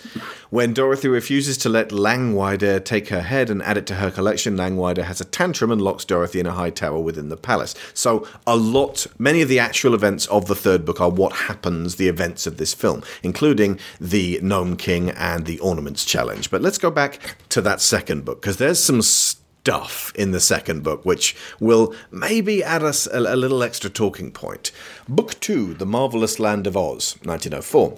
[0.51, 4.55] When Dorothy refuses to let Langwidere take her head and add it to her collection,
[4.55, 7.74] Langwidere has a tantrum and locks Dorothy in a high tower within the palace.
[7.94, 11.97] So, a lot, many of the actual events of the third book are what happens,
[11.97, 16.51] the events of this film, including the Gnome King and the Ornaments Challenge.
[16.51, 19.01] But let's go back to that second book, because there's some
[19.62, 24.32] stuff in the second book which will maybe add us a, a little extra talking
[24.32, 24.72] point.
[25.09, 27.97] Book two, The Marvelous Land of Oz, 1904.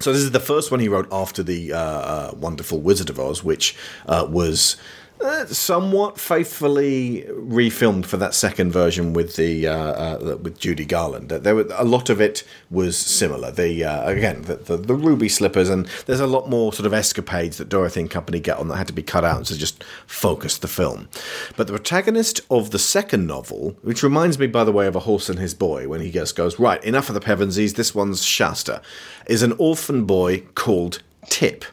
[0.00, 3.18] So this is the first one he wrote after the uh, uh, Wonderful Wizard of
[3.18, 3.74] Oz, which
[4.06, 4.76] uh, was
[5.22, 11.28] uh, somewhat faithfully refilmed for that second version with the uh, uh, with Judy Garland.
[11.28, 13.50] There were a lot of it was similar.
[13.50, 16.94] The uh, again the, the, the ruby slippers and there's a lot more sort of
[16.94, 19.84] escapades that Dorothy and company get on that had to be cut out to just
[20.06, 21.08] focus the film.
[21.56, 25.00] But the protagonist of the second novel, which reminds me by the way of a
[25.00, 28.24] horse and his boy, when he just goes right enough of the Pevensies, this one's
[28.24, 28.82] Shasta,
[29.26, 31.64] is an orphan boy called Tip.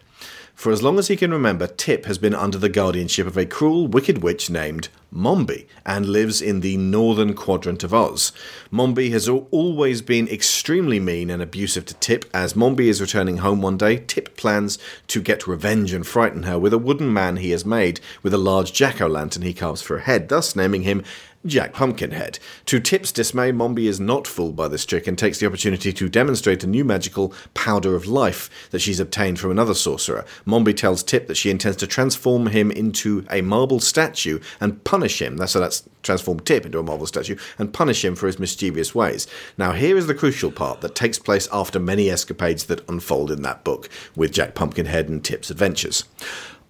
[0.58, 3.46] For as long as he can remember, Tip has been under the guardianship of a
[3.46, 8.32] cruel, wicked witch named Mombi and lives in the northern quadrant of Oz.
[8.74, 12.26] Mombi has al- always been extremely mean and abusive to Tip.
[12.34, 14.80] As Mombi is returning home one day, Tip plans
[15.10, 18.40] to get revenge and frighten her with a wooden man he has made with a
[18.40, 21.04] large jack o' lantern he carves for a head, thus naming him
[21.46, 22.40] Jack Pumpkinhead.
[22.66, 26.10] To Tip's dismay, Mombi is not fooled by this trick and takes the opportunity to
[26.10, 30.26] demonstrate a new magical powder of life that she's obtained from another sorcerer.
[30.46, 35.22] Mombi tells Tip that she intends to transform him into a marble statue and punish
[35.22, 35.38] him.
[35.38, 38.96] That's so that's transform Tip into a marble statue and punish him for his mischievous
[38.96, 39.28] ways.
[39.58, 43.42] Now, here is the crucial part that takes place after many escapades that unfold in
[43.44, 46.04] that book with Jack Pumpkinhead and Tip's adventures.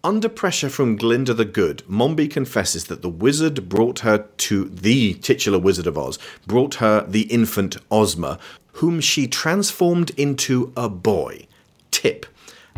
[0.07, 5.15] Under pressure from Glinda the Good, Mombi confesses that the wizard brought her to the
[5.15, 8.39] titular Wizard of Oz, brought her the infant Ozma,
[8.75, 11.45] whom she transformed into a boy,
[11.91, 12.25] Tip.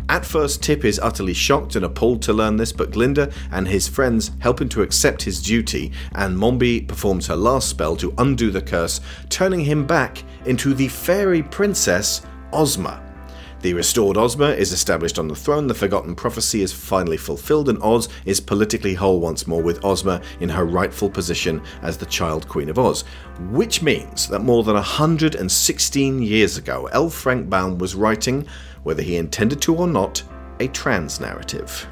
[0.08, 3.86] At first, Tip is utterly shocked and appalled to learn this, but Glinda and his
[3.86, 8.50] friends help him to accept his duty, and Mombi performs her last spell to undo
[8.50, 13.00] the curse, turning him back into the fairy princess Ozma.
[13.62, 17.78] The restored Ozma is established on the throne, the forgotten prophecy is finally fulfilled, and
[17.82, 22.48] Oz is politically whole once more, with Ozma in her rightful position as the child
[22.48, 23.02] Queen of Oz.
[23.50, 27.10] Which means that more than 116 years ago, L.
[27.10, 28.46] Frank Baum was writing,
[28.82, 30.22] whether he intended to or not,
[30.58, 31.86] a trans narrative.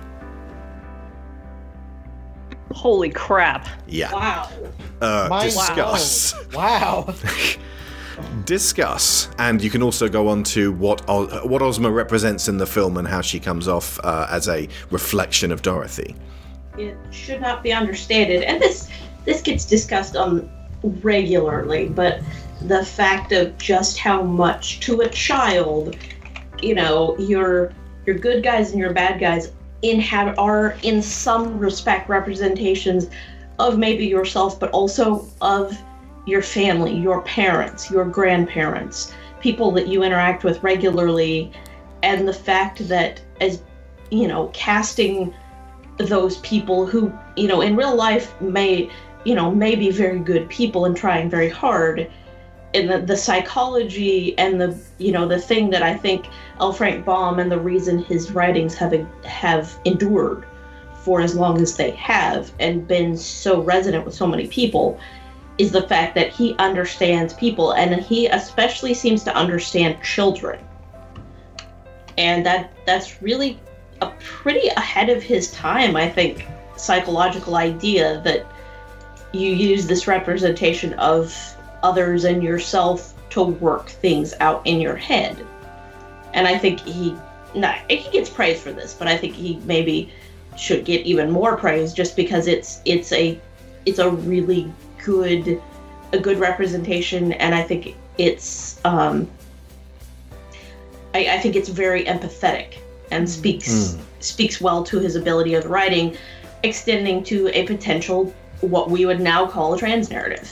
[2.73, 3.69] Holy crap.
[3.87, 4.13] Yeah.
[4.13, 4.51] Wow.
[5.03, 6.35] Uh, My- discuss.
[6.55, 7.15] Wow.
[8.45, 12.67] discuss, and you can also go on to what O- what Ozma represents in the
[12.67, 16.15] film and how she comes off uh, as a reflection of Dorothy.
[16.79, 18.89] it should not be understated and this
[19.25, 20.49] this gets discussed on
[21.03, 22.21] regularly but
[22.63, 25.97] the fact of just how much to a child
[26.63, 27.73] you know your
[28.07, 29.51] your good guys and your bad guys
[29.83, 33.09] in have are in some respect representations
[33.59, 35.77] of maybe yourself but also of
[36.29, 41.51] your family your parents your grandparents people that you interact with regularly
[42.03, 43.63] and the fact that as
[44.11, 45.33] you know casting
[45.97, 48.91] those people who you know in real life may
[49.25, 52.11] you know may be very good people and trying very hard
[52.75, 56.27] and the, the psychology and the you know the thing that i think
[56.61, 56.73] l.
[56.73, 58.93] Frank baum and the reason his writings have
[59.25, 60.45] have endured
[61.03, 65.01] for as long as they have and been so resonant with so many people
[65.59, 70.59] is the fact that he understands people and he especially seems to understand children.
[72.17, 73.61] And that that's really
[74.01, 78.47] a pretty ahead of his time i think psychological idea that
[79.33, 81.35] you use this representation of
[81.83, 85.45] others and yourself to work things out in your head.
[86.35, 87.17] And i think he
[87.55, 90.13] not he gets praise for this but i think he maybe
[90.57, 93.41] should get even more praise just because it's it's a
[93.87, 94.71] it's a really
[95.13, 95.61] good
[96.13, 99.29] a good representation and i think it's um
[101.15, 102.69] I, I think it's very empathetic
[103.11, 104.01] and speaks Mm.
[104.21, 106.17] speaks well to his ability of writing,
[106.63, 110.49] extending to a potential what we would now call a trans narrative.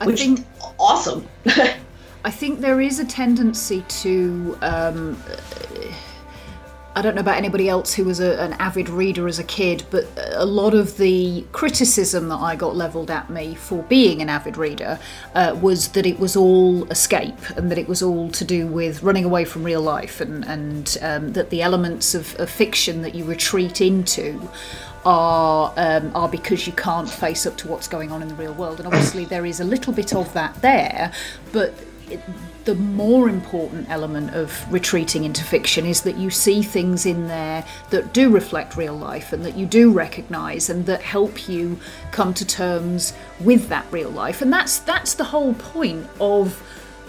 [0.00, 0.46] I which think
[0.78, 1.26] awesome.
[2.24, 4.58] I think there is a tendency to.
[4.62, 5.22] Um,
[6.98, 9.84] I don't know about anybody else who was a, an avid reader as a kid,
[9.88, 14.28] but a lot of the criticism that I got levelled at me for being an
[14.28, 14.98] avid reader
[15.32, 19.04] uh, was that it was all escape and that it was all to do with
[19.04, 23.14] running away from real life and, and um, that the elements of, of fiction that
[23.14, 24.50] you retreat into
[25.04, 28.54] are um, are because you can't face up to what's going on in the real
[28.54, 28.80] world.
[28.80, 31.12] And obviously there is a little bit of that there,
[31.52, 31.74] but
[32.10, 32.20] it,
[32.68, 37.64] the more important element of retreating into fiction is that you see things in there
[37.88, 41.80] that do reflect real life and that you do recognize and that help you
[42.10, 46.62] come to terms with that real life and that's that's the whole point of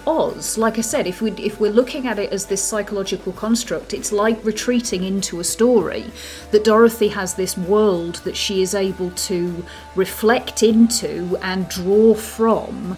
[0.08, 3.94] Oz, like I said, if we if we're looking at it as this psychological construct,
[3.94, 6.06] it's like retreating into a story.
[6.52, 9.66] That Dorothy has this world that she is able to
[9.96, 12.98] reflect into and draw from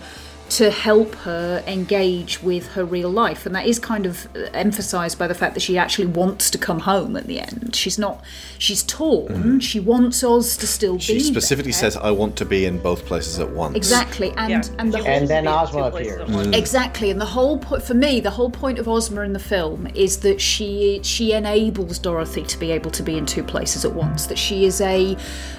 [0.51, 3.45] to help her engage with her real life.
[3.45, 6.79] And that is kind of emphasized by the fact that she actually wants to come
[6.79, 7.73] home at the end.
[7.73, 8.21] She's not,
[8.57, 9.61] she's torn.
[9.61, 11.79] She wants Oz to still She be She specifically there.
[11.79, 15.07] says, "I want to be in both places at once." Exactly, and and the whole,
[15.07, 16.29] And then Ozma appears.
[16.29, 16.53] Mm.
[16.53, 19.87] Exactly, and the whole point for me, the whole point of Ozma in the film
[19.95, 23.93] is that she she enables Dorothy to be able to be in two places at
[23.93, 24.25] once.
[24.25, 25.15] That she is a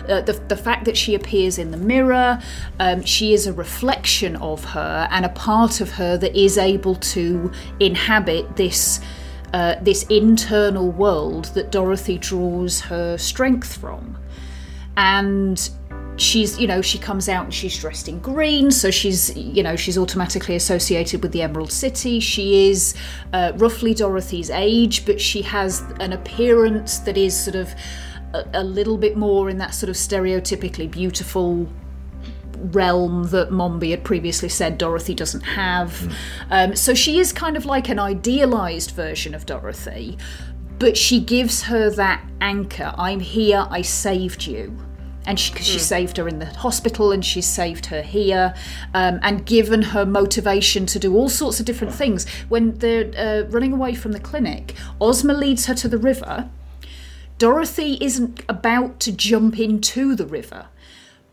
[0.07, 2.43] uh, the the fact that she appears in the mirror,
[2.79, 6.97] um, she is a reflection of her and a part of her that is able
[6.97, 7.51] to
[7.81, 9.01] inhabit this.
[9.55, 14.17] Uh, this internal world that Dorothy draws her strength from
[14.97, 15.71] and
[16.17, 19.77] she's you know she comes out and she's dressed in green so she's you know
[19.77, 22.95] she's automatically associated with the emerald city she is
[23.33, 27.75] uh, roughly dorothy's age but she has an appearance that is sort of
[28.35, 31.67] a, a little bit more in that sort of stereotypically beautiful
[32.63, 36.15] realm that Mombi had previously said Dorothy doesn't have.
[36.51, 40.19] Um, so she is kind of like an idealized version of Dorothy,
[40.79, 44.77] but she gives her that anchor I'm here, I saved you.
[45.25, 48.55] And she, cause she saved her in the hospital and she saved her here
[48.93, 52.29] um, and given her motivation to do all sorts of different things.
[52.49, 56.51] When they're uh, running away from the clinic, Ozma leads her to the river.
[57.39, 60.67] Dorothy isn't about to jump into the river,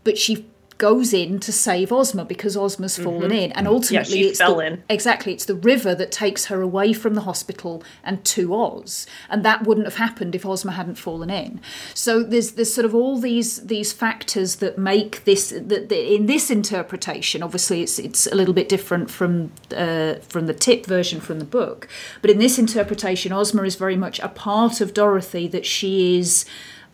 [0.03, 0.47] but she
[0.80, 3.41] goes in to save Ozma because Ozma's fallen Mhm.
[3.43, 4.84] in, and Yeah, ultimately she it's fell the, in.
[4.89, 9.43] exactly it's the river that takes her away from the hospital and to Oz, and
[9.45, 11.60] that wouldn't have happened if Ozma hadn't fallen in.
[11.93, 16.26] So there's there's sort of all these these factors that make this that, that in
[16.26, 21.19] this interpretation, obviously it's it's a little bit different from uh, from the tip version
[21.19, 21.88] from the book,
[22.22, 26.45] but in this interpretation, Ozma is very much a part of Dorothy that she is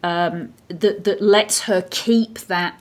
[0.03, 2.79] um, that that lets her keep that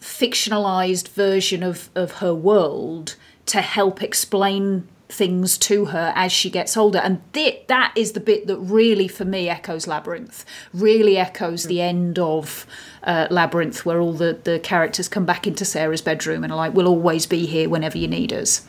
[0.00, 3.16] fictionalized version of of her world
[3.46, 6.98] to help explain things to her as she gets older.
[6.98, 11.80] And th- that is the bit that really for me echoes labyrinth really echoes the
[11.80, 12.66] end of
[13.02, 16.74] uh, labyrinth where all the the characters come back into sarah's bedroom and are like
[16.74, 18.66] we'll always be here whenever you need us.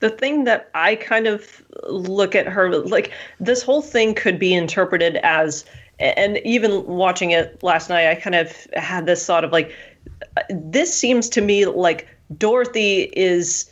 [0.00, 4.54] The thing that I kind of look at her like this whole thing could be
[4.54, 5.64] interpreted as
[6.00, 9.74] and even watching it last night I kind of had this thought of like
[10.50, 13.70] this seems to me like Dorothy is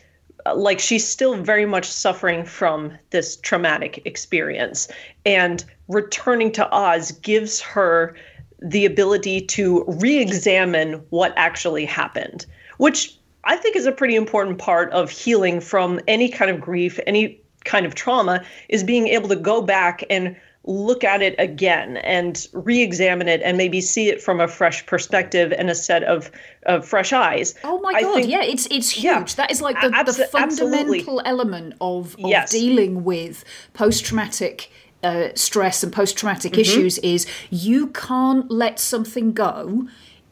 [0.55, 4.89] like she's still very much suffering from this traumatic experience.
[5.25, 8.17] And returning to Oz gives her
[8.63, 12.47] the ability to re-examine what actually happened
[12.79, 16.99] which I think is a pretty important part of healing from any kind of grief,
[17.07, 20.37] any kind of trauma, is being able to go back and
[20.67, 25.53] look at it again and re-examine it and maybe see it from a fresh perspective
[25.57, 26.31] and a set of,
[26.65, 27.55] of fresh eyes.
[27.65, 29.05] Oh my I god, think- yeah, it's it's huge.
[29.05, 31.01] Yeah, that is like the, the abso- absolutely.
[31.01, 32.51] fundamental element of, of Yes.
[32.51, 33.45] dealing with
[33.75, 34.71] post traumatic
[35.03, 36.61] uh, stress and post traumatic Mhm.
[36.61, 39.87] issues is you can't let something go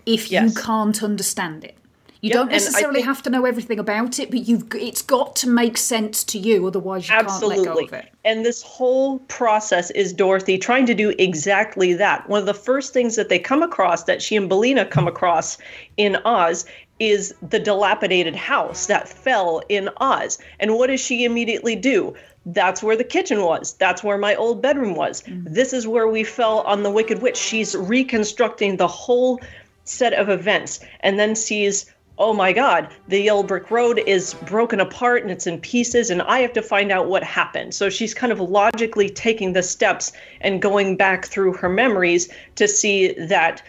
[0.04, 1.76] if you can't understand it.
[2.24, 5.36] You Yep, don't necessarily think- have to know everything about it, but you've it's got
[5.36, 7.84] to make sense to you, otherwise you can't let go Absolutely.
[7.84, 8.06] of it.
[8.24, 12.26] And this whole process is Dorothy trying to do exactly that.
[12.26, 15.58] One of the first things that they come across, that she and Billina come across
[15.98, 16.64] in Oz,
[16.98, 20.38] is the dilapidated house that fell in Oz.
[20.60, 22.14] And what does she immediately do?
[22.46, 23.74] That's where the kitchen was.
[23.74, 25.20] That's where my old bedroom was.
[25.24, 25.52] Mm.
[25.52, 27.36] This is where we fell on the Wicked Witch.
[27.36, 29.42] She's reconstructing the whole
[29.84, 31.84] set of events and then sees
[32.18, 36.22] oh my god the yellow brick road is broken apart and it's in pieces and
[36.22, 37.74] i have to find out what happened.
[37.74, 42.68] So she's kind of logically taking the steps and going back through her memories to
[42.68, 43.62] see that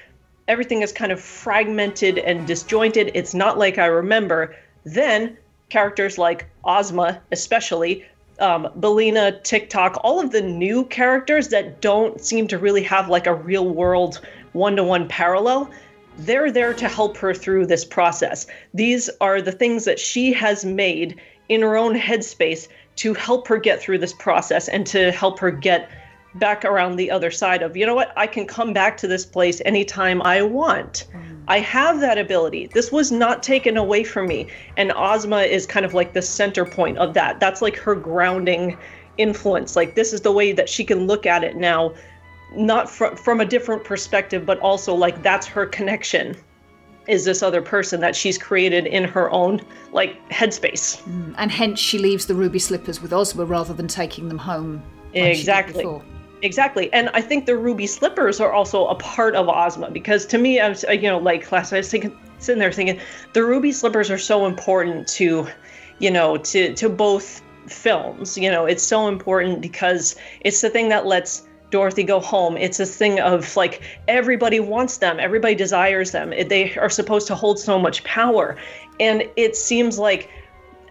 [0.48, 3.12] everything is kind of fragmented and disjointed.
[3.14, 4.56] It's not like i remember.
[4.84, 5.38] Then
[5.70, 8.06] characters like ozma especially
[8.40, 13.28] um, Billina, Tik-Tok, all of the new characters that don't seem to really have like
[13.28, 14.20] a real world
[14.52, 15.70] one to one parallel,
[16.20, 18.48] they're there to help her through this process.
[18.74, 21.20] These are the things that she has made
[21.50, 22.68] in her own headspace
[22.98, 25.90] to help her get through this process and to help her get
[26.36, 29.26] back around the other side of, you know what, I can come back to this
[29.26, 31.08] place anytime I want.
[31.14, 31.44] Mm.
[31.48, 32.68] I have that ability.
[32.74, 34.48] This was not taken away from me.
[34.76, 37.40] And Ozma is kind of like the center point of that.
[37.40, 38.78] That's like her grounding
[39.18, 39.76] influence.
[39.76, 41.94] Like this is the way that she can look at it now,
[42.54, 46.36] not from from a different perspective, but also like that's her connection.
[47.08, 49.62] Is this other person that she's created in her own
[49.92, 51.02] like headspace?
[51.38, 54.82] And hence she leaves the ruby slippers with Ozma rather than taking them home.
[55.14, 55.86] Exactly.
[56.42, 56.92] Exactly.
[56.94, 60.60] And I think the ruby slippers are also a part of Ozma because to me,
[60.60, 63.00] I was, uh, you know, like last I was thinking, sitting there thinking,
[63.34, 65.48] the ruby slippers are so important to,
[66.00, 68.38] you know, to, to both films.
[68.38, 72.56] You know, it's so important because it's the thing that lets Dorothy go home.
[72.56, 76.30] It's this thing of like everybody wants them, everybody desires them.
[76.30, 78.56] They are supposed to hold so much power.
[79.02, 80.30] And it seems like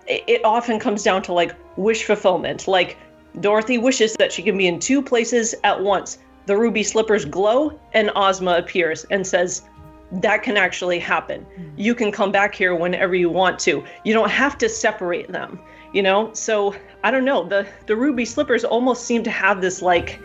[0.06, 2.69] it often comes down to like wish fulfillment.
[2.69, 2.98] Like
[3.40, 6.19] Dorothy wishes that she can be in two places at once.
[6.44, 9.62] The ruby slippers glow, and Ozma appears and says,
[10.12, 11.47] That can actually happen.
[11.56, 11.70] Hmm.
[11.78, 13.82] You can come back here whenever you want to.
[14.05, 15.59] You don't have to separate them,
[15.94, 16.31] you know?
[16.35, 17.43] So I don't know.
[17.48, 20.20] The the ruby slippers almost seem to have this like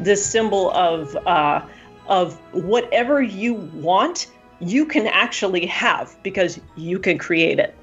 [0.00, 1.62] this symbol of uh
[2.08, 4.26] of whatever you want,
[4.58, 7.76] you can actually have because you can create it.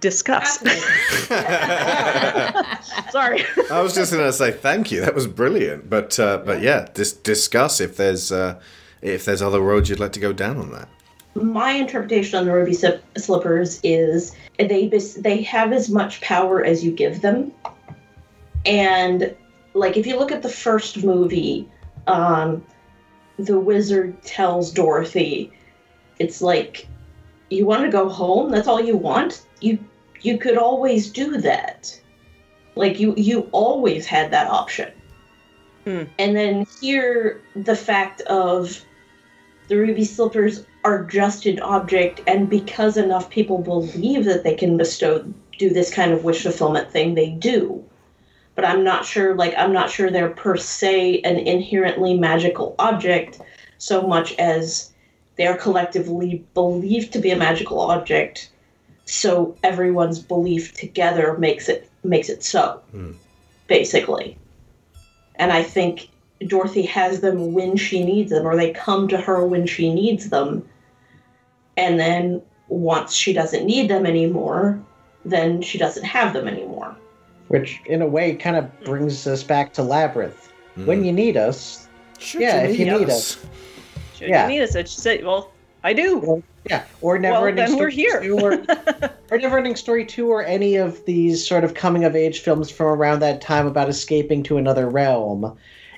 [0.00, 0.58] Discuss.
[3.10, 3.42] Sorry.
[3.70, 5.00] I was just going to say thank you.
[5.00, 5.88] That was brilliant.
[5.88, 8.60] But uh, but yeah, dis- discuss if there's uh,
[9.00, 10.88] if there's other roads you'd like to go down on that.
[11.34, 16.62] my interpretation on the ruby slip- slippers is they bas- they have as much power
[16.64, 17.50] as you give them
[18.66, 19.34] and
[19.74, 21.68] like if you look at the first movie
[22.06, 22.64] um
[23.38, 25.52] the wizard tells dorothy
[26.18, 26.88] it's like
[27.50, 28.50] you want to go home?
[28.50, 29.46] That's all you want?
[29.60, 29.78] You
[30.22, 32.00] you could always do that.
[32.74, 34.92] Like you you always had that option.
[36.18, 38.84] And then here the fact of
[39.68, 44.76] the ruby slippers are just an object and because enough people believe that they can
[44.76, 45.24] bestow
[45.58, 47.82] do this kind of wish fulfillment thing they do
[48.54, 53.40] but i'm not sure like i'm not sure they're per se an inherently magical object
[53.78, 54.92] so much as
[55.36, 58.50] they are collectively believed to be a magical object
[59.04, 63.12] so everyone's belief together makes it makes it so hmm.
[63.66, 64.36] basically.
[65.36, 66.08] And i think
[66.46, 70.30] dorothy has them when she needs them or they come to her when she needs
[70.30, 70.68] them
[71.76, 74.78] and then once she doesn't need them anymore
[75.24, 76.94] then she doesn't have them anymore
[77.48, 80.50] Which, in a way, kind of brings us back to Labyrinth.
[80.74, 80.86] Hmm.
[80.86, 81.88] When you need us,
[82.32, 83.36] yeah, you if you need need us.
[83.36, 83.46] us,
[84.14, 84.48] Should Yeah.
[84.48, 84.74] you need us?
[84.76, 85.50] I should say, well,
[85.82, 86.42] I do.
[86.70, 88.22] yeah, or Never Well, Ending then we're here.
[88.22, 88.52] 2 or,
[89.30, 92.70] or Never Ending Story 2 or any of these sort of coming of age films
[92.70, 95.56] from around that time about escaping to another realm.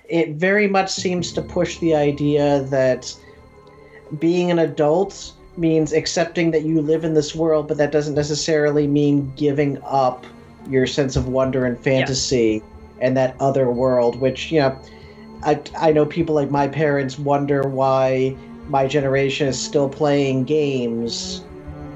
[0.08, 3.14] It very much seems to push the idea that
[4.18, 8.86] being an adult means accepting that you live in this world, but that doesn't necessarily
[8.86, 10.26] mean giving up
[10.68, 12.62] your sense of wonder and fantasy
[13.00, 14.78] and that other world, which, you know,
[15.42, 18.36] I, I know people like my parents wonder why
[18.68, 21.44] my generation is still playing games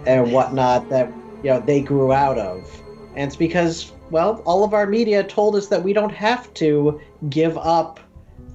[0.07, 2.83] and whatnot that you know they grew out of.
[3.17, 7.01] And it's because well all of our media told us that we don't have to
[7.29, 8.01] give up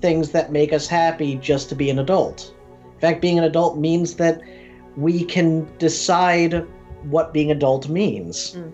[0.02, 2.54] things that make us happy just to be an adult.
[2.94, 4.42] In fact being an adult means that
[4.96, 6.66] we can decide
[7.04, 8.72] what being adult means mm.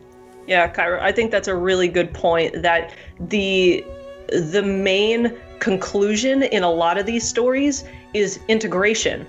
[0.52, 2.94] Yeah, Kyra, I think that's a really good point that
[3.30, 3.86] the
[4.28, 9.26] the main conclusion in a lot of these stories is integration.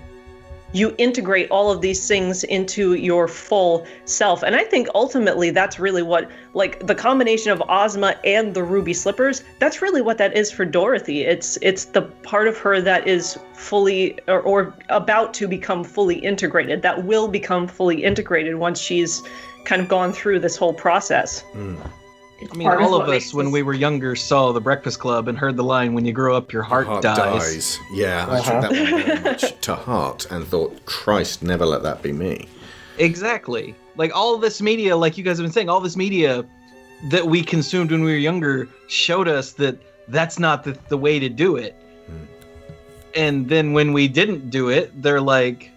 [0.73, 4.43] You integrate all of these things into your full self.
[4.43, 8.93] And I think ultimately that's really what like the combination of Ozma and the ruby
[8.93, 11.23] slippers, that's really what that is for Dorothy.
[11.23, 16.17] It's it's the part of her that is fully or, or about to become fully
[16.17, 19.23] integrated, that will become fully integrated once she's
[19.65, 21.45] kind of gone through this whole process.
[21.55, 25.57] I mean, all of us, when we were younger, saw The Breakfast Club and heard
[25.57, 27.79] the line, "When you grow up, your heart, Heart dies." dies.
[27.93, 28.61] Yeah, I Uh-huh.
[28.61, 32.49] took that one very much to heart and thought, Christ, never let that be me.
[32.99, 33.77] Exactly.
[33.97, 36.45] Like all this media, like you guys have been saying, all this media
[37.11, 39.77] that we consumed when we were younger showed us that
[40.09, 41.77] that's not the, the way to do it.
[43.15, 45.71] And then when we didn't do it, they're like,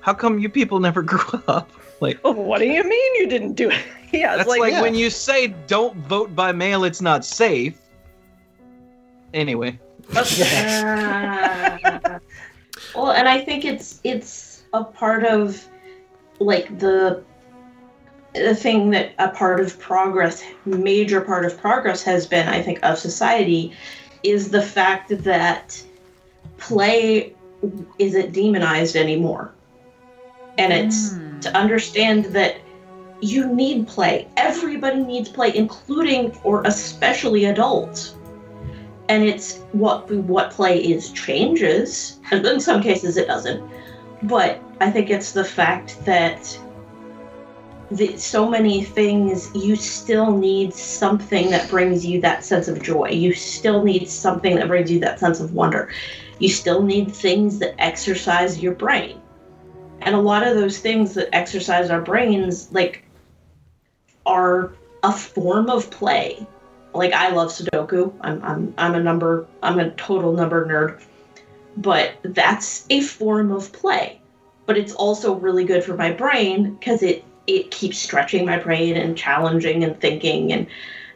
[0.00, 1.70] "How come you people never grew up?"
[2.00, 3.82] Like, oh, what do you mean you didn't do it?
[4.12, 7.78] yeah, that's it's like, like, when you say don't vote by mail, it's not safe.
[9.32, 9.78] Anyway.
[10.12, 10.24] well,
[13.12, 15.68] and I think it's it's a part of
[16.40, 17.22] like the
[18.34, 22.78] the thing that a part of progress, major part of progress has been, I think,
[22.82, 23.72] of society,
[24.22, 25.82] is the fact that
[26.58, 27.34] play
[27.98, 29.52] isn't demonized anymore.
[30.58, 31.29] And it's hmm.
[31.42, 32.60] To understand that
[33.20, 34.28] you need play.
[34.36, 38.14] Everybody needs play, including or especially adults.
[39.08, 42.20] And it's what what play is changes.
[42.30, 43.68] And in some cases it doesn't.
[44.22, 46.58] But I think it's the fact that
[48.16, 53.08] so many things you still need something that brings you that sense of joy.
[53.08, 55.90] You still need something that brings you that sense of wonder.
[56.38, 59.19] You still need things that exercise your brain.
[60.00, 63.04] And a lot of those things that exercise our brains like
[64.26, 64.72] are
[65.02, 66.46] a form of play.
[66.92, 68.12] Like I love Sudoku.
[68.20, 71.02] I'm I'm I'm a number I'm a total number nerd.
[71.76, 74.20] But that's a form of play.
[74.66, 78.96] But it's also really good for my brain because it it keeps stretching my brain
[78.96, 80.66] and challenging and thinking and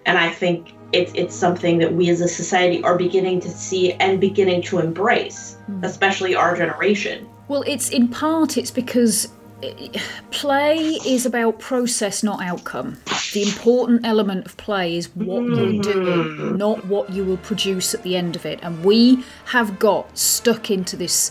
[0.07, 3.93] and I think it's it's something that we as a society are beginning to see
[3.95, 5.83] and beginning to embrace, mm.
[5.83, 7.29] especially our generation.
[7.49, 9.29] Well, it's in part it's because
[9.63, 9.89] eh,
[10.31, 12.97] play is about process, not outcome.
[13.33, 18.03] The important element of play is what you're doing, not what you will produce at
[18.03, 18.61] the end of it.
[18.63, 21.31] And we have got stuck into this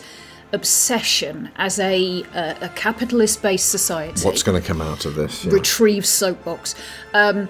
[0.51, 4.23] obsession as a a, a capitalist-based society.
[4.23, 5.45] What's going to come out of this?
[5.45, 5.53] Yeah.
[5.53, 6.75] retrieve soapbox.
[7.13, 7.49] Um,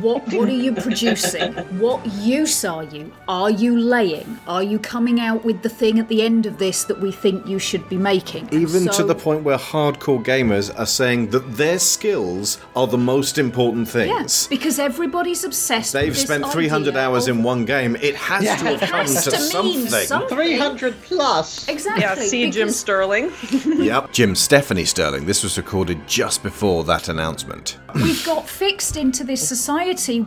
[0.00, 1.52] what what are you producing?
[1.78, 3.12] What use are you?
[3.28, 4.38] Are you laying?
[4.46, 7.46] Are you coming out with the thing at the end of this that we think
[7.46, 8.44] you should be making?
[8.44, 12.98] And Even to the point where hardcore gamers are saying that their skills are the
[12.98, 14.08] most important things.
[14.08, 15.92] Yes, because everybody's obsessed.
[15.92, 17.96] They've with spent 300 hours of- in one game.
[17.96, 18.56] It has Yeah.
[18.56, 19.30] to have come to, to
[19.62, 20.06] mean something.
[20.06, 20.28] something.
[20.36, 21.68] 300 plus.
[21.68, 22.02] Exactly.
[22.02, 23.32] Yeah, see Jim Sterling.
[23.64, 24.12] yep.
[24.12, 25.26] Jim Stephanie Sterling.
[25.26, 27.78] This was recorded just before that announcement.
[27.94, 29.69] We've got fixed into this society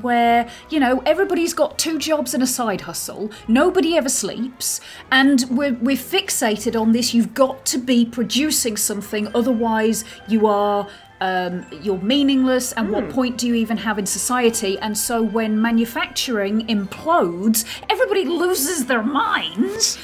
[0.01, 3.29] where, you know, everybody's got two jobs and a side hustle.
[3.47, 4.79] Nobody ever sleeps.
[5.11, 7.13] And we're, we're fixated on this.
[7.13, 10.87] You've got to be producing something, otherwise, you are.
[11.21, 14.77] Um, you're meaningless, and what point do you even have in society?
[14.79, 19.97] And so, when manufacturing implodes, everybody loses their minds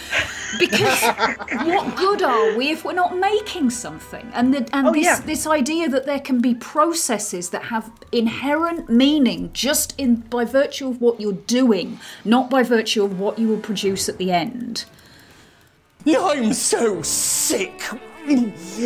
[0.60, 1.02] because
[1.66, 4.32] what good are we if we're not making something?
[4.34, 5.20] And the, and Oh, this yeah.
[5.20, 10.88] this idea that there can be processes that have inherent meaning just in by virtue
[10.88, 14.86] of what you're doing, not by virtue of what you will produce at the end.
[16.08, 17.82] I'm so sick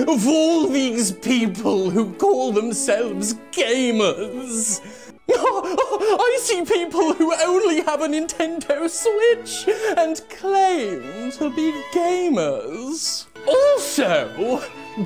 [0.07, 4.81] of all these people who call themselves gamers.
[5.30, 13.26] I see people who only have a Nintendo Switch and claim to be gamers.
[13.47, 14.61] Also,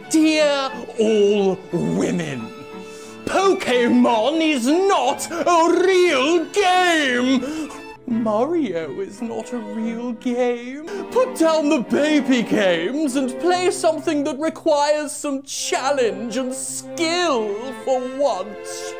[0.09, 2.49] dear all women,
[3.25, 7.86] Pokemon is not a real game.
[8.07, 10.85] Mario is not a real game.
[11.11, 17.53] Put down the baby games and play something that requires some challenge and skill
[17.84, 18.93] for once.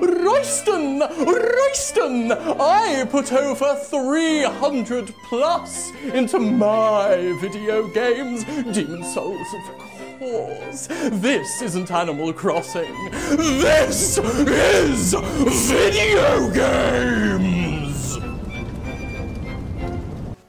[0.00, 1.00] Royston!
[1.00, 2.32] Royston!
[2.32, 8.44] I put over 300 plus into my video games.
[8.72, 10.86] Demon Souls, of course.
[11.12, 12.94] This isn't Animal Crossing.
[13.36, 15.14] This is
[15.68, 17.79] video games!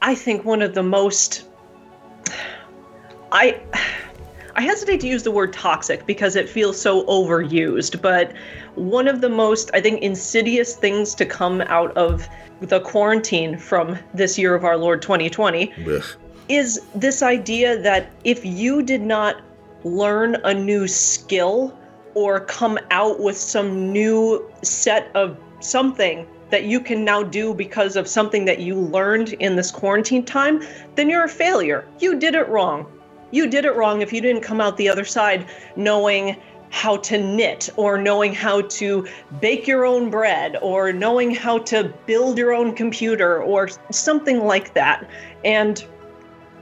[0.02, 1.46] I think one of the most
[3.30, 3.60] I
[4.54, 8.34] I hesitate to use the word toxic because it feels so overused, but
[8.74, 12.28] one of the most I think insidious things to come out of
[12.60, 16.04] the quarantine from this year of our Lord 2020 Ugh.
[16.48, 19.40] is this idea that if you did not
[19.84, 21.78] learn a new skill
[22.14, 27.96] or come out with some new set of something that you can now do because
[27.96, 30.62] of something that you learned in this quarantine time,
[30.96, 31.88] then you're a failure.
[31.98, 32.86] You did it wrong.
[33.30, 35.46] You did it wrong if you didn't come out the other side
[35.76, 36.36] knowing
[36.68, 39.06] how to knit or knowing how to
[39.40, 44.74] bake your own bread or knowing how to build your own computer or something like
[44.74, 45.08] that.
[45.46, 45.82] And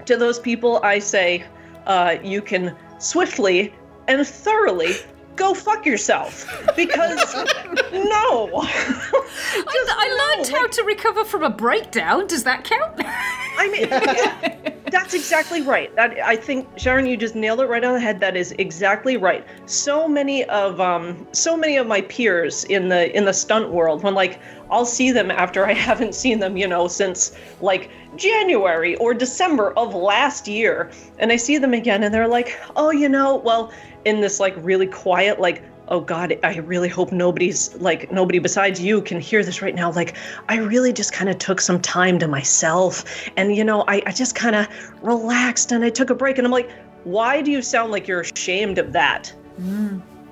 [0.07, 1.45] to those people, I say
[1.87, 3.75] uh, you can swiftly
[4.07, 4.95] and thoroughly
[5.41, 6.47] go fuck yourself
[6.77, 7.35] because
[7.93, 8.51] no.
[8.63, 12.27] I, I learned how to recover from a breakdown.
[12.27, 12.95] Does that count?
[13.01, 15.95] I mean, yeah, that's exactly right.
[15.97, 18.21] That I think Sharon, you just nailed it right on the head.
[18.21, 19.45] That is exactly right.
[19.65, 24.03] So many of um, so many of my peers in the in the stunt world,
[24.03, 24.41] when like
[24.71, 29.73] I'll see them after I haven't seen them, you know, since like January or December
[29.73, 33.73] of last year, and I see them again, and they're like, oh, you know, well,
[34.05, 38.81] in this like really quiet, like, oh God, I really hope nobody's like nobody besides
[38.81, 39.91] you can hear this right now.
[39.93, 40.17] Like,
[40.49, 43.05] I really just kind of took some time to myself,
[43.37, 44.69] and you know, I, I just kind of
[45.03, 46.39] relaxed and I took a break.
[46.39, 46.71] And I'm like,
[47.05, 49.33] why do you sound like you're ashamed of that?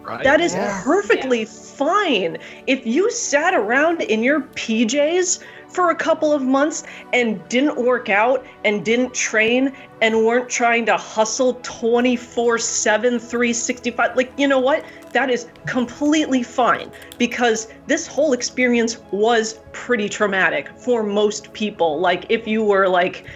[0.03, 0.25] Right.
[0.25, 0.81] That is Yeah.
[0.85, 2.39] perfectly fine.
[2.67, 8.09] If you sat around in your PJs for a couple of months and didn't work
[8.09, 14.59] out and didn't train and weren't trying to hustle 24 7, 365, like, you know
[14.59, 14.85] what?
[15.13, 22.01] That is completely fine because this whole experience was pretty traumatic for most people.
[22.01, 23.27] Like, if you were like,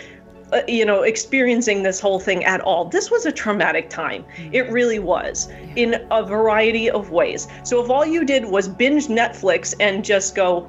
[0.52, 2.84] uh, you know, experiencing this whole thing at all.
[2.84, 4.22] This was a traumatic time.
[4.52, 7.48] It really was in a variety of ways.
[7.64, 10.68] So if all you did was binge Netflix and just go,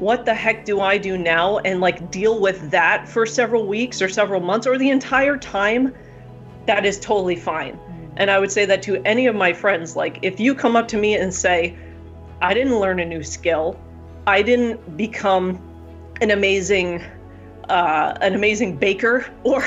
[0.00, 1.58] what the heck do I do now?
[1.58, 5.94] And like deal with that for several weeks or several months or the entire time,
[6.66, 7.78] that is totally fine.
[8.16, 9.96] And I would say that to any of my friends.
[9.96, 11.76] Like, if you come up to me and say,
[12.42, 13.78] I didn't learn a new skill,
[14.26, 15.60] I didn't become
[16.20, 17.04] an amazing
[17.68, 19.64] uh, an amazing baker or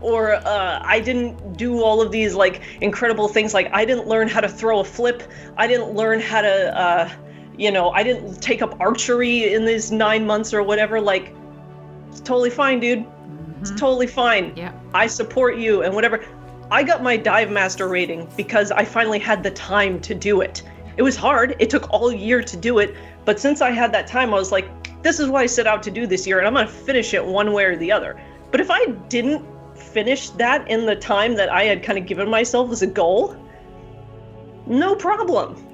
[0.00, 4.28] or uh, I didn't do all of these like incredible things like I didn't learn
[4.28, 5.24] how to throw a flip
[5.56, 7.10] I didn't learn how to uh,
[7.56, 11.34] you know I didn't take up archery in these nine months or whatever like
[12.08, 13.04] it's totally fine dude.
[13.60, 13.78] It's mm-hmm.
[13.78, 14.52] totally fine.
[14.56, 14.72] Yeah.
[14.94, 16.24] I support you and whatever.
[16.70, 20.62] I got my dive master rating because I finally had the time to do it.
[20.96, 21.56] It was hard.
[21.58, 24.52] It took all year to do it but since I had that time I was
[24.52, 24.68] like
[25.06, 27.14] this is what I set out to do this year, and I'm going to finish
[27.14, 28.20] it one way or the other.
[28.50, 29.44] But if I didn't
[29.78, 33.36] finish that in the time that I had kind of given myself as a goal,
[34.66, 35.65] no problem.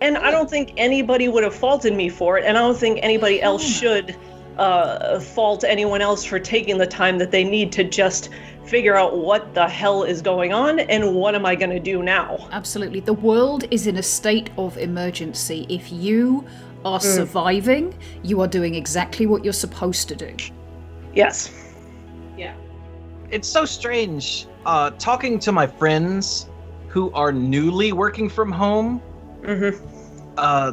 [0.00, 2.98] And I don't think anybody would have faulted me for it, and I don't think
[3.02, 4.14] anybody else should
[4.58, 8.30] uh, fault anyone else for taking the time that they need to just
[8.64, 12.02] figure out what the hell is going on and what am I going to do
[12.02, 12.48] now.
[12.52, 13.00] Absolutely.
[13.00, 15.66] The world is in a state of emergency.
[15.68, 16.44] If you
[16.84, 17.02] are Mm.
[17.16, 20.34] surviving, you are doing exactly what you're supposed to do.
[21.14, 21.50] Yes.
[22.36, 22.54] Yeah.
[23.30, 26.48] It's so strange uh, talking to my friends
[26.88, 29.00] who are newly working from home.
[29.46, 30.34] Mm-hmm.
[30.36, 30.72] Uh,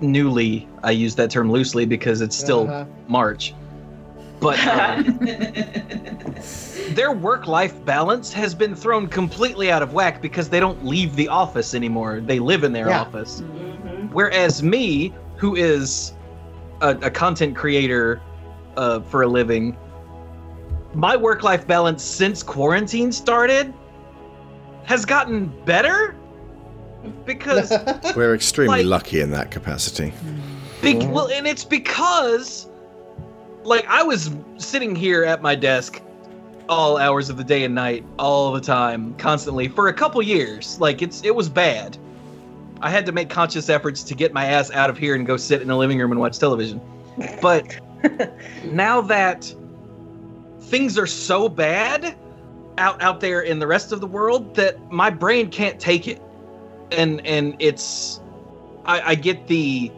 [0.00, 2.84] newly, I use that term loosely because it's still Uh-huh.
[3.08, 3.54] March.
[4.40, 5.02] But uh,
[6.94, 11.14] their work life balance has been thrown completely out of whack because they don't leave
[11.14, 12.20] the office anymore.
[12.20, 13.00] They live in their Yeah.
[13.02, 13.42] office.
[14.12, 16.14] Whereas me, who is
[16.80, 18.22] a, a content creator
[18.78, 19.76] uh, for a living,
[20.94, 23.74] my work life balance since quarantine started
[24.84, 26.16] has gotten better
[27.24, 27.72] because
[28.16, 30.12] We're extremely Like- lucky in that capacity.
[30.82, 32.66] Be- well, and it's because,
[33.64, 36.00] like, I was sitting here at my desk
[36.70, 40.80] all hours of the day and night, all the time, constantly for a couple years.
[40.80, 41.98] Like, it's it was bad.
[42.80, 45.36] I had to make conscious efforts to get my ass out of here and go
[45.36, 46.80] sit in the living room and watch television.
[47.42, 47.76] But
[48.64, 49.52] now that
[50.62, 52.16] things are so bad
[52.78, 56.22] out out there in the rest of the world that my brain can't take it,
[56.92, 58.20] and and it's
[58.84, 59.92] I, I get the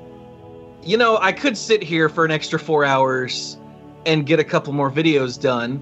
[0.85, 3.56] you know, I could sit here for an extra four hours
[4.05, 5.81] and get a couple more videos done,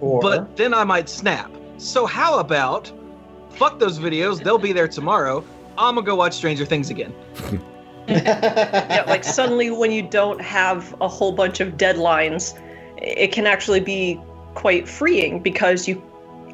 [0.00, 1.50] Or but then I might snap.
[1.76, 2.90] So how about
[3.50, 4.42] fuck those videos?
[4.42, 5.44] They'll be there tomorrow.
[5.76, 7.14] I'm gonna go watch Stranger Things again.
[8.08, 12.60] yeah, like suddenly when you don't have a whole bunch of deadlines,
[12.96, 14.20] it can actually be
[14.54, 16.02] quite freeing because you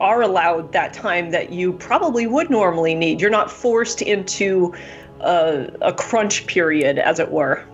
[0.01, 3.21] are allowed that time that you probably would normally need.
[3.21, 4.75] You're not forced into
[5.21, 7.65] a, a crunch period, as it were.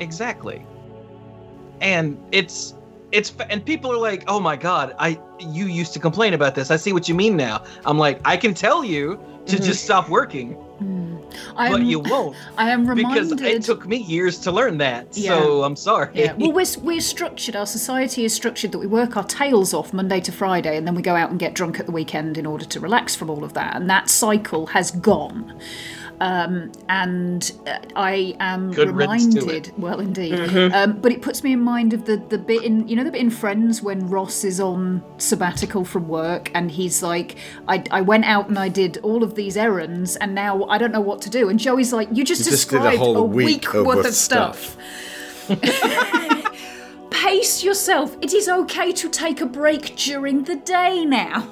[0.00, 0.64] Exactly.
[1.80, 2.74] And it's
[3.12, 6.70] it's and people are like, "Oh my god, I you used to complain about this.
[6.70, 9.64] I see what you mean now." I'm like, "I can tell you to mm-hmm.
[9.64, 11.19] just stop working, mm.
[11.56, 15.16] I but you won't." I am reminded because it took me years to learn that.
[15.16, 15.38] Yeah.
[15.38, 16.10] So I'm sorry.
[16.14, 16.34] Yeah.
[16.34, 20.20] Well, we're, we're structured, our society is structured that we work our tails off Monday
[20.20, 22.64] to Friday and then we go out and get drunk at the weekend in order
[22.64, 23.76] to relax from all of that.
[23.76, 25.58] And that cycle has gone.
[26.22, 30.74] Um, and uh, I am Good riddance to reminded, well, indeed, Mhm.
[30.74, 33.10] um, but it puts me in mind of the the bit in you know the
[33.10, 37.36] bit in Friends when Ross is on sabbatical from work and he's like,
[37.68, 40.92] I, I went out and I did all of these errands and now I don't
[40.92, 41.48] know what to do.
[41.48, 44.00] And Joey's like, you just You just did a described whole a week week, worth
[44.00, 44.76] of of stuff.
[47.10, 48.16] Pace yourself.
[48.20, 51.48] It is okay to take a break during the day now.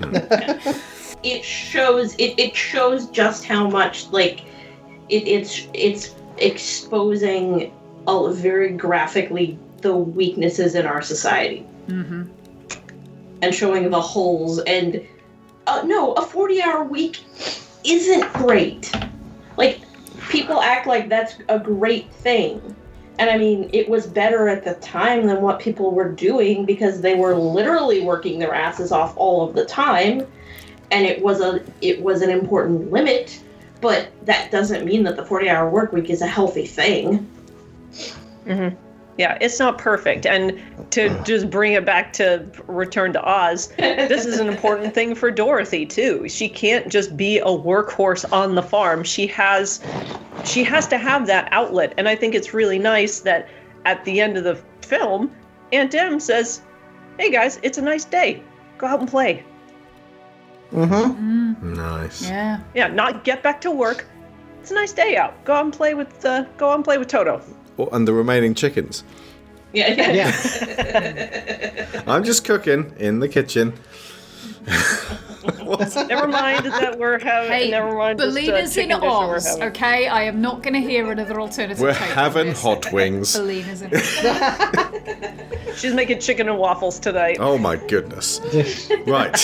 [1.22, 4.40] it shows it, it shows just how much like
[5.08, 7.72] it, it's it's exposing
[8.06, 12.22] all very graphically the weaknesses in our society Mm-hmm.
[13.42, 15.04] and showing the holes and
[15.66, 17.20] uh, no, a 40 hour week
[17.84, 18.92] isn't great.
[19.56, 19.80] Like,
[20.28, 22.76] people act like that's a great thing.
[23.18, 27.02] And I mean, it was better at the time than what people were doing because
[27.02, 30.26] they were literally working their asses off all of the time.
[30.90, 33.42] And it was a it was an important limit,
[33.80, 37.18] but that doesn't mean that the 40 hour work week is a healthy thing.
[38.44, 38.68] hmm
[39.16, 40.26] Yeah, it's not perfect.
[40.26, 40.60] And
[40.90, 45.30] to just bring it back to Return to Oz, this is an important thing for
[45.30, 46.28] Dorothy too.
[46.28, 49.04] She can't just be a workhorse on the farm.
[49.04, 49.80] She has
[50.42, 51.94] she has to have that outlet.
[51.98, 53.48] And I think it's really nice that
[53.84, 55.30] at the end of the film,
[55.72, 56.62] Aunt Em says,
[57.18, 58.42] "Hey guys, it's a nice day.
[58.78, 59.44] Go out and play."
[60.72, 61.74] Mm-hmm.
[61.74, 62.22] Nice.
[62.22, 62.60] Yeah.
[62.74, 64.06] Yeah, not get back to work.
[64.60, 65.44] It's a nice day out.
[65.44, 67.42] Go out and play with uh, go out and play with Toto.
[67.78, 69.04] Oh, and the remaining chickens.
[69.72, 72.02] Yeah, yeah.
[72.06, 73.72] I'm just cooking in the kitchen.
[76.08, 77.50] never mind that we're having.
[77.50, 78.18] Hey, never mind.
[78.18, 80.08] this, uh, Billina's in chicken dish that we're Oz, okay?
[80.08, 82.62] I am not going to hear another alternative We're having this.
[82.62, 83.36] hot wings.
[83.36, 83.90] Billina's in
[85.76, 87.38] She's making chicken and waffles tonight.
[87.40, 88.40] Oh my goodness.
[89.06, 89.36] Right.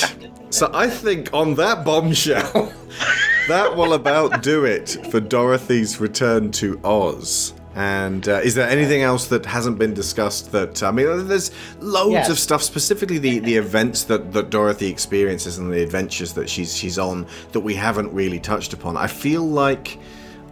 [0.50, 2.72] So I think on that bombshell,
[3.48, 7.52] that will about do it for Dorothy's return to Oz.
[7.76, 10.50] And uh, is there anything else that hasn't been discussed?
[10.52, 11.50] That I mean, there's
[11.80, 12.30] loads Yes.
[12.30, 16.74] of stuff, specifically the, the events that, that Dorothy experiences and the adventures that she's
[16.74, 18.96] she's on that we haven't really touched upon.
[18.96, 19.98] I feel like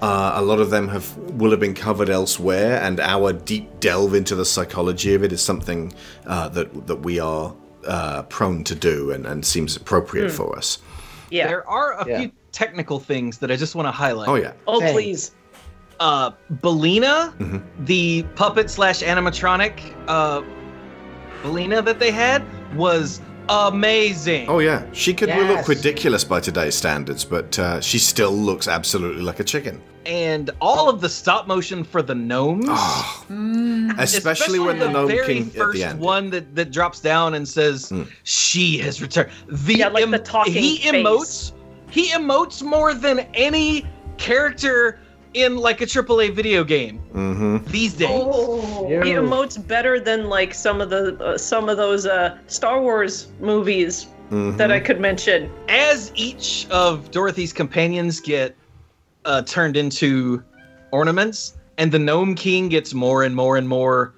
[0.02, 4.12] uh, a lot of them have will have been covered elsewhere, and our deep delve
[4.14, 5.94] into the psychology of it is something
[6.26, 7.55] uh, that that we are
[7.86, 10.36] uh, prone to do and, and seems appropriate Hmm.
[10.36, 10.76] for us.
[11.30, 11.46] Yeah.
[11.46, 12.18] There are a Yeah.
[12.20, 14.28] few technical things that I just want to highlight.
[14.28, 14.52] Oh, yeah.
[14.66, 15.30] Oh, please.
[16.01, 16.31] Uh,
[16.62, 17.62] Billina, Mhm.
[17.87, 19.73] the puppet slash animatronic
[20.09, 20.43] uh,
[21.43, 22.43] Billina that they had
[22.75, 24.49] was amazing.
[24.49, 29.23] Oh yeah, she could look ridiculous by today's standards, but uh, she still looks absolutely
[29.23, 29.81] like a chicken.
[30.07, 32.69] And all of the stop motion for the gnomes.
[33.99, 35.99] Especially when the Gnome very King at the first end.
[36.01, 37.91] one that, that drops down and says
[38.25, 39.31] she has returned.
[39.49, 40.93] The Yeah, like the talking he face.
[40.95, 41.53] emotes
[41.91, 43.87] he emotes more than any
[44.19, 44.99] character
[45.35, 47.70] in like a AAA video game Mm-hmm.
[47.70, 48.09] these days.
[48.11, 52.81] Oh, he emotes better than like some of the uh, some of those uh, Star
[52.81, 54.56] Wars movies Mm-hmm.
[54.56, 55.52] that I could mention.
[55.69, 58.56] As each of Dorothy's companions get
[59.27, 60.43] uh, turned into
[60.93, 64.15] ornaments, and the Gnome King gets more and more and more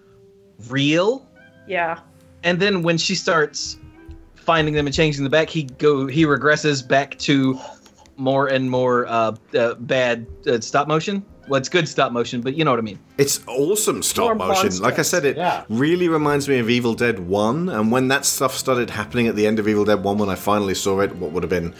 [0.69, 1.29] real.
[1.67, 1.99] Yeah.
[2.45, 3.79] And then when she starts
[4.37, 7.59] finding them and changing them back, he go he regresses back to
[8.17, 11.25] more and more uh, uh, bad uh, stop motion.
[11.49, 12.99] Well, it's good stop motion, but you know what I mean.
[13.19, 14.79] It's awesome stop More motion.
[14.81, 15.39] Like I said, it
[15.69, 17.69] really reminds me of Evil Dead 1.
[17.69, 20.35] And when that stuff started happening at the end of Evil Dead 1, when I
[20.35, 21.73] finally saw it, what would have been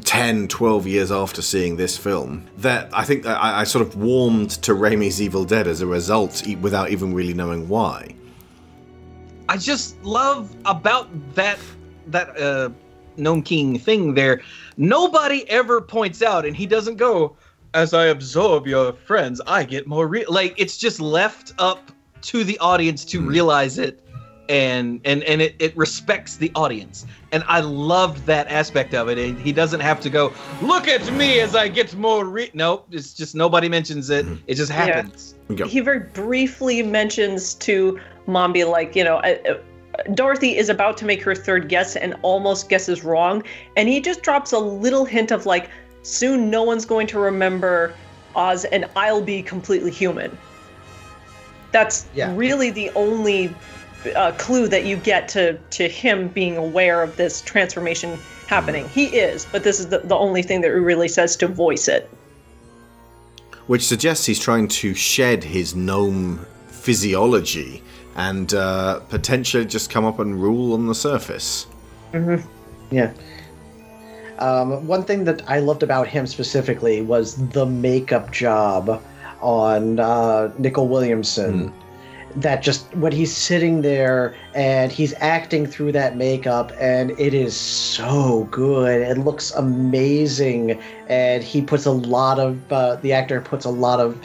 [0.00, 4.50] 10, 12 years after seeing this film, that I think I, I sort of warmed
[4.64, 8.12] to Raimi's Evil Dead as a result, e- without even really knowing why.
[9.48, 11.58] I just love about that
[12.08, 12.70] that uh
[13.18, 14.40] Gnome King thing there.
[14.76, 17.36] Nobody ever points out, and he doesn't go,
[17.74, 20.30] as I absorb your friends, I get more real.
[20.32, 21.90] Like it's just left up
[22.22, 24.02] to the audience to realize it,
[24.48, 27.06] and and and it, it respects the audience.
[27.32, 29.18] And I loved that aspect of it.
[29.18, 30.32] And he doesn't have to go,
[30.62, 32.50] look at me as I get more re.
[32.54, 34.24] Nope, it's just nobody mentions it.
[34.46, 34.86] It just Yeah.
[34.86, 35.34] happens.
[35.66, 39.58] He very briefly mentions to Mombi, like, you know, uh,
[40.14, 43.42] Dorothy is about to make her third guess and almost guesses wrong.
[43.76, 45.70] And he just drops a little hint of, like,
[46.02, 47.94] soon no one's going to remember
[48.34, 50.36] Oz and I'll be completely human.
[51.72, 52.32] That's Yeah.
[52.36, 53.54] really the only
[54.14, 58.88] uh, clue that you get to, to him being aware of this transformation happening.
[58.90, 62.08] He is, but this is the, the only thing that really says to voice it.
[63.66, 67.82] Which suggests he's trying to shed his gnome physiology
[68.16, 71.66] and uh, potentially just come up and rule on the surface.
[72.12, 72.46] Mm-hmm.
[72.94, 73.12] Yeah.
[74.38, 79.02] Um, one thing that I loved about him specifically was the makeup job
[79.40, 81.72] on uh, Nicol Williamson.
[82.36, 87.56] That just when he's sitting there and he's acting through that makeup, and it is
[87.56, 89.00] so good.
[89.00, 90.78] It looks amazing,
[91.08, 94.20] and he puts a lot of uh, the actor puts a lot of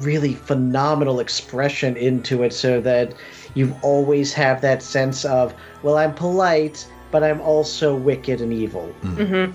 [0.00, 3.14] really phenomenal expression into it so that
[3.54, 8.86] you always have that sense of well i'm polite but i'm also wicked and evil
[9.02, 9.46] hmm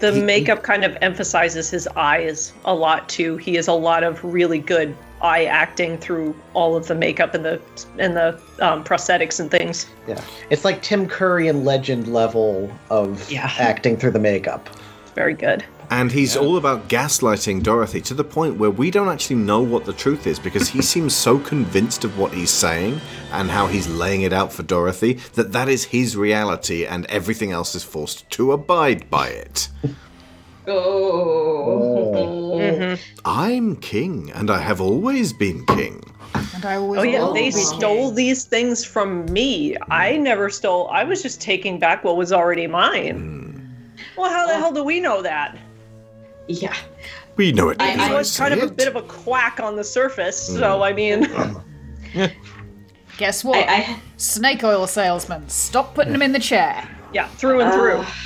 [0.00, 3.36] The makeup kind of emphasizes his eyes a lot too.
[3.36, 7.44] He has a lot of really good eye acting through all of the makeup and
[7.44, 7.60] the
[7.98, 9.86] and the um, prosthetics and things.
[10.06, 10.20] Yeah,
[10.50, 13.28] it's like Tim Curry and Legend level of
[13.58, 14.68] acting through the makeup.
[15.16, 15.64] Very good.
[15.90, 19.86] And he's all about gaslighting Dorothy to the point where we don't actually know what
[19.86, 23.00] the truth is because he seems so convinced of what he's saying
[23.32, 27.52] and how he's laying it out for Dorothy that that is his reality and everything
[27.52, 29.68] else is forced to abide by it.
[30.70, 32.18] Oh.
[33.24, 36.02] I'm king and I have always been king.
[36.54, 39.78] And I always Oh yeah, they be stole these things from me.
[39.90, 40.88] I never stole.
[40.88, 43.16] I was just taking back what was already mine.
[43.18, 44.18] Hmm.
[44.20, 45.56] Well, how the hell do we know that?
[46.48, 46.76] Yeah.
[47.36, 47.80] We know it.
[47.80, 50.58] I, I was say kind of a bit of a quack on the surface, mm.
[50.58, 51.26] so I mean,
[53.18, 53.68] Guess what?
[54.16, 55.48] Snake oil salesman.
[55.48, 56.88] Stop putting him in the chair.
[57.12, 57.98] yeah, through and through.
[57.98, 58.24] Ah.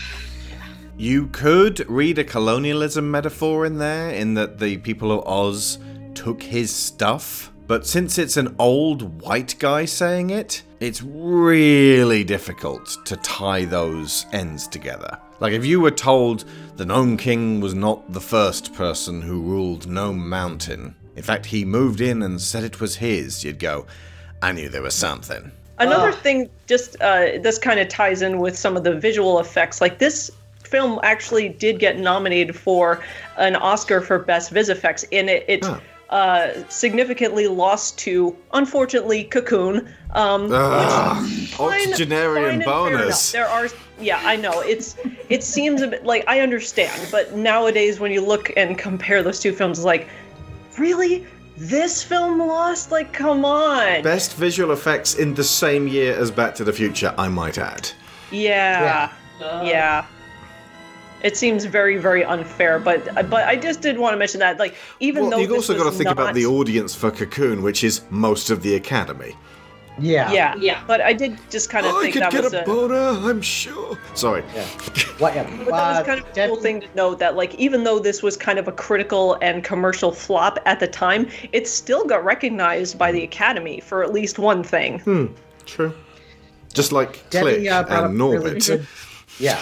[0.98, 5.78] You could read a colonialism metaphor in there, in that the people of Oz
[6.14, 7.50] took his stuff.
[7.66, 14.26] But since it's an old white guy saying it, it's really difficult to tie those
[14.32, 15.18] ends together.
[15.42, 16.44] Like if you were told
[16.76, 21.64] the Gnome King was not the first person who ruled Gnome Mountain, in fact, he
[21.64, 23.84] moved in and said it was his, you'd go,
[24.40, 25.50] I knew there was something.
[25.80, 29.80] Another thing, just uh, this kind of ties in with some of the visual effects.
[29.80, 30.30] Like this
[30.62, 33.02] film actually did get nominated for
[33.36, 35.64] an Oscar for Best Vis Effects, and it, it
[36.12, 39.88] uh, significantly lost to, unfortunately, Cocoon.
[40.12, 42.98] Um, Ah, fine- octogenarian fine and fair enough.
[43.00, 43.32] bonus.
[43.32, 43.66] There are,
[43.98, 44.60] yeah, I know.
[44.60, 44.94] It's
[45.30, 49.40] it seems a bit like I understand, but nowadays when you look and compare those
[49.40, 50.06] two films, it's like,
[50.78, 51.26] really,
[51.56, 52.90] this film lost?
[52.92, 54.02] Like, come on.
[54.02, 57.88] Best visual effects in the same year as Back to the Future, I might add.
[58.30, 59.10] Yeah.
[59.62, 60.04] Yeah.
[61.22, 64.74] It seems very, very unfair, but but I just did want to mention that, like,
[65.00, 67.84] even Well, though you've also got to was think about the audience for Cocoon, which
[67.84, 69.36] is most of the Academy.
[69.98, 70.32] Yeah.
[70.32, 70.82] yeah, yeah.
[70.86, 72.96] But I did just kind of I think could that get was a boner,
[73.28, 73.98] I'm sure.
[74.14, 74.42] Sorry.
[74.54, 74.64] yeah.
[75.18, 75.34] What?
[75.34, 75.42] Yeah.
[75.58, 78.22] But that was kind of a cool thing to note that, like, even though this
[78.22, 82.96] was kind of a critical and commercial flop at the time, it still got recognized
[82.96, 84.98] by the Academy for at least one thing.
[85.00, 85.26] Hmm,
[85.66, 85.92] true.
[86.72, 88.66] Just like Debbie, Click uh, and up really Norbit.
[88.66, 88.86] good-
[89.38, 89.60] Yeah.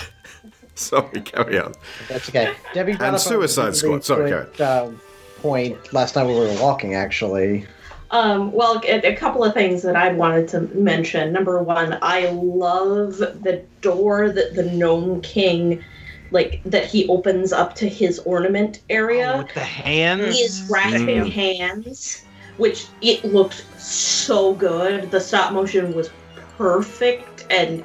[0.74, 1.74] Sorry, carry on.
[2.08, 2.52] That's okay.
[2.74, 4.04] Debbie And Suicide Squad.
[4.04, 4.90] Sorry, good, uh,
[5.38, 7.66] point last time we were walking, actually.
[8.12, 11.32] Um, well, a, a couple of things that I wanted to mention.
[11.32, 15.84] Number one, I love the door that the Gnome King,
[16.32, 19.38] like that he opens up to his ornament area.
[19.38, 20.36] with the hands.
[20.38, 21.30] His grasping Mm.
[21.32, 22.24] hands,
[22.56, 25.10] which it looked so good.
[25.12, 26.10] The stop motion was
[26.58, 27.84] perfect and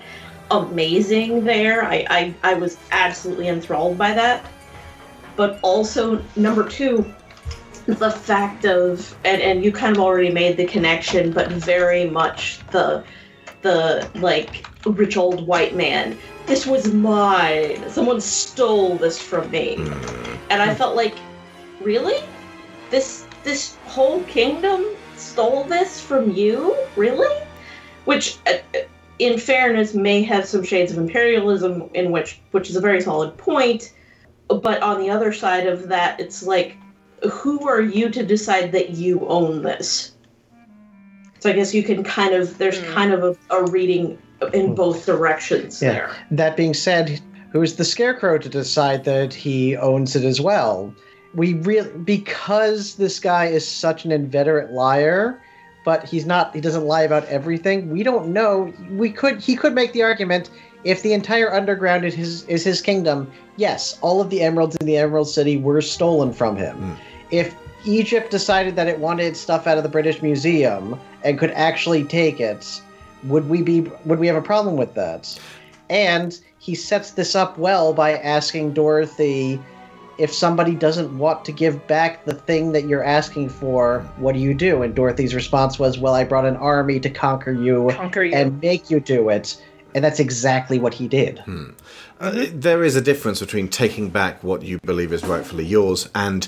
[0.51, 1.83] amazing there.
[1.83, 4.45] I, I, I was absolutely enthralled by that.
[5.35, 7.05] But also, number two,
[7.85, 12.59] the fact of and, and you kind of already made the connection, but very much
[12.71, 13.03] the
[13.61, 16.17] the like rich old white man.
[16.45, 17.89] This was mine.
[17.89, 19.75] Someone stole this from me.
[20.49, 21.15] And I felt like,
[21.81, 22.23] really?
[22.89, 24.85] This this whole kingdom
[25.15, 26.75] stole this from you?
[26.95, 27.43] Really?
[28.05, 28.79] Which uh, uh,
[29.19, 33.37] in fairness may have some shades of imperialism in which which is a very solid
[33.37, 33.93] point,
[34.47, 36.77] but on the other side of that it's like
[37.31, 40.13] who are you to decide that you own this?
[41.39, 42.93] So I guess you can kind of there's hmm.
[42.93, 44.17] kind of a, a reading
[44.53, 44.73] in hmm.
[44.75, 45.91] both directions Yeah.
[45.91, 46.15] there.
[46.31, 47.21] That being said,
[47.51, 50.93] who's the scarecrow to decide that he owns it as well?
[51.33, 55.41] We really because this guy is such an inveterate liar,
[55.85, 57.89] but he's not he doesn't lie about everything.
[57.89, 58.73] We don't know.
[58.91, 60.49] We could he could make the argument
[60.83, 64.85] if the entire underground is his is his kingdom, yes, all of the emeralds in
[64.85, 66.75] the Emerald City were stolen from him.
[66.75, 66.93] Hmm.
[67.31, 67.55] If
[67.85, 72.39] Egypt decided that it wanted stuff out of the British Museum and could actually take
[72.39, 72.81] it,
[73.23, 75.39] would we be would we have a problem with that?
[75.89, 79.59] And he sets this up well by asking Dorothy
[80.17, 84.39] if somebody doesn't want to give back the thing that you're asking for, what do
[84.39, 84.81] you do?
[84.81, 88.33] And Dorothy's response was, "Well, I brought an army to conquer you, Conquer you.
[88.35, 89.61] and make you do it."
[89.93, 91.41] And that's exactly what he did.
[92.19, 96.47] Uh, there is a difference between taking back what you believe is rightfully yours and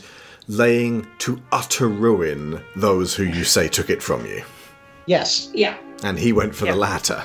[0.50, 4.44] laying to utter ruin those who you say took it from you.
[5.06, 5.50] Yes.
[5.54, 5.78] Yeah.
[6.04, 7.24] And he went for the latter.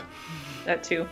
[0.65, 1.07] That too.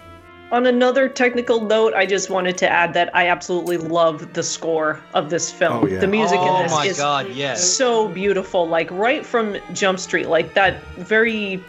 [0.52, 5.00] On another technical note, I just wanted to add that I absolutely love the score
[5.14, 5.84] of this film.
[5.84, 6.00] Oh, yeah.
[6.00, 7.72] The music Oh in this my is God, yes.
[7.72, 8.66] so beautiful.
[8.68, 11.62] Like right from Jump Street, like that very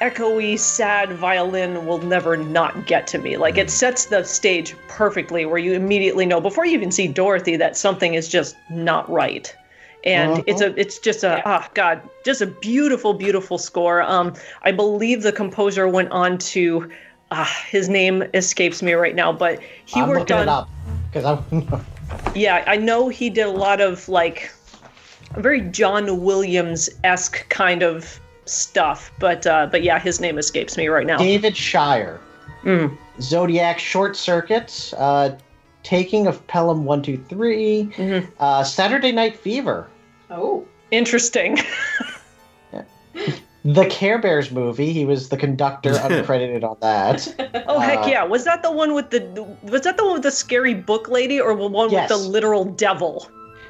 [0.00, 3.36] echoey, sad violin will never not get to me.
[3.36, 7.56] Like it sets the stage perfectly where you immediately know before you even see Dorothy
[7.56, 9.54] that something is just not right.
[10.04, 14.70] and it's a it's just a oh god just a beautiful beautiful score um i
[14.70, 16.90] believe the composer went on to
[17.34, 20.66] uh, his name escapes me right now but he I'm worked on it
[21.10, 21.84] because I'm.
[22.34, 24.52] yeah i know he did a lot of like
[25.36, 30.88] very john williams esque kind of stuff but uh but yeah his name escapes me
[30.88, 32.20] right now David Shire.
[32.62, 32.96] Mm.
[33.20, 34.92] Zodiac Short Circuit.
[34.96, 35.30] Uh,
[35.82, 37.84] Taking of Pelham 123.
[37.84, 38.32] Mm-hmm.
[38.38, 39.86] Uh, Saturday Night Fever.
[40.30, 41.58] oh interesting
[43.66, 44.92] The Care Bears movie.
[44.92, 47.64] He was the conductor, uncredited on that.
[47.66, 49.20] oh heck Uh, yeah was that the one with the
[49.62, 52.10] was that the one with the scary book lady or the one Yes.
[52.10, 53.28] with the literal devil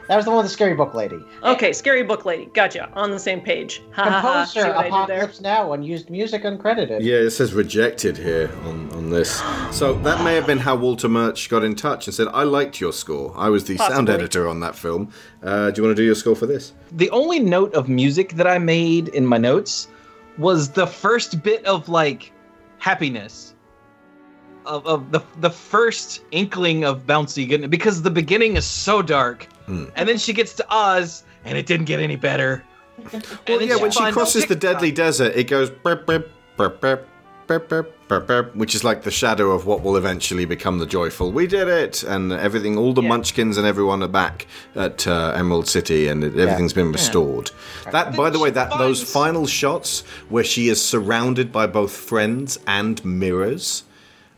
[0.08, 1.18] That was the one with the scary book lady.
[1.42, 4.92] okay scary book lady gotcha on the same page Composer what I did?
[4.92, 7.00] Apocalypse Now and used music uncredited.
[7.00, 9.42] Yeah, it says rejected here on, on this.
[9.70, 12.80] So that may have been how Walter Murch got in touch and said, I liked
[12.80, 13.32] your score.
[13.36, 15.10] I was the sound editor on that film.
[15.42, 16.72] Uh, do you want to do your score for this?
[16.92, 19.88] The only note of music that I made in my notes
[20.38, 22.32] was the first bit of like
[22.78, 23.53] happiness
[24.66, 29.44] of, of the the first inkling of bouncy goodness because the beginning is so dark,
[29.66, 29.86] hmm.
[29.96, 32.64] and then she gets to Oz and it didn't get any better.
[33.48, 36.30] well, yeah, when she crosses the deadly desert, it goes burp, burp,
[38.26, 41.32] burp, which is like the shadow of what will eventually become the joyful.
[41.32, 43.08] We did it, and everything, all the yeah.
[43.08, 44.46] Munchkins and everyone are back
[44.76, 46.82] at uh, Emerald City, and everything's yeah.
[46.82, 47.50] been restored.
[47.84, 47.90] Yeah.
[47.90, 52.58] That, by the way, that those final shots where she is surrounded by both friends
[52.66, 53.84] and mirrors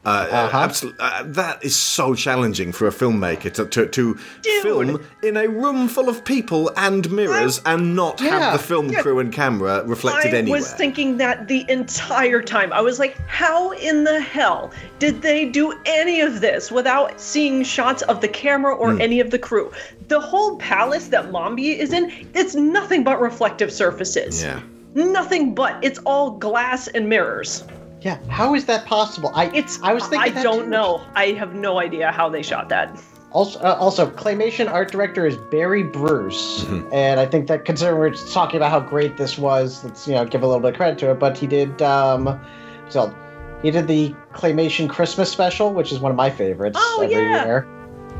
[0.06, 4.14] uh, absol- uh, that is so challenging for a filmmaker to, to, to
[4.62, 8.38] film in a room full of people and mirrors and not Yeah.
[8.38, 9.02] have the film Yeah.
[9.02, 10.58] crew and camera reflected I anywhere.
[10.58, 12.72] I was thinking that the entire time.
[12.72, 14.70] I was like, how in the hell
[15.00, 19.00] did they do any of this without seeing shots of the camera or Hmm.
[19.00, 19.72] any of the crew?
[20.06, 24.40] The whole palace that Mombi is in, it's nothing but reflective surfaces.
[24.44, 24.60] Yeah.
[24.94, 25.76] Nothing but.
[25.82, 27.64] It's all glass and mirrors.
[28.00, 29.32] Yeah, how is that possible?
[29.34, 29.80] I it's.
[29.82, 30.70] I was thinking I that don't too.
[30.70, 31.04] know.
[31.14, 33.00] I have no idea how they shot that.
[33.32, 38.14] Also, uh, also, claymation art director is Barry Bruce, and I think that considering we're
[38.32, 40.98] talking about how great this was, let's you know give a little bit of credit
[41.00, 41.18] to it.
[41.18, 42.40] But he did, um,
[42.88, 43.14] so
[43.62, 47.44] he did the claymation Christmas special, which is one of my favorites Oh, every yeah.
[47.44, 47.68] year.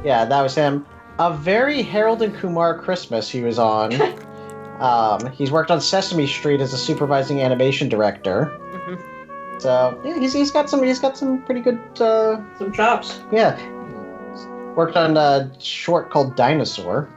[0.05, 0.85] Yeah, that was him.
[1.19, 3.94] A very Harold and Kumar Christmas he was on.
[4.81, 8.59] um, he's worked on Sesame Street as a supervising animation director.
[9.59, 13.20] So yeah, he's, he's got some he's got some pretty good uh, some chops.
[13.33, 13.57] Yeah,
[14.74, 17.09] worked on a short called Dinosaur.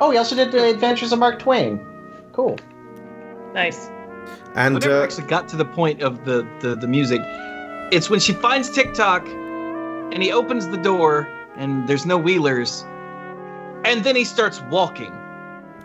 [0.00, 1.84] Oh, he also did the Adventures of Mark Twain.
[2.32, 2.56] Cool.
[3.52, 3.90] Nice.
[4.54, 7.20] And Whenever uh, actually got to the point of the, the the music,
[7.92, 12.84] it's when she finds Tik-Tok, and he opens the door, and there's no wheelers,
[13.84, 15.12] and then he starts walking.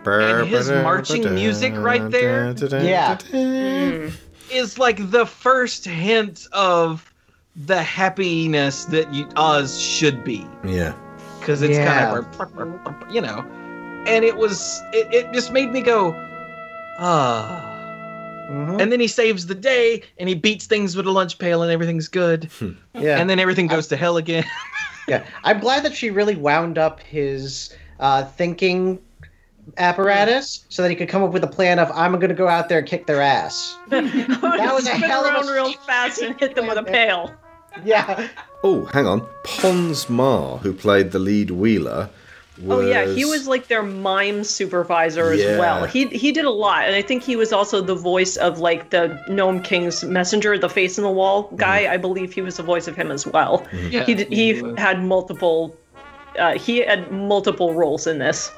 [0.06, 2.54] And his marching music right there
[2.84, 4.10] Yeah.
[4.50, 7.12] Is like the first hint of
[7.56, 10.46] the happiness that you, Oz should be.
[10.64, 10.94] Yeah.
[11.40, 12.10] Because it's Yeah.
[12.12, 12.26] kind
[12.98, 13.40] of, you know,
[14.06, 16.12] and it was, it, it just made me go,
[16.98, 17.70] ah.
[18.78, 21.72] And then he saves the day and he beats things with a lunch pail and
[21.72, 22.50] everything's good.
[22.96, 23.18] Yeah.
[23.18, 24.44] And then everything goes to hell again.
[25.06, 28.98] Yeah, I'm glad that she really wound up his uh, thinking
[29.76, 32.48] apparatus so that he could come up with a plan of I'm going to go
[32.48, 33.76] out there and kick their ass.
[33.88, 37.32] that was a hell of a around real fast and hit them with a pail.
[37.84, 38.28] Yeah.
[38.62, 39.26] Oh, hang on.
[39.44, 42.08] Pons Maar, who played the lead Wheeler,
[42.62, 42.78] was...
[42.78, 45.58] Oh yeah, he was like their mime supervisor as Yeah.
[45.58, 45.84] well.
[45.86, 48.90] He he did a lot, and I think he was also the voice of like
[48.90, 51.92] the Gnome King's messenger, the face in the wall guy.
[51.92, 53.66] I believe he was the voice of him as well.
[53.90, 54.04] Yeah.
[54.04, 55.76] He did, he had multiple.
[56.38, 58.52] Uh, he had multiple roles in this.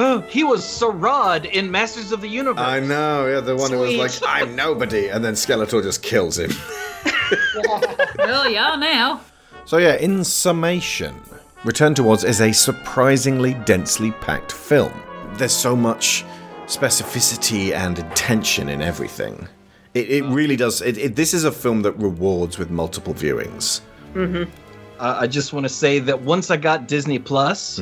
[0.28, 2.64] he was Saurod in Masters of the Universe.
[2.64, 6.38] I know, yeah, the one who was like, I'm nobody, and then Skeletor just kills
[6.38, 6.50] him.
[8.18, 9.20] well, yeah, now.
[9.64, 11.14] So, yeah, in summation,
[11.64, 14.92] Return to Oz is a surprisingly densely packed film.
[15.34, 16.24] There's so much
[16.66, 19.48] specificity and intention in everything.
[19.94, 20.80] It, it really does.
[20.82, 23.80] It, it, this is a film that rewards with multiple viewings.
[24.14, 24.50] Mm-hmm.
[24.98, 27.78] Uh, I just want to say that once I got Disney Plus,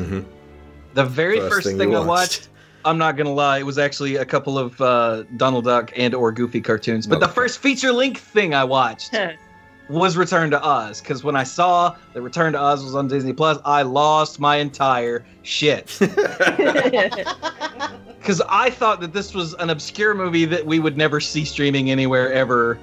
[0.98, 2.08] the very First first, thing thing, I watched.
[2.08, 2.48] watched,
[2.84, 6.32] I'm not gonna lie, it was actually a couple of uh, Donald Duck and or
[6.32, 7.06] Goofy cartoons.
[7.06, 9.14] But the first feature length thing I watched
[9.88, 13.32] was Return to Oz, because when I saw that Return to Oz was on Disney
[13.32, 15.98] Plus, I lost my entire shit.
[18.18, 21.90] Because I thought that this was an obscure movie that we would never see streaming
[21.90, 22.78] anywhere ever,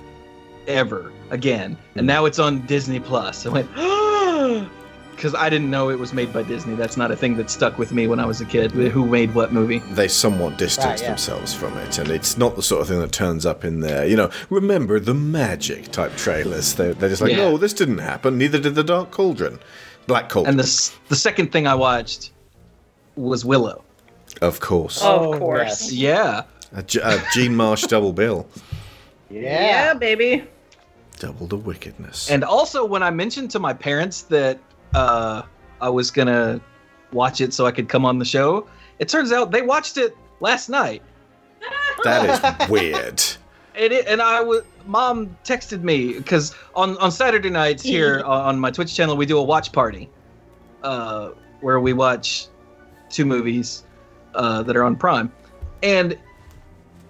[0.65, 1.77] ever again.
[1.95, 3.45] And now it's on Disney Plus.
[3.45, 3.69] I went,
[5.15, 6.75] because I didn't know it was made by Disney.
[6.75, 8.71] That's not a thing that stuck with me when I was a kid.
[8.71, 9.79] Who made what movie?
[9.79, 11.07] They somewhat distance Right, yeah.
[11.09, 14.05] themselves from it, and it's not the sort of thing that turns up in their,
[14.05, 16.75] you know, remember the magic type trailers.
[16.75, 17.37] They're, they're just like, Yeah.
[17.37, 18.37] no, this didn't happen.
[18.37, 19.59] Neither did the Dark Cauldron,
[20.07, 22.31] Black Cauldron, And the the second thing I watched
[23.15, 23.83] was Willow.
[24.41, 25.01] of course.
[25.01, 25.91] Of oh, course.
[25.91, 26.43] Yeah.
[26.73, 28.47] A, G- a Jean Marsh double bill,
[29.29, 30.43] Yeah, baby.
[31.19, 32.29] double the wickedness.
[32.29, 34.59] And also, when I mentioned to my parents that
[34.95, 35.43] uh,
[35.81, 36.61] I was gonna
[37.11, 38.67] watch it so I could come on the show,
[38.99, 41.01] it turns out they watched it last night.
[42.03, 43.21] that is weird.
[43.75, 48.59] And it, and I was mom texted me because on on Saturday nights here on
[48.59, 50.09] my Twitch channel we do a watch party,
[50.83, 52.47] uh, where we watch
[53.09, 53.83] two movies
[54.33, 55.31] uh, that are on Prime,
[55.83, 56.17] and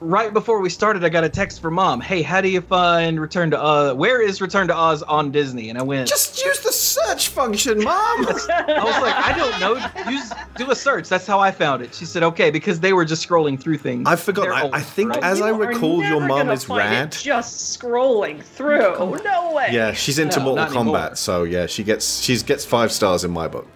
[0.05, 1.99] right before we started, I got a text from mom.
[1.99, 3.93] Hey, how do you find Return to Oz?
[3.95, 5.69] Where is Return to Oz on Disney?
[5.69, 7.95] And I went, just use the search function, mom.
[8.27, 10.11] I was like, I don't know.
[10.11, 11.09] Use do a search.
[11.09, 11.93] That's how I found it.
[11.93, 14.07] She said, okay, because they were just scrolling through things.
[14.07, 14.49] I forgot.
[14.49, 15.23] I, old, I think right?
[15.23, 17.11] as I You are recall, your mom is find rad.
[17.11, 19.19] Just scrolling through.
[19.23, 19.69] No way.
[19.71, 21.15] Yeah, she's into No, Mortal Kombat, anymore.
[21.15, 23.67] so yeah, she gets she gets five stars in my book.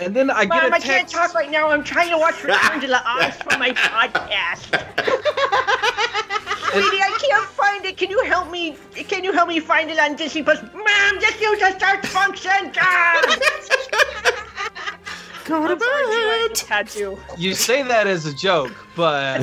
[0.00, 1.68] And then I get Mom, a I can't talk right now.
[1.68, 4.70] I'm trying to watch Return to the Oz for my podcast.
[6.70, 7.98] Sweetie, I can't find it.
[7.98, 8.76] Can you help me?
[8.94, 10.62] Can you help me find it on Disney Plus?
[10.62, 12.72] Mom, just use the search function.
[15.52, 17.18] I'm sorry, too, had to.
[17.36, 19.40] You say that as a joke, but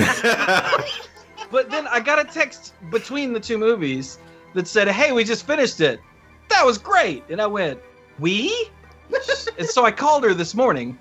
[1.52, 4.18] but then I got a text between the two movies
[4.54, 6.00] that said, "Hey, we just finished it.
[6.50, 7.82] That was great." And I went,
[8.20, 8.70] "We?"
[9.58, 10.98] And so I called her this morning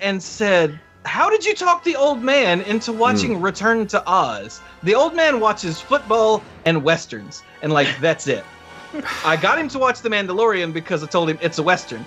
[0.00, 4.60] and said, "How did you talk the old man into watching Return to Oz?
[4.82, 8.44] The old man watches football and westerns, and like that's it."
[9.24, 12.04] I got him to watch The Mandalorian because I told him it's a western.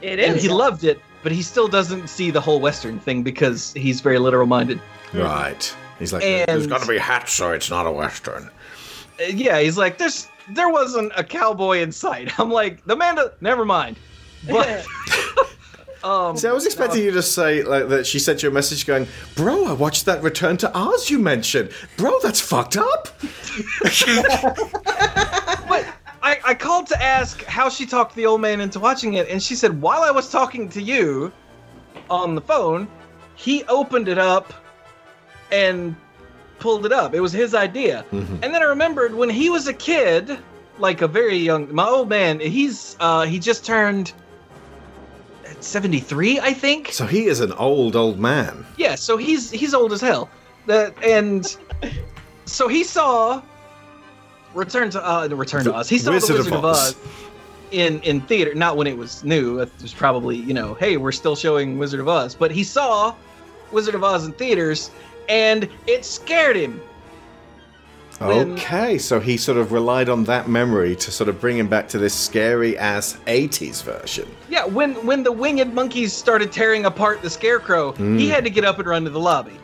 [0.00, 3.74] It And he loved it, but he still doesn't see the whole Western thing because
[3.74, 4.80] he's very literal minded.
[5.12, 5.74] Right.
[5.98, 8.48] He's like, And- there's got to be hats, so it's not a western.
[9.20, 12.32] Uh, Yeah, he's like, there's there wasn't a cowboy in sight.
[12.40, 13.96] I'm like, the Manda, never mind.
[14.48, 14.86] But
[16.04, 18.06] um, See, I was expecting you to say like that.
[18.06, 19.06] She sent you a message going,
[19.36, 21.70] "Bro, I watched that Return to Oz you mentioned.
[21.96, 23.08] Bro, that's fucked up."
[25.68, 25.86] but
[26.22, 29.42] I, I called to ask how she talked the old man into watching it, and
[29.42, 31.32] she said while I was talking to you
[32.08, 32.88] on the phone,
[33.34, 34.52] he opened it up
[35.52, 35.96] and
[36.58, 37.14] pulled it up.
[37.14, 38.04] It was his idea.
[38.12, 40.38] And then I remembered when he was a kid,
[40.78, 44.12] like a very young, my old man, he's uh he just turned
[45.64, 46.92] 73, I think.
[46.92, 48.66] So he is an old old man.
[48.76, 50.28] Yeah, so he's he's old as hell.
[50.66, 51.56] That and
[52.46, 53.42] so he saw
[54.54, 55.88] Return to uh, Return to The Oz.
[55.88, 56.94] He saw Wizard the of Wizard of Oz.
[56.94, 56.96] Oz
[57.70, 59.60] in in theater, not when it was new.
[59.60, 63.14] It was probably you know, hey, we're still showing Wizard of Oz, but he saw
[63.72, 64.90] Wizard of Oz in theaters,
[65.28, 66.80] and it scared him.
[68.20, 71.68] When- Okay, so he sort of relied on that memory to sort of bring him
[71.68, 74.28] back to this scary ass 80s version.
[74.50, 78.18] Yeah, when when the winged monkeys started tearing apart the scarecrow, Mm.
[78.18, 79.58] he had to get up and run to the lobby.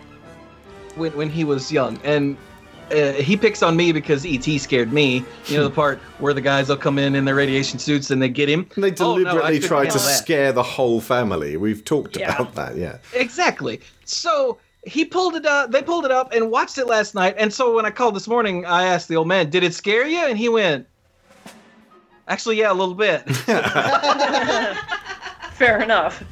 [0.95, 2.37] When when he was young, and
[2.91, 5.23] uh, he picks on me because ET scared me.
[5.49, 8.23] You know the part where the guys will come in in their radiation suits and
[8.23, 8.67] they get him.
[8.75, 9.99] And They Oh, no, deliberately try to that.
[9.99, 11.59] scare the whole family.
[11.59, 12.35] We've talked Yeah.
[12.35, 12.97] about that, yeah.
[13.13, 13.81] Exactly.
[14.07, 14.57] So
[14.87, 15.73] he pulled it up.
[15.73, 17.35] They pulled it up and watched it last night.
[17.37, 20.07] And so when I called this morning, I asked the old man, "Did it scare
[20.07, 20.87] you?" And he went,
[22.29, 23.29] "Actually, yeah, a little bit."
[25.53, 26.23] Fair enough.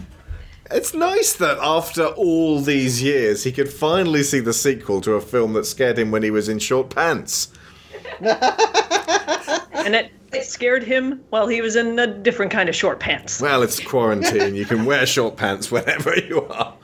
[0.70, 5.20] It's nice that after all these years, he could finally see the sequel to a
[5.20, 7.48] film that scared him when he was in short pants.
[8.20, 13.40] and it, it scared him while he was in a different kind of short pants.
[13.40, 14.54] Well, it's quarantine.
[14.54, 16.74] you can wear short pants wherever you are.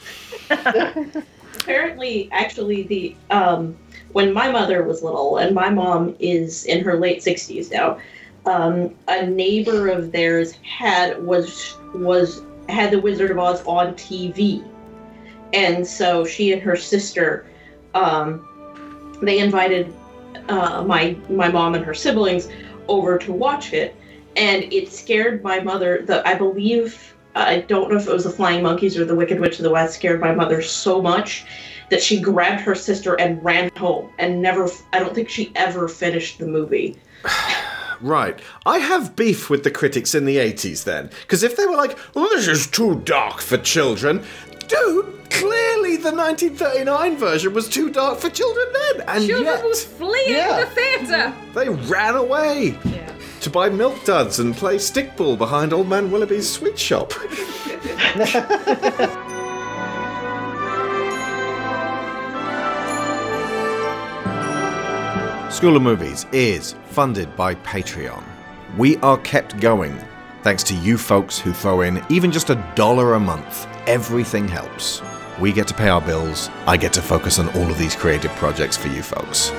[1.60, 3.76] Apparently, actually, the um,
[4.12, 7.98] when my mother was little, and my mom is in her late sixties now,
[8.46, 14.64] um, a neighbor of theirs had was was had the Wizard of Oz on TV,
[15.52, 17.46] and so she and her sister,
[17.94, 19.92] um, they invited
[20.48, 22.48] uh, my my mom and her siblings
[22.88, 23.94] over to watch it,
[24.36, 26.02] and it scared my mother.
[26.06, 29.38] The I believe I don't know if it was the Flying Monkeys or the Wicked
[29.40, 31.44] Witch of the West scared my mother so much
[31.90, 34.68] that she grabbed her sister and ran home and never.
[34.92, 36.98] I don't think she ever finished the movie.
[38.02, 38.40] Right.
[38.64, 41.08] I have beef with the critics in the 80s then.
[41.20, 44.24] Because if they were like, well, this is too dark for children,
[44.68, 49.06] dude, clearly the 1939 version was too dark for children then.
[49.06, 50.64] And Children yet, was fleeing Yeah.
[50.64, 51.34] the theatre.
[51.52, 52.78] they ran away.
[53.40, 57.12] To buy milk duds and play stickball behind Old Man Willoughby's sweet shop.
[65.50, 68.24] School of Movies is funded by Patreon.
[68.76, 69.98] We are kept going
[70.42, 73.66] thanks to you folks who throw in even just a dollar a month.
[73.86, 75.02] Everything helps.
[75.38, 78.30] We get to pay our bills, I get to focus on all of these creative
[78.32, 79.52] projects for you folks.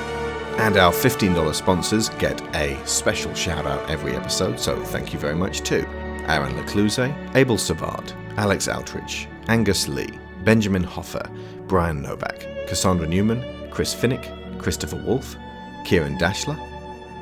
[0.58, 5.34] And our $15 sponsors get a special shout out every episode, so thank you very
[5.34, 5.84] much too.
[6.28, 10.10] Aaron Lecluse, Abel Savard, Alex Outridge, Angus Lee,
[10.44, 11.28] Benjamin Hoffer,
[11.66, 15.36] Brian Novak, Cassandra Newman, Chris Finnick, Christopher Wolfe,
[15.84, 16.56] Kieran Dashler,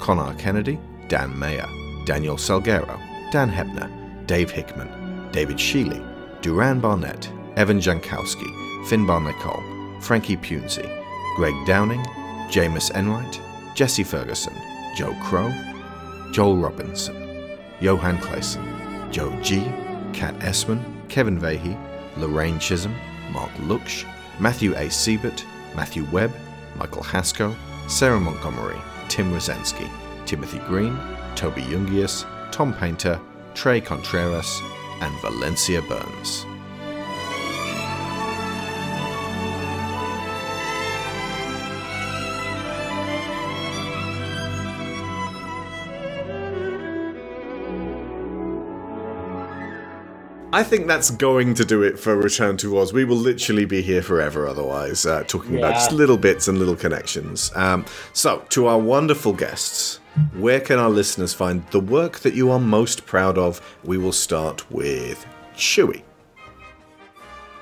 [0.00, 0.78] Connor Kennedy,
[1.08, 1.68] Dan Mayer,
[2.04, 2.98] Daniel Salguero,
[3.32, 3.90] Dan Hebner,
[4.26, 6.00] Dave Hickman, David Sheely,
[6.42, 8.48] Duran Barnett, Evan Jankowski,
[8.86, 10.86] Finbar Nicole, Frankie Punzi,
[11.36, 12.04] Greg Downing,
[12.50, 13.40] Jameis Enright,
[13.74, 14.54] Jesse Ferguson,
[14.96, 15.52] Joe Crow,
[16.32, 17.16] Joel Robinson,
[17.80, 18.64] Johan Clayson,
[19.12, 19.60] Joe G,
[20.12, 21.78] Kat Essman, Kevin Vahey,
[22.16, 22.94] Lorraine Chisholm,
[23.32, 24.04] Mark Luksh,
[24.40, 24.90] Matthew A.
[24.90, 25.44] Siebert,
[25.76, 26.32] Matthew Webb,
[26.76, 27.54] Michael Haskell,
[27.88, 28.78] Sarah Montgomery,
[29.08, 29.88] Tim Rosensky,
[30.26, 30.98] Timothy Green,
[31.36, 33.20] Toby Jungius, Tom Painter,
[33.54, 34.60] Trey Contreras,
[35.00, 36.46] and Valencia Burns.
[50.52, 52.92] I think that's going to do it for Return to Oz.
[52.92, 56.74] We will literally be here forever otherwise, uh, talking about just little bits and little
[56.74, 57.52] connections.
[57.54, 60.00] Um, so, to our wonderful guests,
[60.34, 63.60] where can our listeners find the work that you are most proud of?
[63.84, 65.24] We will start with
[65.54, 66.02] Chewy.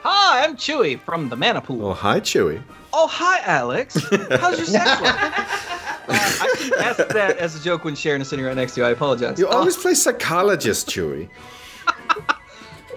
[0.02, 1.82] Hi, I'm Chewy from the Manapool.
[1.82, 2.62] Oh, hi, Chewy.
[2.94, 4.02] Oh, hi, Alex.
[4.40, 6.08] How's your sex life?
[6.08, 8.80] uh, I shouldn't ask that as a joke when Sharon is sitting right next to
[8.80, 8.86] you.
[8.86, 9.38] I apologize.
[9.38, 11.28] You always play psychologist, Chewy.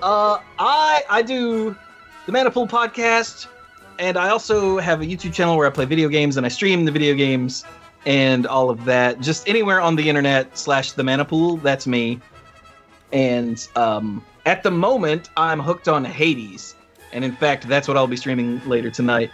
[0.02, 1.76] Uh, I I do
[2.26, 3.48] the Manapool podcast,
[4.00, 6.86] and I also have a YouTube channel where I play video games and I stream
[6.86, 7.66] the video games
[8.06, 9.20] and all of that.
[9.20, 12.20] Just anywhere on the internet slash the Manapool, that's me.
[13.12, 16.76] And um, at the moment, I'm hooked on Hades,
[17.14, 19.30] and in fact, that's what I'll be streaming later tonight.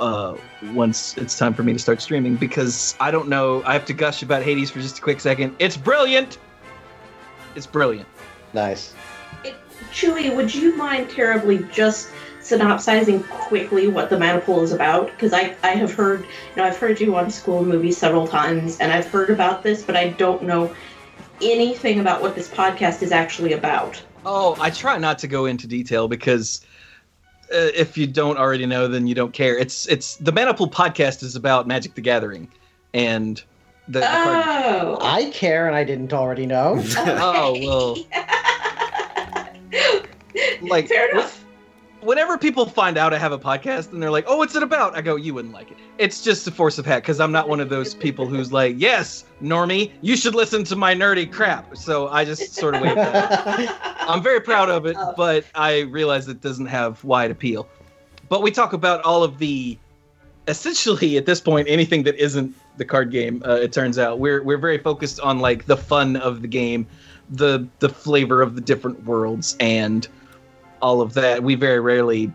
[0.00, 0.36] Uh,
[0.74, 3.92] once it's time for me to start streaming, because I don't know, I have to
[3.92, 5.54] gush about Hades for just a quick second.
[5.58, 6.38] It's brilliant.
[7.54, 8.08] It's brilliant.
[8.52, 8.94] Nice.
[9.92, 12.10] Chewy, would you mind terribly just
[12.40, 15.10] synopsizing quickly what the Manapool is about?
[15.10, 18.78] Because I, I have heard, you know, I've heard you on school movies several times,
[18.80, 20.74] and I've heard about this, but I don't know
[21.42, 24.02] anything about what this podcast is actually about.
[24.24, 26.60] Oh, I try not to go into detail because
[27.52, 29.56] uh, if you don't already know, then you don't care.
[29.56, 32.48] It's it's the Manipool podcast is about Magic the Gathering,
[32.92, 33.42] and
[33.86, 34.98] the, the Oh.
[35.00, 36.82] I care, and I didn't already know.
[36.96, 37.96] oh well.
[40.62, 41.44] like Fair enough.
[42.00, 44.96] Whenever people find out I have a podcast and they're like, "Oh, what's it about?"
[44.96, 45.76] I go, "You wouldn't like it.
[45.98, 48.76] It's just a force of habit because I'm not one of those people who's like,
[48.78, 52.96] "Yes, Normie, you should listen to my nerdy crap." So I just sort of wait.
[54.08, 57.68] I'm very proud of it, but I realize it doesn't have wide appeal.
[58.28, 59.76] But we talk about all of the
[60.46, 63.42] essentially at this point anything that isn't the card game.
[63.44, 66.86] Uh, it turns out we're we're very focused on like the fun of the game,
[67.30, 70.08] the the flavor of the different worlds, and
[70.80, 71.42] all of that.
[71.42, 72.32] We very rarely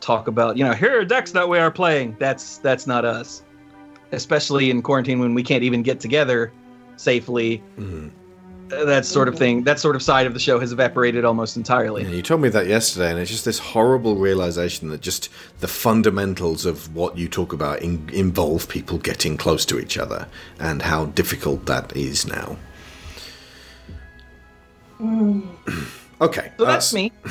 [0.00, 2.16] talk about you know here are decks that we are playing.
[2.18, 3.42] That's that's not us,
[4.12, 6.52] especially in quarantine when we can't even get together
[6.96, 7.62] safely.
[7.78, 11.58] Uh, That sort of thing, that sort of side of the show has evaporated almost
[11.58, 12.04] entirely.
[12.04, 15.28] Yeah, you told me that yesterday, and it's just this horrible realization that just
[15.60, 20.26] the fundamentals of what you talk about in, involve people getting close to each other,
[20.58, 22.56] and how difficult that is now.
[26.22, 27.12] Okay, So that's uh, me.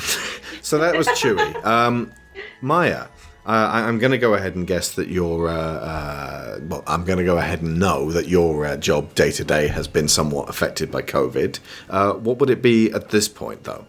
[0.62, 1.64] So that was Chewy.
[1.64, 2.12] Um,
[2.60, 3.06] Maya,
[3.44, 5.48] uh, I, I'm going to go ahead and guess that your.
[5.48, 9.32] Uh, uh, well, I'm going to go ahead and know that your uh, job day
[9.32, 11.58] to day has been somewhat affected by COVID.
[11.90, 13.84] Uh, what would it be at this point, though?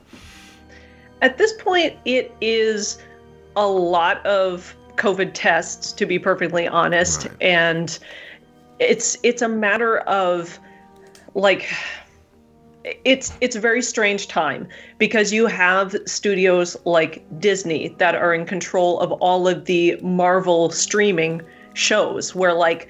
[1.22, 2.98] At this point, it is
[3.56, 8.00] a lot of COVID tests, to be perfectly honest, and
[8.80, 10.60] it's it's a matter of
[11.36, 11.72] like
[13.06, 18.46] it's it's a very strange time because you have studios like Disney that are in
[18.46, 21.42] control of all of the Marvel streaming
[21.74, 22.90] shows where like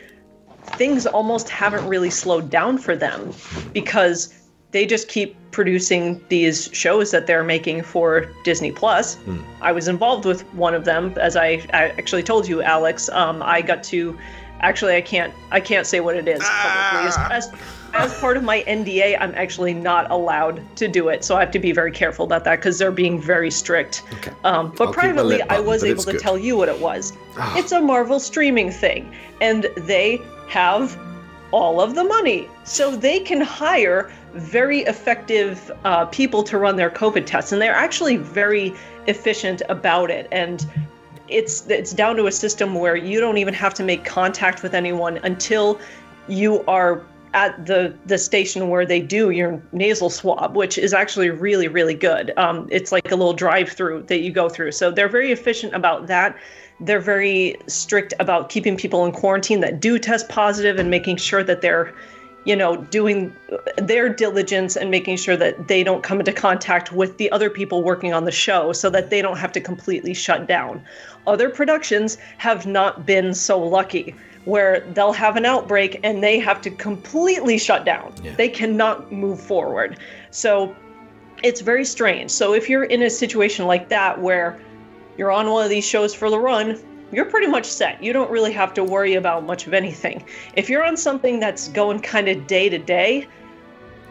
[0.78, 3.34] things almost haven't really slowed down for them
[3.74, 4.34] because
[4.72, 9.18] they just keep producing these shows that they're making for Disney Plus.
[9.61, 13.07] I was involved with one of them, as I, I actually told you, Alex.
[13.10, 14.18] Um, I got to,
[14.64, 17.07] actually, I can't, I can't say what it is publicly.
[17.07, 17.53] As, as,
[17.94, 21.52] as part of my NDA, I'm actually not allowed to do it, so I have
[21.52, 24.03] to be very careful about that because they're being very strict.
[24.44, 26.22] Um, but I'll privately, lip I was able it's to good.
[26.22, 27.14] tell you what it was.
[27.56, 30.98] it's a Marvel streaming thing, and they have
[31.52, 32.49] all of the money.
[32.64, 37.76] So they can hire very effective uh, people to run their COVID tests, and they're
[37.76, 38.73] actually very
[39.07, 40.27] efficient about it.
[40.31, 40.65] And
[41.34, 44.74] it's it's down to a system where you don't even have to make contact with
[44.74, 45.80] anyone until
[46.28, 47.04] you are
[47.34, 51.96] at the the station where they do your nasal swab, which is actually really really
[51.96, 52.32] good.
[52.38, 54.72] Um, it's like a little drive-through that you go through.
[54.72, 56.38] So they're very efficient about that.
[56.80, 61.44] They're very strict about keeping people in quarantine that do test positive and making sure
[61.44, 61.94] that they're
[62.45, 63.34] you know, doing
[63.78, 67.84] their diligence and making sure that they don't come into contact with the other people
[67.84, 70.84] working on the show so that they don't have to completely shut down.
[71.26, 74.14] Other productions have not been so lucky
[74.45, 78.14] where they'll have an outbreak and they have to completely shut down.
[78.36, 79.99] They cannot move forward.
[80.32, 80.76] So
[81.44, 82.30] it's very strange.
[82.30, 84.60] So if you're in a situation like that where
[85.18, 86.78] you're on one of these shows for the run,
[87.14, 88.02] you're pretty much set.
[88.03, 90.23] You don't really have to worry about much of anything.
[90.56, 93.27] If you're on something that's going kind of day to day,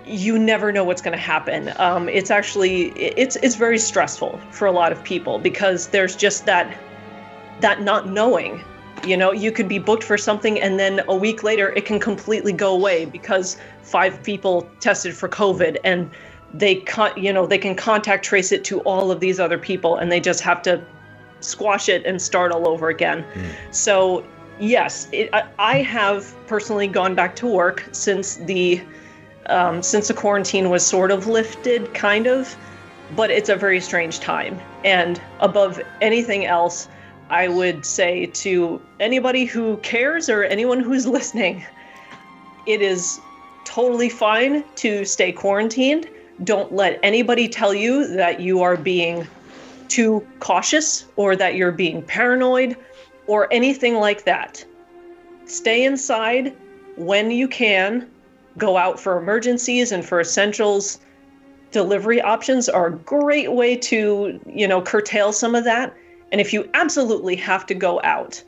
[0.07, 1.73] you never know what's going to happen.
[1.77, 6.47] Um, it's actually it's it's very stressful for a lot of people because there's just
[6.47, 6.77] that
[7.61, 8.63] that not knowing.
[9.05, 11.99] You know, you could be booked for something and then a week later it can
[11.99, 16.09] completely go away because five people tested for COVID and
[16.55, 19.97] they con- you know they can contact trace it to all of these other people
[19.97, 20.85] and they just have to
[21.45, 23.25] squash it and start all over again.
[23.71, 24.25] So,
[24.59, 28.81] yes, it, I, I have personally gone back to work since the
[29.47, 32.57] um, since the quarantine was sort of lifted, kind of,
[33.17, 34.61] but it's a very strange time.
[34.85, 36.89] And above anything else,
[37.29, 41.65] I would say to anybody who cares or anyone who's listening,
[42.67, 43.19] it is
[43.65, 46.09] totally fine to stay quarantined.
[46.45, 49.27] Don't let anybody tell you that you are being
[49.93, 52.77] too cautious or that you're being paranoid
[53.27, 54.65] or anything like that.
[55.45, 56.57] Stay inside
[56.97, 58.09] when you can.
[58.57, 60.99] Go out for emergencies and for essentials.
[61.71, 65.95] Delivery options are a great way to, you know, curtail some of that.
[66.31, 68.43] And if you absolutely have to go out,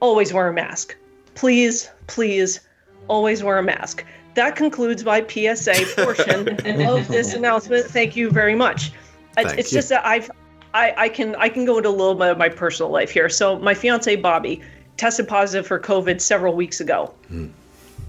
[0.00, 0.94] always wear a mask.
[1.34, 2.60] Please, please,
[3.08, 4.04] always wear a mask.
[4.34, 6.48] That concludes my PSA portion
[6.86, 7.86] of this announcement.
[7.86, 8.92] Thank you very much.
[9.38, 9.78] It's, Thank it's you.
[9.78, 10.30] just that I've
[10.74, 13.28] I, I can I can go into a little bit of my personal life here.
[13.28, 14.62] So my fiance Bobby
[14.96, 17.14] tested positive for COVID several weeks ago.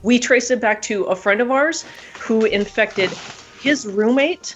[0.04, 1.86] We traced it back to a friend of ours
[2.20, 3.10] who infected
[3.62, 4.56] his roommate,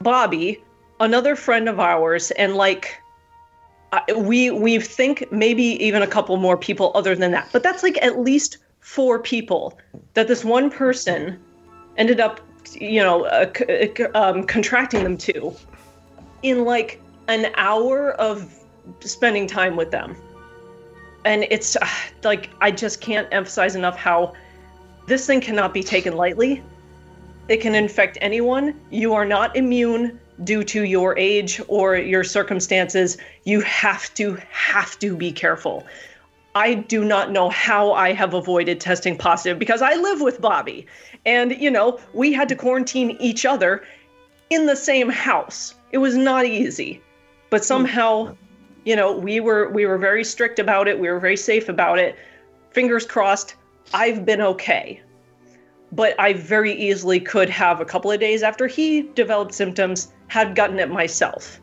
[0.00, 0.62] Bobby,
[1.00, 3.00] another friend of ours, and like
[4.16, 7.48] we we think maybe even a couple more people other than that.
[7.52, 9.78] But that's like at least four people
[10.14, 11.38] that this one person
[11.96, 12.40] ended up,
[12.74, 15.54] you know, uh, c- uh, um, contracting them to
[16.42, 18.52] in like an hour of
[19.00, 20.16] spending time with them.
[21.24, 21.86] And it's uh,
[22.24, 24.32] like, I just can't emphasize enough how
[25.06, 26.62] this thing cannot be taken lightly.
[27.48, 28.78] It can infect anyone.
[28.90, 33.18] You are not immune due to your age or your circumstances.
[33.44, 35.86] You have to, have to be careful.
[36.54, 40.86] I do not know how I have avoided testing positive because I live with Bobby.
[41.26, 43.84] And, you know, we had to quarantine each other
[44.50, 45.74] in the same house.
[45.92, 47.02] It was not easy.
[47.50, 47.66] But hmm.
[47.66, 48.36] somehow,
[48.84, 50.98] you know, we were we were very strict about it.
[50.98, 52.16] We were very safe about it.
[52.70, 53.54] Fingers crossed,
[53.94, 55.02] I've been okay.
[55.90, 60.54] But I very easily could have a couple of days after he developed symptoms had
[60.54, 61.60] gotten it myself.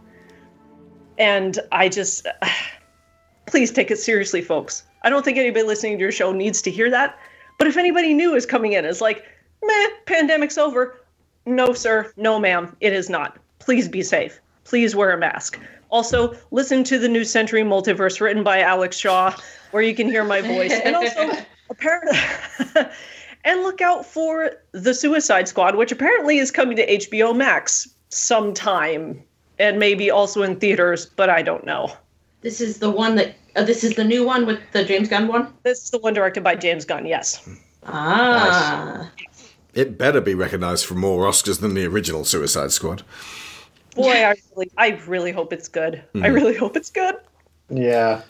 [1.18, 2.28] And I just
[3.46, 4.84] please take it seriously, folks.
[5.04, 7.18] I don't think anybody listening to your show needs to hear that.
[7.58, 9.24] But if anybody new is coming in, is like,
[9.64, 11.00] meh, pandemic's over.
[11.46, 12.12] No, sir.
[12.18, 12.76] No, ma'am.
[12.82, 13.38] It is not.
[13.60, 14.42] Please be safe.
[14.64, 15.60] Please wear a mask.
[15.90, 19.36] Also, listen to the New Century Multiverse written by Alex Shaw,
[19.72, 20.72] where you can hear my voice.
[20.72, 21.32] And also,
[21.70, 22.18] apparently,
[23.46, 29.22] and look out for The Suicide Squad, which apparently is coming to HBO Max sometime,
[29.60, 31.92] and maybe also in theaters, but I don't know.
[32.42, 33.36] This is the one that.
[33.56, 35.54] Uh, this is the new one with the James Gunn one.
[35.64, 37.06] This is the one directed by James Gunn.
[37.06, 37.48] Yes.
[37.86, 39.10] Ah.
[39.74, 43.04] It better be recognised for more Oscars than the original Suicide Squad.
[43.96, 46.02] Boy, I really, I really hope it's good.
[46.16, 46.34] I Mhm.
[46.36, 47.16] really hope it's good.
[47.70, 48.22] Yeah.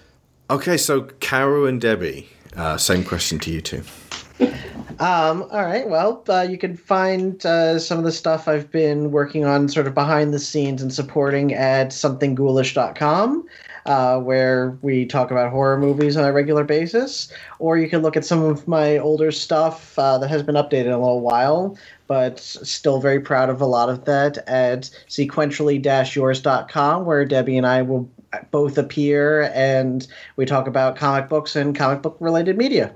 [0.50, 3.82] Okay, so Caro and Debbie, uh, same question to you two.
[5.00, 5.90] Um, all right.
[5.90, 9.88] Well, uh, you can find uh, some of the stuff I've been working on sort
[9.88, 13.45] of behind the scenes and supporting at somethingghoulish.com,
[13.88, 17.27] uh, where we talk about horror movies on a regular basis.
[17.60, 20.85] Or you can look at some of my older stuff uh, that has been updated
[20.85, 21.77] in a little while,
[22.08, 27.82] but still very proud of a lot of that at sequentially-yours.com, where Debbie and I
[27.82, 28.09] will
[28.51, 32.93] both appear and we talk about comic books and comic book related media.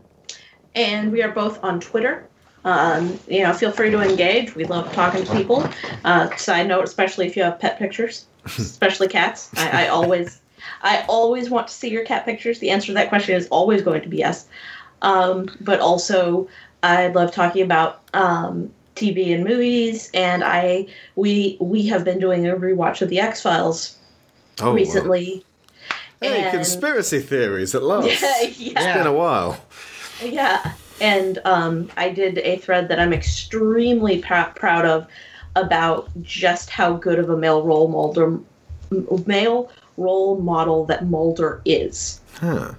[0.75, 2.27] and we are both on Twitter.
[2.65, 4.53] Um, you know, feel free to engage.
[4.53, 5.67] We love talking to people.
[6.03, 9.49] Uh, side note, especially if you have pet pictures, especially cats.
[9.57, 10.41] I, I always,
[10.83, 12.59] I always want to see your cat pictures.
[12.59, 14.47] The answer to that question is always going to be yes.
[15.01, 16.49] Um, but also,
[16.83, 20.09] I love talking about um, TV and movies.
[20.13, 23.97] And I, we, we have been doing a rewatch of the X Files
[24.61, 24.73] Oh, wow.
[24.73, 25.45] recently.
[26.21, 28.05] Hey, And- conspiracy theories at last.
[28.21, 28.97] Yeah, It's yeah.
[28.97, 29.63] been a while.
[30.21, 35.07] Yeah, and um, I did a thread that I'm extremely prou- proud of
[35.55, 38.37] about just how good of a male role Mulder,
[39.25, 42.19] male role model that Mulder is.
[42.33, 42.73] Huh.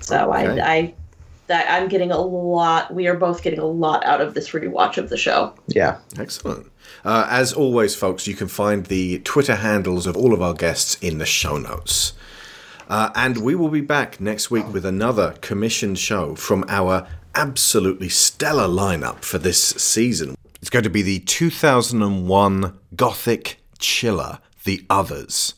[0.00, 0.60] So Okay.
[0.60, 0.94] I, I,
[1.48, 2.94] that I'm getting a lot.
[2.94, 5.54] We are both getting a lot out of this rewatch of the show.
[5.66, 5.98] Yeah.
[6.18, 6.70] Excellent.
[7.04, 10.96] Uh, as always, folks, you can find the Twitter handles of all of our guests
[11.00, 12.12] in the show notes.
[12.88, 18.08] Uh, and we will be back next week with another commissioned show from our absolutely
[18.08, 20.36] stellar lineup for this season.
[20.60, 25.54] It's going to be the 2001 Gothic chiller, The Others,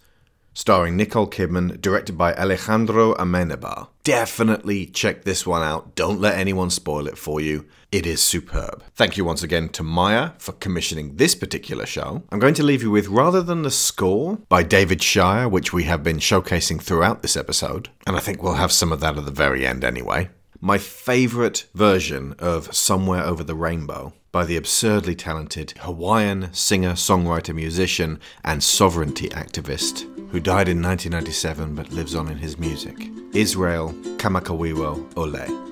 [0.60, 3.88] starring Nicole Kidman, directed by Alejandro Amenabar.
[4.04, 5.94] Definitely check this one out.
[5.94, 7.64] Don't let anyone spoil it for you.
[7.90, 8.84] It is superb.
[8.94, 12.24] Thank you once again to Maya for commissioning this particular show.
[12.30, 15.84] I'm going to leave you with Rather Than the Score by David Shire, which we
[15.84, 17.88] have been showcasing throughout this episode.
[18.06, 20.28] And I think we'll have some of that at the very end anyway.
[20.60, 27.54] My favourite version of Somewhere Over the Rainbow by the absurdly talented Hawaiian singer, songwriter,
[27.54, 33.92] musician, and sovereignty activist who died in 1997 but lives on in his music, Israel
[34.18, 35.66] Kamakawiwo'ole.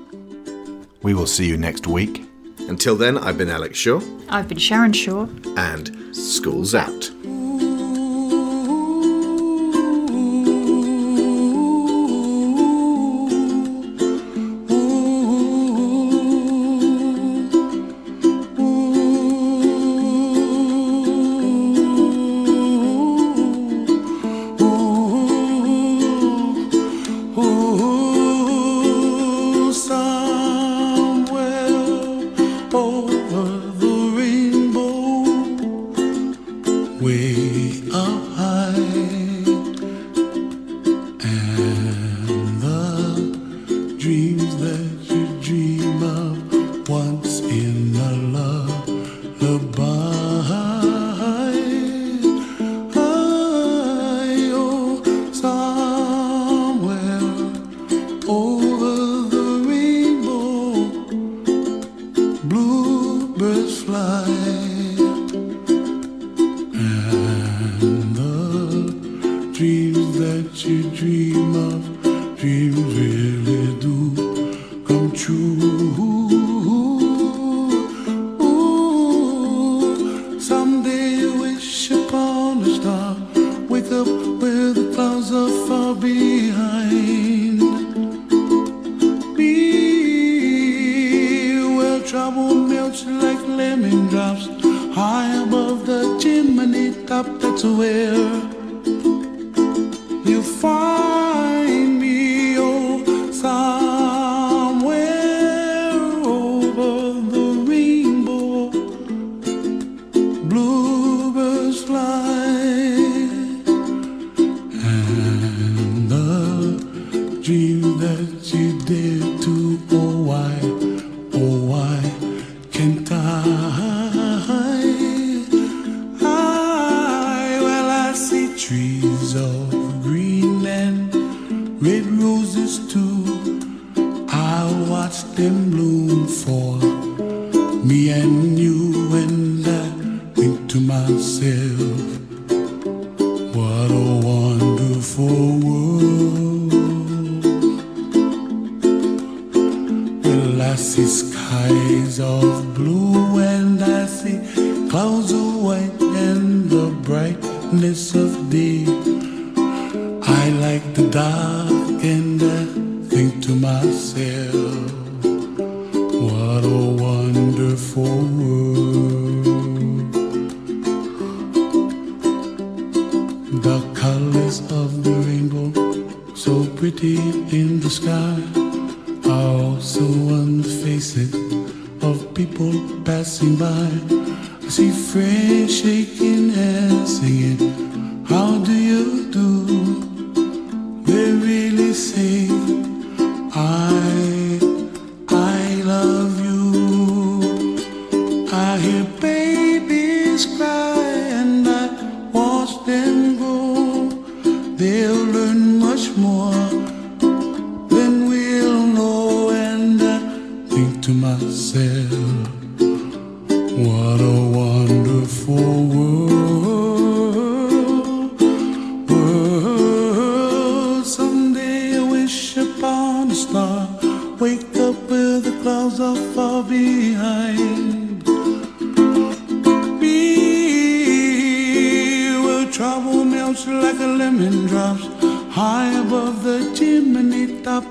[1.03, 2.25] We will see you next week.
[2.69, 5.27] Until then, I've been Alex Shaw, I've been Sharon Shaw.
[5.57, 7.11] and school's out.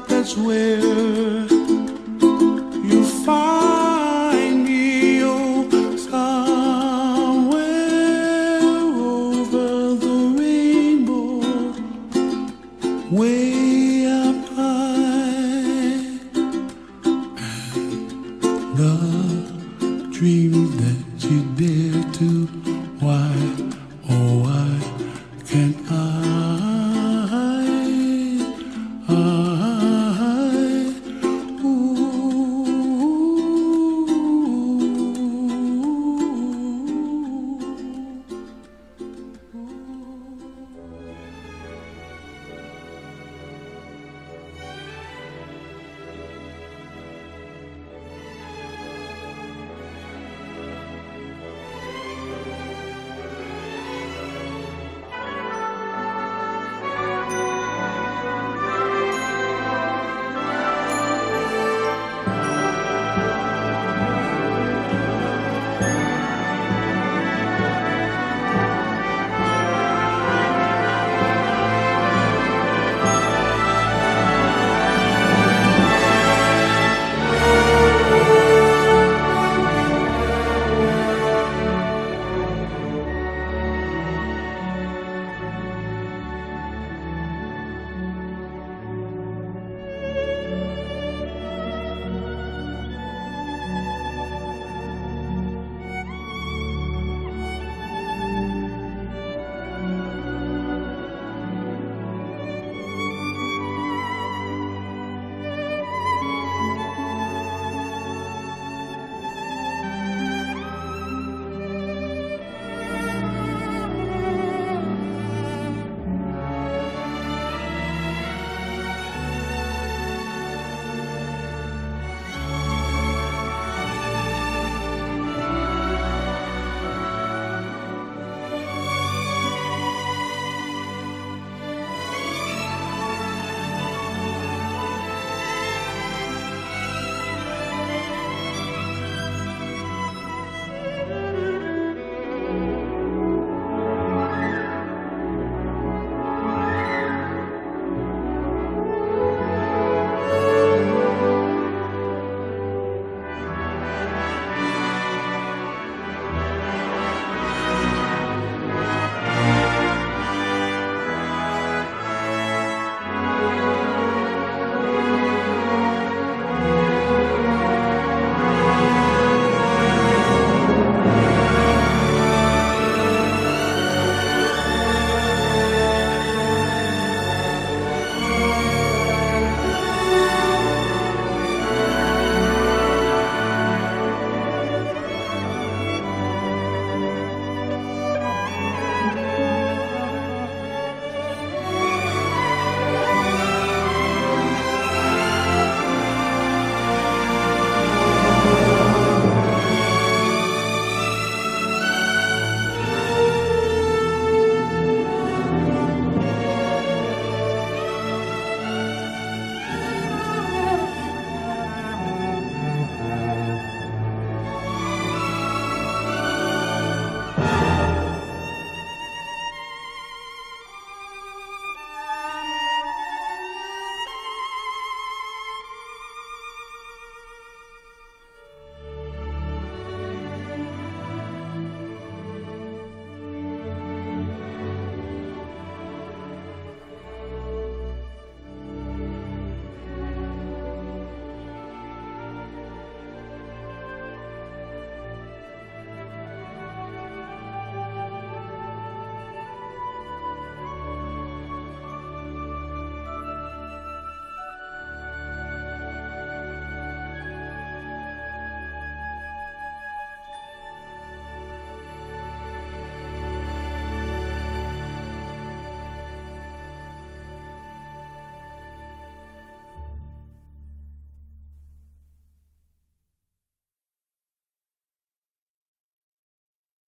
[0.08, 0.80] That's where
[2.90, 3.57] you find